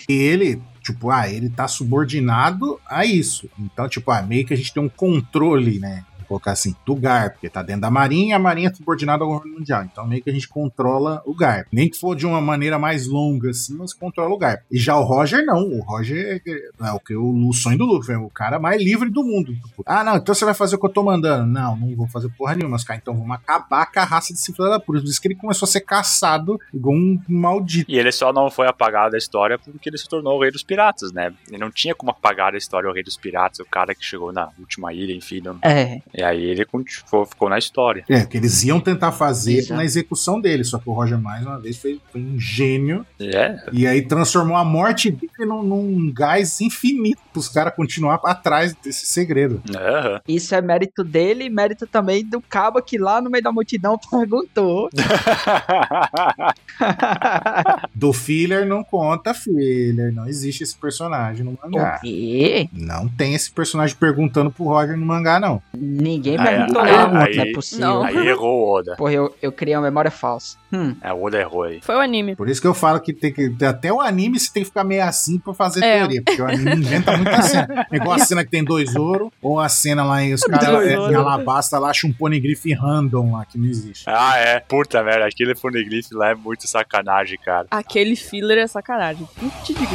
[0.09, 3.49] E ele, tipo, ah, ele tá subordinado a isso.
[3.59, 6.05] Então, tipo, ah, meio que a gente tem um controle, né?
[6.27, 9.59] Colocar assim, do GAR, porque tá dentro da Marinha, a Marinha é subordinada ao governo
[9.59, 9.85] mundial.
[9.85, 11.67] Então, meio que a gente controla o GAR.
[11.73, 14.63] Nem que for de uma maneira mais longa, assim, mas controla o GAR.
[14.71, 15.63] E já o Roger, não.
[15.69, 18.83] O Roger é, é o que o, o sonho do Luffy, é o cara mais
[18.83, 19.55] livre do mundo.
[19.55, 21.47] Tipo, ah, não, então você vai fazer o que eu tô mandando.
[21.47, 24.53] Não, não vou fazer porra nenhuma, mas, cara, então vamos acabar com a raça desse
[24.53, 24.81] filho da.
[24.81, 27.91] Por isso que ele começou a ser caçado igual um maldito.
[27.91, 30.63] E ele só não foi apagado da história porque ele se tornou o rei dos
[30.63, 31.33] piratas, né?
[31.51, 34.33] E não tinha como apagar a história o rei dos piratas, o cara que chegou
[34.33, 35.41] na última ilha, enfim.
[35.43, 38.03] não- É, E aí ele ficou, na história.
[38.09, 39.75] É, que eles iam tentar fazer Exato.
[39.75, 43.57] na execução dele, só que o Roger, mais uma vez, foi, foi um gênio É,
[43.71, 49.05] e aí transformou a morte dele num, num gás infinito pros caras continuar atrás desse
[49.05, 49.63] segredo.
[49.77, 50.23] aham.
[50.27, 53.99] isso é mérito dele e mérito também do cabo que lá no meio da multidão
[54.11, 54.89] perguntou.
[57.95, 61.99] Do filler não conta filler, não existe esse personagem no mangá.
[61.99, 62.69] o quê?
[62.73, 65.63] Não tem esse personagem perguntando pro Roger no mangá, não.
[66.07, 67.87] Ninguém perguntou aí- não, aí- não é possível.
[67.87, 68.03] Não.
[68.05, 68.97] aí errou o Oda.
[68.97, 70.57] Porra, eu, eu criei uma memória falsa.
[70.73, 71.81] Hum, É, o Oda errou aí.
[71.83, 72.35] Foi o anime.
[72.37, 73.53] Por isso que eu falo que tem que.
[73.65, 75.99] Até o anime você tem que ficar meio assim pra fazer É.
[75.99, 76.23] teoria.
[76.25, 77.87] Porque o anime inventa muita cena.
[77.91, 80.87] É igual a cena que tem dois ouro, ou a cena lá em os caras
[80.87, 84.05] é, em Alabasta lá acham um poneglyph random lá que não existe.
[84.07, 84.61] Ah, é.
[84.61, 87.67] Puta merda, aquele Poneglyph lá é muito sacanagem, cara.
[87.71, 89.27] Aquele filler é sacanagem.
[89.39, 89.87] Putz, de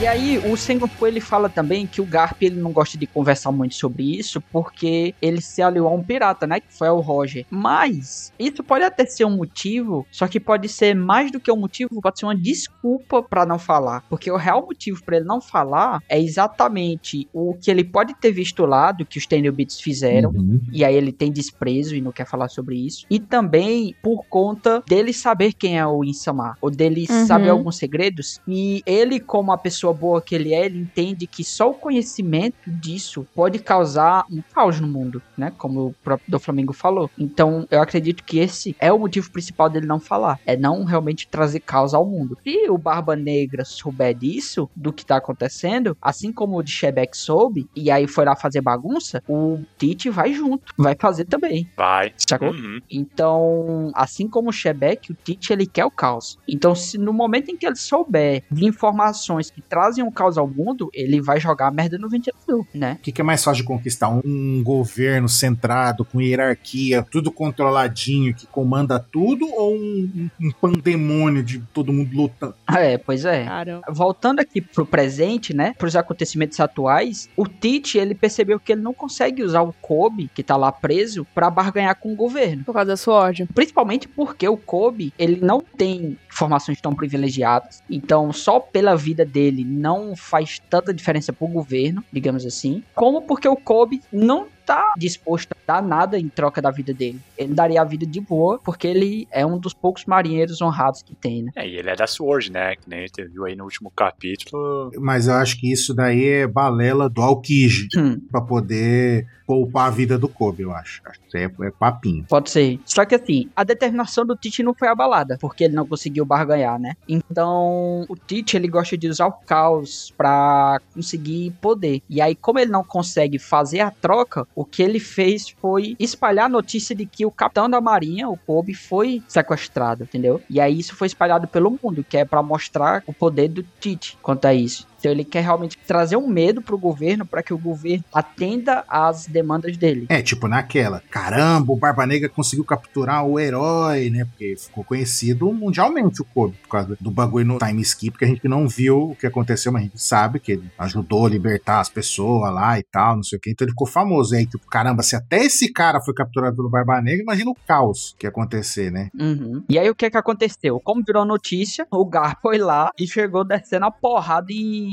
[0.00, 3.52] E aí, o Sengoku ele fala também que o Garp ele não gosta de conversar
[3.52, 6.58] muito sobre isso porque ele se aliou a um pirata, né?
[6.58, 7.46] Que foi o Roger.
[7.48, 11.56] Mas isso pode até ser um motivo, só que pode ser mais do que um
[11.56, 14.04] motivo, pode ser uma desculpa pra não falar.
[14.10, 18.32] Porque o real motivo pra ele não falar é exatamente o que ele pode ter
[18.32, 20.30] visto lá do que os Tenryubits fizeram.
[20.30, 20.60] Uhum.
[20.72, 23.06] E aí ele tem desprezo e não quer falar sobre isso.
[23.08, 26.56] E também por conta dele saber quem é o Insama.
[26.60, 27.26] Ou dele Uhum.
[27.26, 28.40] saber alguns segredos.
[28.46, 32.56] E ele, como a pessoa boa que ele é, ele entende que só o conhecimento
[32.66, 35.52] disso pode causar um caos no mundo, né?
[35.58, 37.10] Como o próprio do Flamengo falou.
[37.18, 40.38] Então eu acredito que esse é o motivo principal dele não falar.
[40.46, 42.38] É não realmente trazer caos ao mundo.
[42.42, 47.16] Se o Barba Negra souber disso, do que tá acontecendo, assim como o de Shebeck
[47.16, 50.72] soube, e aí foi lá fazer bagunça, o Tite vai junto.
[50.76, 51.68] Vai fazer também.
[51.76, 52.12] Vai.
[52.16, 52.50] Sacou?
[52.50, 52.80] Uhum.
[52.90, 56.38] Então, assim como o Shebeck, o Tite ele quer o caos.
[56.48, 60.46] Então, se no momento em que ele souber de informações que trazem um caos ao
[60.46, 62.96] mundo, ele vai jogar a merda no ventilador, né?
[63.00, 64.08] O que, que é mais fácil de conquistar?
[64.08, 71.58] Um, governo centrado, com hierarquia, tudo controladinho, que comanda tudo, ou um, um pandemônio de
[71.72, 72.54] todo mundo lutando?
[72.72, 73.44] É, pois é.
[73.46, 73.82] Caramba.
[73.90, 75.74] Voltando aqui pro presente, né?
[75.76, 80.44] Pros acontecimentos atuais, o Tite, ele percebeu que ele não consegue usar o Kobe, que
[80.44, 82.62] tá lá preso, pra barganhar com o governo.
[82.62, 83.46] Por causa da sua ordem.
[83.46, 87.82] Principalmente porque o Kobe, ele não tem informações tão privilegiadas.
[87.90, 92.82] Então, só pela vida dele não faz tanta diferença pro governo, digamos assim.
[92.94, 97.20] Como porque o Kobe não tá disposto a dar nada em troca da vida dele.
[97.36, 101.14] Ele daria a vida de boa, porque ele é um dos poucos marinheiros honrados que
[101.14, 101.52] tem, né?
[101.56, 102.76] É, e ele é da Sword, né?
[102.76, 104.90] Que nem a gente viu aí no último capítulo.
[104.98, 107.88] Mas eu acho que isso daí é balela do Aokiji.
[107.96, 108.20] Hum.
[108.30, 111.02] Pra poder poupar a vida do Kobe, eu acho.
[111.04, 112.24] Acho que isso aí é, é papinho.
[112.28, 112.80] Pode ser.
[112.84, 116.78] Só que assim, a determinação do Tite não foi abalada, porque ele não conseguiu barganhar,
[116.78, 116.94] né?
[117.08, 122.02] Então, o Tite, ele gosta de usar o caos pra conseguir poder.
[122.08, 126.46] E aí, como ele não consegue fazer a troca, o que ele fez foi espalhar
[126.46, 130.40] a notícia de que o capitão da marinha, o Kobe, foi sequestrado, entendeu?
[130.48, 134.16] E aí isso foi espalhado pelo mundo, que é pra mostrar o poder do Tite
[134.22, 134.86] quanto a isso.
[135.04, 139.26] Então ele quer realmente trazer um medo pro governo para que o governo atenda às
[139.26, 140.06] demandas dele.
[140.08, 141.02] É, tipo naquela.
[141.10, 144.24] Caramba, o Barba Negra conseguiu capturar o herói, né?
[144.24, 148.28] Porque ficou conhecido mundialmente o Kobe, por causa do bagulho no time skip, que a
[148.28, 151.80] gente não viu o que aconteceu, mas a gente sabe que ele ajudou a libertar
[151.80, 153.50] as pessoas lá e tal, não sei o que.
[153.50, 154.34] Então ele ficou famoso.
[154.34, 157.56] E aí, tipo, caramba, se até esse cara foi capturado pelo Barba Negra, imagina o
[157.66, 159.10] caos que ia acontecer, né?
[159.20, 159.62] Uhum.
[159.68, 160.80] E aí o que que aconteceu?
[160.80, 164.50] Como virou notícia, o Gar foi lá e chegou descendo a porrada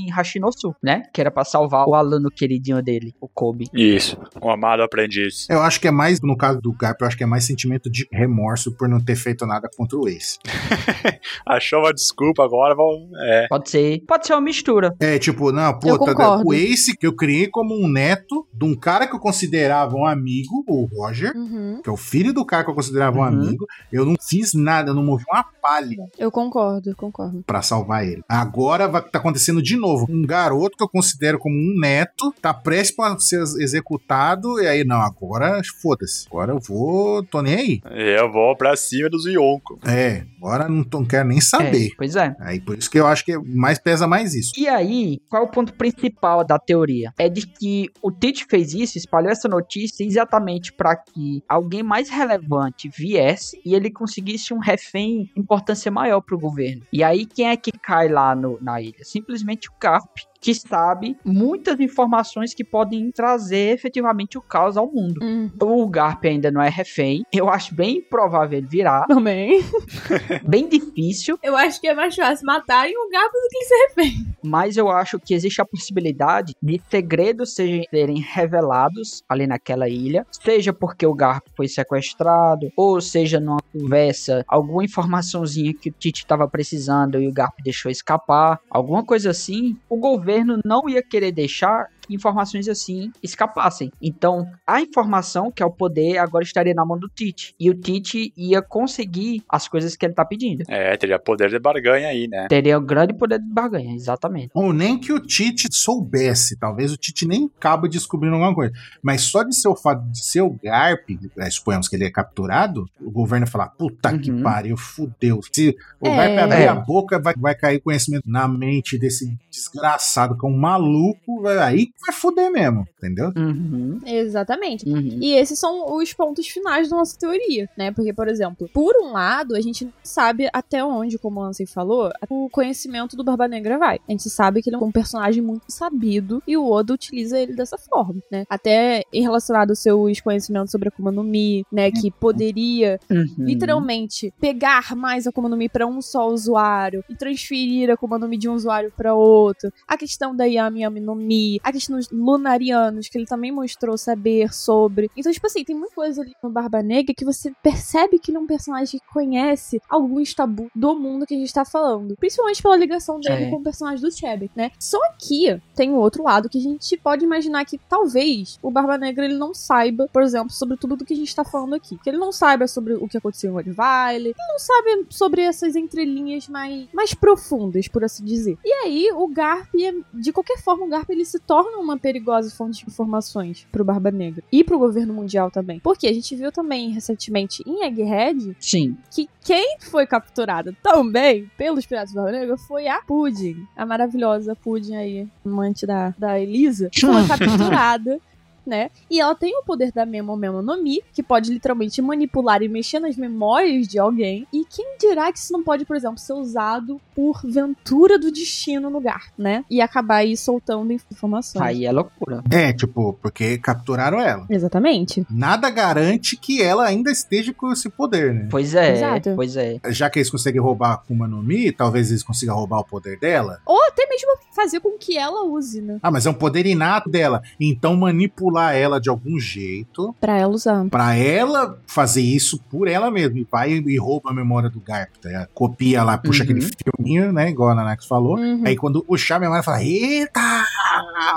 [0.07, 1.03] em Hashinosu, né?
[1.13, 3.67] Que era pra salvar o aluno queridinho dele, o Kobe.
[3.73, 5.47] Isso, um amado aprendiz.
[5.49, 7.89] Eu acho que é mais, no caso do Garp, eu acho que é mais sentimento
[7.89, 10.37] de remorso por não ter feito nada contra o Ace.
[11.45, 13.09] Achou uma desculpa agora, vão.
[13.15, 13.47] É.
[13.47, 14.93] Pode ser, pode ser uma mistura.
[14.99, 18.75] É, tipo, não, pô, tá- o Ace que eu criei como um neto de um
[18.75, 22.63] cara que eu considerava um amigo, o Roger, Uhum, que é o filho do cara
[22.63, 23.27] que eu considerava um Uhum.
[23.27, 23.65] amigo.
[23.91, 27.43] Eu não fiz nada, eu não movi uma palha eu concordo, eu concordo.
[27.45, 28.21] pra salvar ele.
[28.27, 29.90] Agora vai tá acontecendo de novo.
[30.09, 34.83] Um garoto que eu considero como um neto tá prestes pra ser executado e aí
[34.83, 36.27] não, agora foda-se.
[36.27, 37.81] Agora eu vou, tô nem aí.
[38.17, 39.79] Eu vou pra cima dos Yonko.
[39.85, 41.91] É, agora não, tô, não quero nem É, saber.
[41.97, 42.35] pois é.
[42.39, 44.51] Aí por isso que eu acho que mais pesa mais isso.
[44.57, 47.13] E aí, qual é o ponto principal da teoria?
[47.17, 52.09] É de que o Tite fez isso, espalhou essa notícia exatamente para que alguém mais
[52.09, 56.83] relevante viesse e ele conseguisse um refém de importância maior pro governo.
[56.91, 59.03] E aí, quem é que cai lá no- na ilha?
[59.03, 60.30] Simplesmente o Carp.
[60.41, 65.19] Que sabe muitas informações que podem trazer efetivamente o caos ao mundo.
[65.23, 67.23] Hum, O Garp ainda não é refém.
[67.31, 69.05] Eu acho bem improvável ele virar.
[69.07, 69.61] também.
[70.47, 71.37] Bem difícil.
[71.43, 74.25] Eu acho que é mais fácil matarem o Garp do que ser refém.
[74.43, 80.73] mas eu acho que existe a possibilidade de segredos serem revelados ali naquela ilha, seja
[80.73, 86.47] porque o Garp foi sequestrado, ou seja numa conversa, alguma informaçãozinha que o Tite estava
[86.47, 90.30] precisando e o Garp deixou escapar, alguma coisa assim, o governo
[90.63, 93.91] não ia querer deixar informações assim escapassem.
[94.01, 97.53] Então, a informação, que é o poder, agora estaria na mão do Tite.
[97.59, 100.63] E o Tite ia conseguir as coisas que ele tá pedindo.
[100.67, 102.47] É, teria poder de barganha aí, né?
[102.47, 104.49] Teria o grande poder de barganha, exatamente.
[104.53, 108.73] Ou nem que o Tite soubesse, talvez o Tite nem acabe descobrindo alguma coisa.
[109.01, 112.11] Mas só de ser o fato de ser o Garp, eh, suponhamos que ele é
[112.11, 114.43] capturado, o governo falar: puta que Uhum.
[114.43, 115.39] pariu, fudeu.
[115.51, 116.15] Se o É.
[116.35, 116.67] Garp abrir É.
[116.67, 121.57] a boca, vai, vai cair conhecimento na mente desse desgraçado, que é um maluco, vai-
[121.59, 123.31] aí vai fuder mesmo, entendeu?
[123.35, 124.87] Uhum, Exatamente.
[124.87, 125.17] uhum.
[125.21, 127.91] E esses são os pontos finais da nossa teoria, né?
[127.91, 131.65] Porque, por exemplo, por um lado, a gente não sabe até onde, como o Ansem
[131.65, 133.99] falou, o conhecimento do Barba Negra vai.
[134.07, 137.53] A gente sabe que ele é um personagem muito sabido e o Oda utiliza ele
[137.53, 138.45] dessa forma, né?
[138.49, 141.91] Até em relacionado aos seus conhecimentos sobre a Akuma no Mi, né?
[141.91, 143.25] Que poderia Uhum.
[143.39, 148.17] literalmente pegar mais a Akuma no Mi pra um só usuário e transferir a Akuma
[148.17, 149.71] no Mi de um usuário pra outro.
[149.87, 153.97] A questão da Yami Yami no Mi, a questão dos lunarianos, que ele também mostrou
[153.97, 155.09] saber sobre.
[155.15, 158.37] Então, tipo assim, tem muita coisa ali no Barba Negra que você percebe que ele
[158.37, 162.15] é um personagem que conhece alguns tabus do mundo que a gente tá falando.
[162.17, 163.49] Principalmente pela ligação dele É.
[163.49, 164.71] com o personagem do Chebek, né?
[164.79, 168.97] Só que tem o outro lado que a gente pode imaginar que talvez o Barba
[168.97, 171.97] Negra ele não saiba, por exemplo, sobre tudo do que a gente tá falando aqui.
[172.03, 175.75] Que ele não saiba sobre o que aconteceu em Orivale, ele não sabe sobre essas
[175.75, 178.57] entrelinhas mais, mais profundas, por assim dizer.
[178.63, 179.69] E aí, o Garp,
[180.13, 184.11] de qualquer forma, o Garp ele se torna uma perigosa fonte de informações pro Barba
[184.11, 185.79] Negra e pro governo mundial também.
[185.79, 188.97] Porque a gente viu também recentemente em Egghead Sim.
[189.09, 193.65] que quem foi capturada também pelos Piratas do Barba Negra foi a Pudding.
[193.75, 198.19] A maravilhosa Pudding aí, amante da, da Elisa, foi capturada.
[198.65, 198.91] Né?
[199.09, 202.69] E ela tem o poder da Memo Memo no Mi, que pode literalmente manipular e
[202.69, 204.47] mexer nas memórias de alguém.
[204.53, 208.81] E quem dirá que isso não pode, por exemplo, ser usado por ventura do destino
[208.81, 209.65] no lugar, né?
[209.69, 211.63] E acabar aí soltando informações.
[211.63, 212.43] Aí é loucura.
[212.51, 214.45] É, tipo, porque capturaram ela.
[214.49, 215.25] Exatamente.
[215.29, 218.47] Nada garante que ela ainda esteja com esse poder, né?
[218.49, 219.33] Pois é, Exato.
[219.35, 219.79] pois é.
[219.89, 223.17] Já que eles conseguem roubar a Akuma no Mi, talvez eles consigam roubar o poder
[223.19, 223.59] dela.
[223.65, 225.99] Ou até mesmo fazer com que ela use, né?
[226.03, 227.41] Ah, mas é um poder inato dela.
[227.59, 230.85] Então manipular manipular ela de algum jeito Pra ela usar.
[230.89, 233.39] pra ela fazer isso por ela mesma.
[233.39, 235.47] E vai e rouba a memória do Garp, tá?
[235.53, 236.49] Copia lá, puxa Uhum.
[236.49, 236.61] aquele
[236.97, 237.49] filminho, né?
[237.49, 238.37] Igual a Nanax falou.
[238.37, 238.63] Uhum.
[238.65, 240.41] Aí quando puxar a memória, fala: Eita!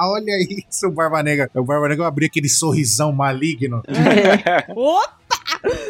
[0.00, 0.32] Olha
[0.68, 1.50] isso, o Barba Negra.
[1.54, 3.82] O Barba Negra abriu aquele sorrisão maligno.
[4.74, 5.14] Opa!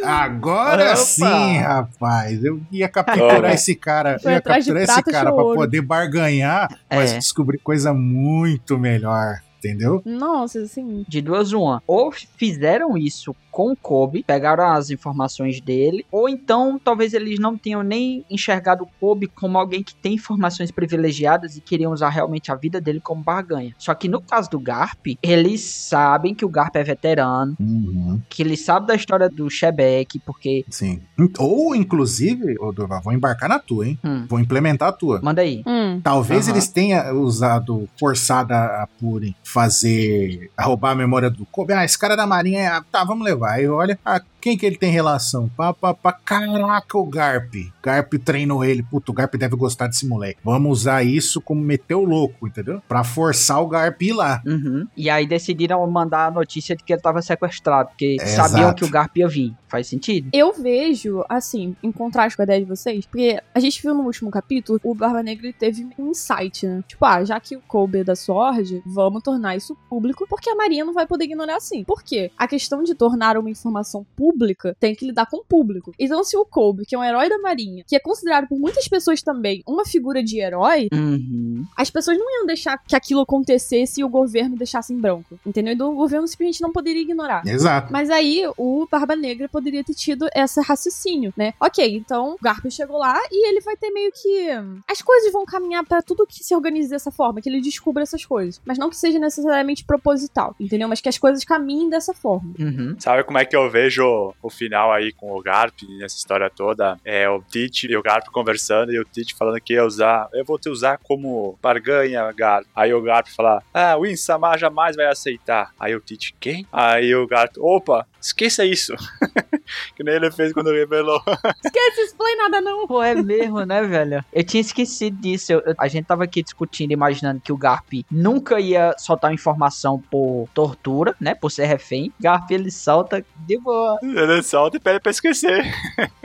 [0.04, 0.96] Agora Opa!
[0.96, 2.44] sim, rapaz.
[2.44, 3.54] Eu ia capturar Olha.
[3.54, 4.18] esse cara.
[4.18, 5.56] Foi ia capturar esse cara pra ouro.
[5.56, 7.18] poder barganhar, mas É.
[7.18, 9.40] descobrir coisa muito melhor.
[9.64, 10.02] Entendeu?
[10.04, 11.04] Nossa, assim.
[11.08, 11.82] De duas uma.
[11.86, 17.56] Ou fizeram isso com o Kobe, pegaram as informações dele, ou então talvez eles não
[17.56, 22.50] tenham nem enxergado o Kobe como alguém que tem informações privilegiadas e queriam usar realmente
[22.50, 23.72] a vida dele como barganha.
[23.78, 28.20] Só que no caso do Garp, eles sabem que o Garp é veterano, Uhum.
[28.28, 30.64] que ele sabe da história do Shebeck, porque.
[30.68, 31.00] Sim.
[31.38, 33.96] Ou, inclusive, ô Durval, vou embarcar na tua, hein?
[34.04, 35.20] Hum, Vou implementar a tua.
[35.22, 35.62] manda aí.
[35.64, 36.00] Hum.
[36.02, 36.56] Talvez Aham.
[36.56, 41.72] eles tenham usado, forçado a Purim fazer, a roubar a memória do Kobe.
[41.72, 43.43] Ah, esse cara da marinha, ah, tá, vamos levar.
[43.44, 45.48] Aí olha, ah, quem que ele tem relação?
[45.56, 47.54] Pá, pá, pá, caraca, o Garp.
[47.82, 48.82] Garp treinou ele.
[48.82, 50.38] Puto, o Garp deve gostar desse moleque.
[50.44, 52.82] Vamos usar isso como meter o louco, entendeu?
[52.86, 54.42] Pra forçar o Garp ir lá.
[54.44, 54.86] Uhum.
[54.94, 58.74] E aí decidiram mandar a notícia de que ele tava sequestrado, porque É, sabiam exato.
[58.76, 59.54] que o Garp ia vir.
[59.66, 60.28] Faz sentido?
[60.32, 64.02] Eu vejo, assim, em contraste com a ideia de vocês, porque a gente viu no
[64.04, 66.84] último capítulo, o Barba Negra teve um insight, né?
[66.86, 70.54] Tipo, ah, já que o Kobe é da Sword, vamos tornar isso público, porque a
[70.54, 71.82] Marinha não vai poder ignorar assim.
[71.82, 72.30] Por quê?
[72.38, 74.33] A questão de tornar uma informação pública
[74.80, 75.92] tem que lidar com o público.
[75.98, 78.86] Então, se o Kobe, que é um herói da Marinha, que é considerado por muitas
[78.88, 81.64] pessoas também uma figura de herói, Uhum.
[81.76, 85.38] as pessoas não iam deixar que aquilo acontecesse e o governo deixasse em branco.
[85.46, 85.72] Entendeu?
[85.74, 87.42] Então o governo simplesmente não poderia ignorar.
[87.46, 87.92] Exato.
[87.92, 91.54] Mas aí o Barba Negra poderia ter tido esse raciocínio, né?
[91.60, 94.48] Ok, então o Garp chegou lá e ele vai ter meio que.
[94.90, 98.24] As coisas vão caminhar pra tudo que se organize dessa forma, que ele descubra essas
[98.24, 98.60] coisas.
[98.64, 100.88] Mas não que seja necessariamente proposital, entendeu?
[100.88, 102.54] Mas que as coisas caminhem dessa forma.
[102.58, 102.96] Uhum.
[102.98, 106.96] Sabe como é que eu vejo o final aí com o Garp nessa história toda?
[107.04, 110.44] É o Tite e o Garp conversando e o Tite falando que ia usar, eu
[110.44, 112.66] vou te usar como barganha, Garp.
[112.74, 115.72] Aí o Garp fala, ah, o Insama jamais vai aceitar.
[115.78, 116.66] Aí o Tite, quem?
[116.72, 118.92] Aí o Garp, opa, esqueça isso.
[119.96, 121.20] que nem ele fez quando revelou.
[121.64, 122.86] Esquece, explain nada não.
[122.86, 124.24] Pô, é mesmo, né, velho?
[124.32, 125.52] Eu tinha esquecido disso.
[125.52, 130.00] Eu- eu- a gente tava aqui discutindo, imaginando que o Garp nunca ia soltar informação
[130.10, 131.34] por tortura, né?
[131.34, 132.12] Por ser refém.
[132.20, 133.98] Garp, ele solta de boa.
[134.02, 135.64] ele solta e pede pra esquecer.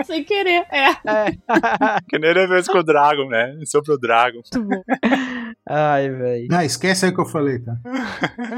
[0.05, 0.65] Sem querer.
[0.71, 0.89] É.
[0.89, 1.31] É.
[2.09, 3.57] que nem ele fez com o Dragon, né?
[3.65, 4.41] Sobre o Dragon.
[4.53, 4.83] Muito bom.
[5.67, 6.47] Ai, velho.
[6.51, 7.73] Ah, esquece aí o que eu falei, tá?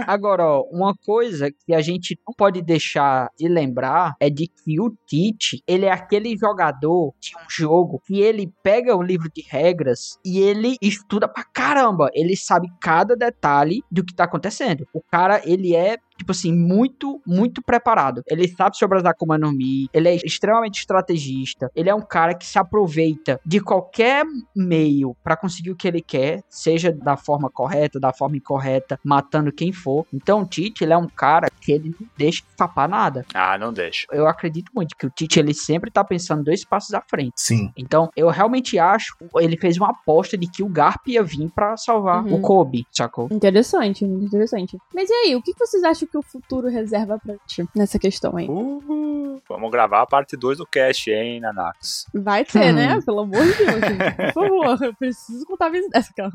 [0.08, 4.80] Agora, ó, uma coisa que a gente não pode deixar de lembrar é de que
[4.80, 9.44] o Tite, ele é aquele jogador de um jogo que ele pega o livro de
[9.48, 12.10] regras e ele estuda pra caramba.
[12.14, 14.88] Ele sabe cada detalhe do que tá acontecendo.
[14.94, 18.22] O cara, ele é tipo assim, muito, muito preparado.
[18.27, 22.34] Ele sabe sobre as Akuma no Mi, ele é extremamente estrategista, ele é um cara
[22.35, 24.23] que se aproveita de qualquer
[24.56, 29.52] meio pra conseguir o que ele quer, seja da forma correta, da forma incorreta, matando
[29.52, 30.06] quem for.
[30.14, 33.26] Então o Tite, ele é um cara que ele não deixa escapar nada.
[33.34, 34.06] Ah, não deixa.
[34.11, 37.34] Eu acredito muito que o Tite, ele sempre tá pensando dois passos à frente.
[37.35, 37.72] Sim.
[37.76, 41.76] Então, eu realmente acho, ele fez uma aposta de que o Garp ia vir pra
[41.77, 42.35] salvar Uhum.
[42.35, 43.27] o Kobe, sacou?
[43.31, 44.77] Interessante, muito interessante.
[44.93, 47.98] Mas e aí, o que que vocês acham que o futuro reserva pra ti nessa
[47.98, 48.48] questão aí?
[48.48, 49.42] Uhul.
[49.48, 52.06] Vamos gravar a parte 2 do cast, hein, Nanax?
[52.14, 52.76] Vai ter, Hum.
[52.76, 53.00] né?
[53.06, 54.34] Pelo amor de Deus, gente.
[54.34, 56.32] Por favor, eu preciso contar a vez dessa, cara.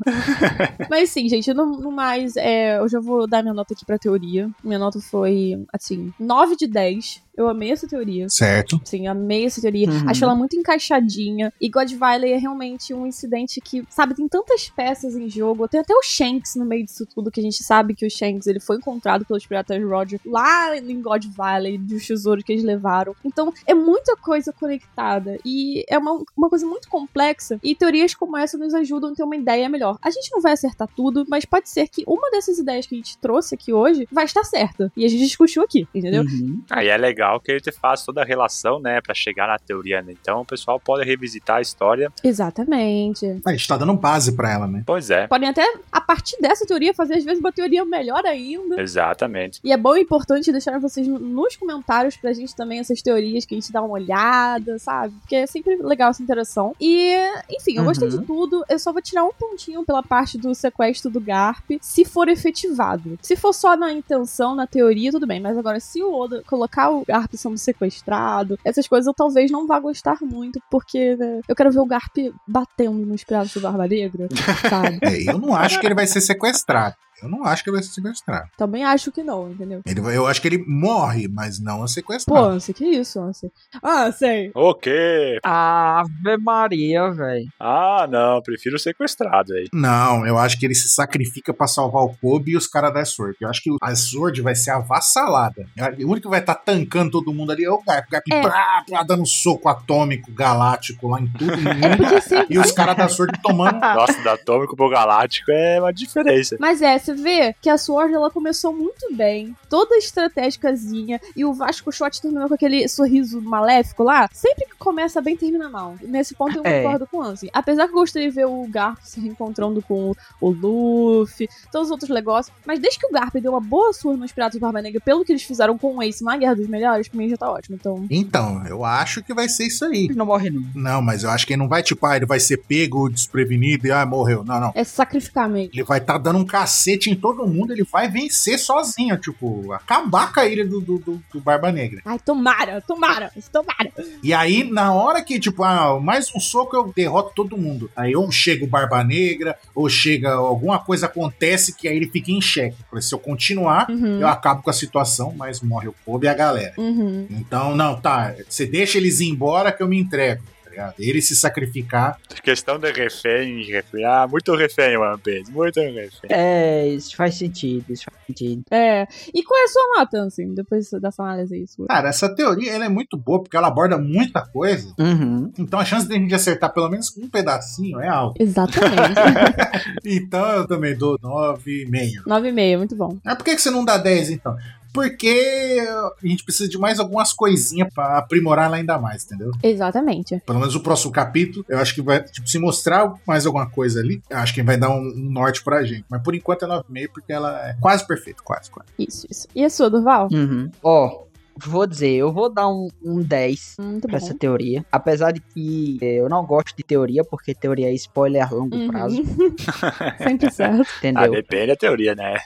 [0.89, 3.97] Mas sim, gente, no, no mais, é, eu já vou dar minha nota aqui pra
[3.97, 4.49] teoria.
[4.63, 7.23] Minha nota foi, assim, 9 de 10.
[7.37, 8.27] Eu amei essa teoria.
[8.29, 8.81] Certo.
[8.83, 9.87] Sim, amei essa teoria.
[9.87, 10.09] Uhum.
[10.09, 11.53] Acho ela muito encaixadinha.
[11.61, 15.67] E God Valley é realmente um incidente que, sabe, tem tantas peças em jogo.
[15.67, 18.47] Tem até o Shanks no meio disso tudo, que a gente sabe que o Shanks
[18.47, 23.15] ele foi encontrado pelos piratas Roger lá em God Valley, dos tesouros que eles levaram.
[23.23, 25.37] Então, é muita coisa conectada.
[25.45, 27.59] E é uma, uma coisa muito complexa.
[27.61, 29.99] E teorias como essa nos ajudam a ter uma ideia melhor.
[30.01, 32.97] A gente não vai acertar tudo, mas pode ser que uma dessas ideias que a
[32.97, 34.91] gente trouxe aqui hoje vai estar certa.
[34.97, 36.23] E a gente discutiu aqui, entendeu?
[36.23, 36.63] Uhum.
[36.71, 40.01] Aí é legal que ele te faz toda a relação, né, pra chegar na teoria,
[40.01, 40.13] né?
[40.19, 42.11] Então o pessoal pode revisitar a história.
[42.23, 43.25] Exatamente.
[43.45, 44.83] A gente tá dando base pra ela, né?
[44.85, 48.81] Pois é, Podem até, a partir dessa teoria, fazer às vezes uma teoria melhor ainda.
[48.81, 49.59] exatamente.
[49.63, 53.45] E é bom e importante deixar vocês no- nos comentários pra gente também essas teorias
[53.45, 55.13] que a gente dá uma olhada, sabe?
[55.21, 56.75] Porque é sempre legal essa interação.
[56.79, 57.15] E,
[57.49, 58.23] enfim, eu gostei de Uhum.
[58.25, 58.63] tudo.
[58.69, 63.17] Eu só vou tirar um pontinho pela parte do sequestro do Garp, se for efetivado.
[63.21, 65.39] Se for só na intenção, na teoria, tudo bem.
[65.39, 69.65] Mas agora, se o Oda colocar o Garp sendo sequestrado, essas coisas eu talvez não
[69.65, 72.15] vá gostar muito, porque né, eu quero ver o Garp
[72.47, 74.27] batendo nos braços do Barba Negra,
[74.69, 74.99] sabe?
[75.01, 76.95] É, eu não acho que ele vai ser sequestrado.
[77.21, 78.47] Eu não acho que ele vai ser sequestrado.
[78.57, 79.81] Também acho que não, entendeu?
[79.85, 82.45] Ele, vai- eu acho que ele morre, mas não é Pô, sequestrado.
[82.45, 83.51] Ansem, que isso, Ansem?
[83.81, 84.51] Ah, sei.
[84.53, 85.39] O quê?
[85.43, 87.47] Ave Maria, velho.
[87.59, 89.67] Ah, não, prefiro sequestrado aí.
[89.73, 93.03] Não, eu acho que ele se sacrifica pra salvar o Kobe e os caras da
[93.05, 93.35] Sword.
[93.41, 95.65] Eu acho que a Sword vai ser avassalada.
[95.99, 98.07] O único que vai estar tancando todo mundo ali é o Garp.
[98.07, 98.41] O Garp É.
[98.41, 101.53] plá, plá, dando soco atômico, galáctico lá em tudo.
[101.57, 101.97] em mundo.
[101.97, 102.55] Porque sempre.
[102.55, 103.79] e os caras da Sword tomando.
[103.79, 106.57] Nossa, da Atômico pro Galáctico é uma diferença.
[106.59, 111.53] Mas é, você vê que a Sword ela começou muito bem, toda estratégicazinha, e o
[111.53, 114.29] Vasco Shot terminou com aquele sorriso maléfico lá.
[114.33, 115.95] Sempre que começa bem, termina mal.
[116.01, 116.83] Nesse ponto eu É.
[116.83, 117.49] concordo com o Ansem.
[117.53, 121.91] Apesar que eu gostaria de ver o Garp se reencontrando com o Luffy, todos os
[121.91, 122.55] outros negócios.
[122.65, 125.23] Mas desde que o Garp deu uma boa surra nos Piratas de Barba Negra, pelo
[125.23, 127.75] que eles fizeram com o Ace na Guerra dos Melhores, pra mim já tá ótimo.
[127.79, 128.05] Então.
[128.09, 130.05] Então, eu acho que vai ser isso aí.
[130.05, 130.63] Ele não morre, não.
[130.75, 133.87] Não, mas eu acho que ele não vai, tipo, ah, ele vai ser pego, desprevenido
[133.87, 134.43] e ah, morreu.
[134.43, 134.71] Não, não.
[134.75, 135.71] É sacrificar mesmo.
[135.73, 140.33] Ele vai estar dando um cacete em todo mundo, ele vai vencer sozinho, tipo, acabar
[140.33, 142.01] com a ilha do, do, do- do Barba Negra.
[142.05, 143.91] Ai, tomara, tomara, tomara.
[144.23, 147.89] E aí, na hora que, tipo, ah, mais um soco eu derroto todo mundo.
[147.95, 152.31] Aí ou chega o Barba Negra, ou chega alguma coisa acontece que aí ele fica
[152.31, 152.77] em xeque.
[153.01, 154.19] Se eu continuar, Uhum.
[154.21, 156.73] eu acabo com a situação, mas morre o Kobe e a galera.
[156.77, 157.27] Uhum.
[157.29, 160.41] Então, não, tá, você deixa eles ir embora que eu me entrego.
[160.77, 160.95] Ligado?
[160.99, 162.19] Ele se sacrificar.
[162.43, 164.05] Questão de refém, refém.
[164.05, 165.51] Ah, muito refém, One Piece.
[165.51, 166.29] Muito refém.
[166.29, 168.63] É, isso faz sentido, isso faz sentido.
[168.69, 169.07] É.
[169.33, 171.87] E qual é a sua nota, assim, depois dessa análise aí sua?
[171.87, 174.93] Cara, essa teoria ela é muito boa porque ela aborda muita coisa.
[174.99, 175.51] Uhum.
[175.57, 178.41] Então a chance de a gente acertar pelo menos um pedacinho é alta.
[178.41, 178.87] Exatamente.
[180.05, 182.23] Então eu também dou 9,5.
[182.25, 183.17] 9,5, muito bom.
[183.23, 184.55] Mas por que, que você não dá 10 então?
[184.93, 185.79] Porque
[186.23, 189.51] a gente precisa de mais algumas coisinhas pra aprimorar ela ainda mais, entendeu?
[189.61, 190.41] Exatamente.
[190.45, 193.99] Pelo menos o próximo capítulo, eu acho que vai, tipo, se mostrar mais alguma coisa
[193.99, 196.05] ali, eu acho que vai dar um, um norte pra gente.
[196.09, 198.89] Mas por enquanto é 9,5 porque ela é quase perfeita, quase, quase.
[198.97, 199.47] Isso, isso.
[199.55, 200.27] E a sua, Durval?
[200.31, 200.69] Uhum.
[200.83, 201.23] Ó,
[201.59, 204.25] vou dizer, eu vou dar um, um 10 Muito pra bom.
[204.25, 204.85] essa teoria.
[204.91, 208.75] Apesar de que eh, eu não gosto de teoria, porque teoria é spoiler a longo
[208.75, 208.87] Uhum.
[208.89, 209.17] prazo,
[210.21, 210.81] Sempre certo.
[210.81, 211.31] Ah, entendeu?
[211.31, 212.37] depende da teoria, né?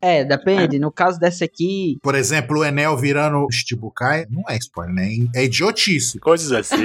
[0.00, 0.78] É, depende.
[0.78, 5.08] No caso dessa aqui, Por exemplo, o Enel virando Shichibukai não é spoiler, né?
[5.34, 6.18] É idiotice.
[6.18, 6.76] Coisas assim.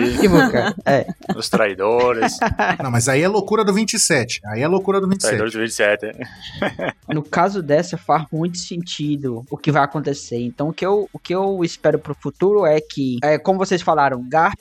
[0.85, 2.37] É, os traidores,
[2.81, 4.41] Não, mas aí é loucura do 27.
[4.47, 5.29] Aí é loucura do 27.
[5.29, 6.11] traidores do 27.
[7.07, 10.39] no caso dessa faz muito sentido o que vai acontecer.
[10.39, 13.81] Então o que eu, o que eu espero pro futuro é que, é, como vocês
[13.81, 14.59] falaram, Garp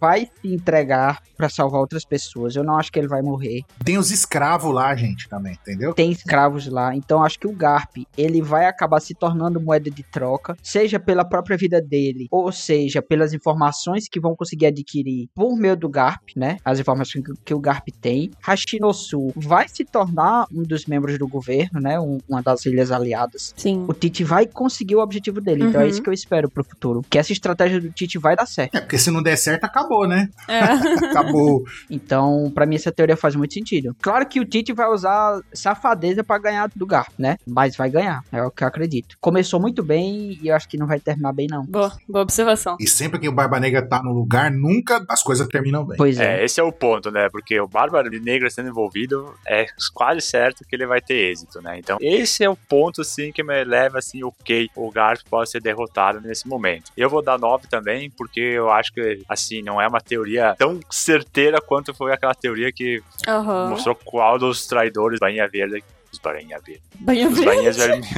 [0.00, 2.54] vai se entregar pra salvar outras pessoas.
[2.54, 3.62] Eu não acho que ele vai morrer.
[3.84, 5.92] Tem os escravos lá, gente, também, entendeu?
[5.92, 10.02] Tem escravos lá, então acho que o Garp ele vai acabar se tornando moeda de
[10.02, 15.56] troca, seja pela própria vida dele, ou seja pelas informações que vão conseguir adquirir por
[15.56, 16.56] meio do Garp, né?
[16.64, 18.30] As informações que, que o Garp tem.
[18.40, 21.98] Hashinosu vai se tornar um dos membros do governo, né?
[22.00, 23.52] Um- uma das ilhas aliadas.
[23.56, 23.84] Sim.
[23.88, 25.90] O Tite vai conseguir o objetivo dele, então é Uhum.
[25.90, 27.02] isso que eu espero pro futuro.
[27.10, 28.74] Que essa estratégia do Tite vai dar certo.
[28.76, 30.28] É, porque se não der certo, acabou, né?
[30.48, 30.60] É.
[31.12, 31.62] Acabou.
[31.90, 33.94] Então, pra mim, essa teoria faz muito sentido.
[34.00, 37.36] Claro que o Tite vai usar safadeza pra ganhar do Garp, né?
[37.46, 39.16] Mas vai ganhar, é o que eu acredito.
[39.20, 41.64] Começou muito bem e eu acho que não vai terminar bem, não.
[41.66, 42.76] Boa, boa observação.
[42.80, 45.98] E sempre que o Barba Negra tá no lugar, nunca as coisas terminam bem.
[45.98, 46.40] Pois é.
[46.40, 47.28] É, esse é o ponto, né?
[47.30, 51.78] Porque o Bárbaro Negra sendo envolvido é quase certo que ele vai ter êxito, né?
[51.78, 55.60] Então, esse é o ponto, assim, que me leva, assim, ok, o Garp pode ser
[55.60, 56.90] derrotado nesse momento.
[56.96, 60.80] Eu vou dar 9 também, porque eu acho que, assim, não é uma teoria tão
[60.90, 63.68] certeira quanto foi aquela teoria que Aham.
[63.68, 65.82] mostrou qual dos traidores Bainha Verde.
[66.12, 66.82] Os Bainha Verde.
[67.00, 68.08] Banha Os verde.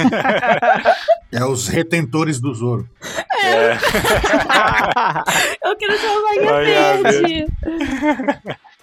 [1.31, 2.89] É os retentores do Zoro.
[3.43, 3.71] É.
[5.63, 7.45] Eu quero ser uma banha Banha verde.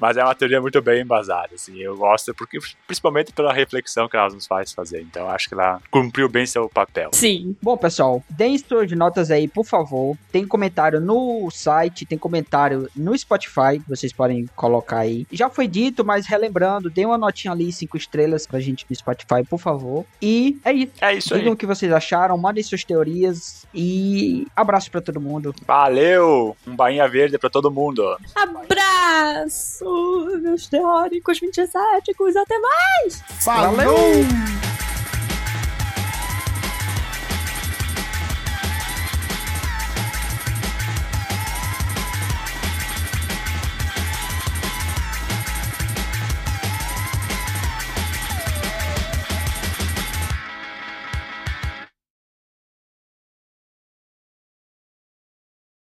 [0.03, 1.79] Mas é uma teoria muito bem embasada, assim.
[1.79, 2.59] Eu gosto, porque,
[2.89, 5.01] principalmente pela reflexão que ela nos faz fazer.
[5.01, 7.11] Então, acho que ela cumpriu bem seu papel.
[7.13, 7.55] Sim.
[7.63, 10.19] Bom, pessoal, deem suas notas aí, por favor.
[10.33, 15.25] Tem comentário no site, tem comentário no Spotify, vocês podem colocar aí.
[15.31, 19.45] Já foi dito, mas relembrando, dê uma notinha ali, cinco estrelas pra gente no Spotify,
[19.49, 20.05] por favor.
[20.21, 20.93] E é isso.
[21.01, 21.39] É isso aí.
[21.39, 25.55] Digam o que vocês acharam, mandem suas teorias e abraço pra todo mundo.
[25.65, 26.57] Valeu!
[26.67, 28.17] Um bainha verde pra todo mundo.
[28.35, 29.92] Abraço,
[30.41, 33.23] meus teóricos 27, até mais.
[33.41, 34.72] Falou!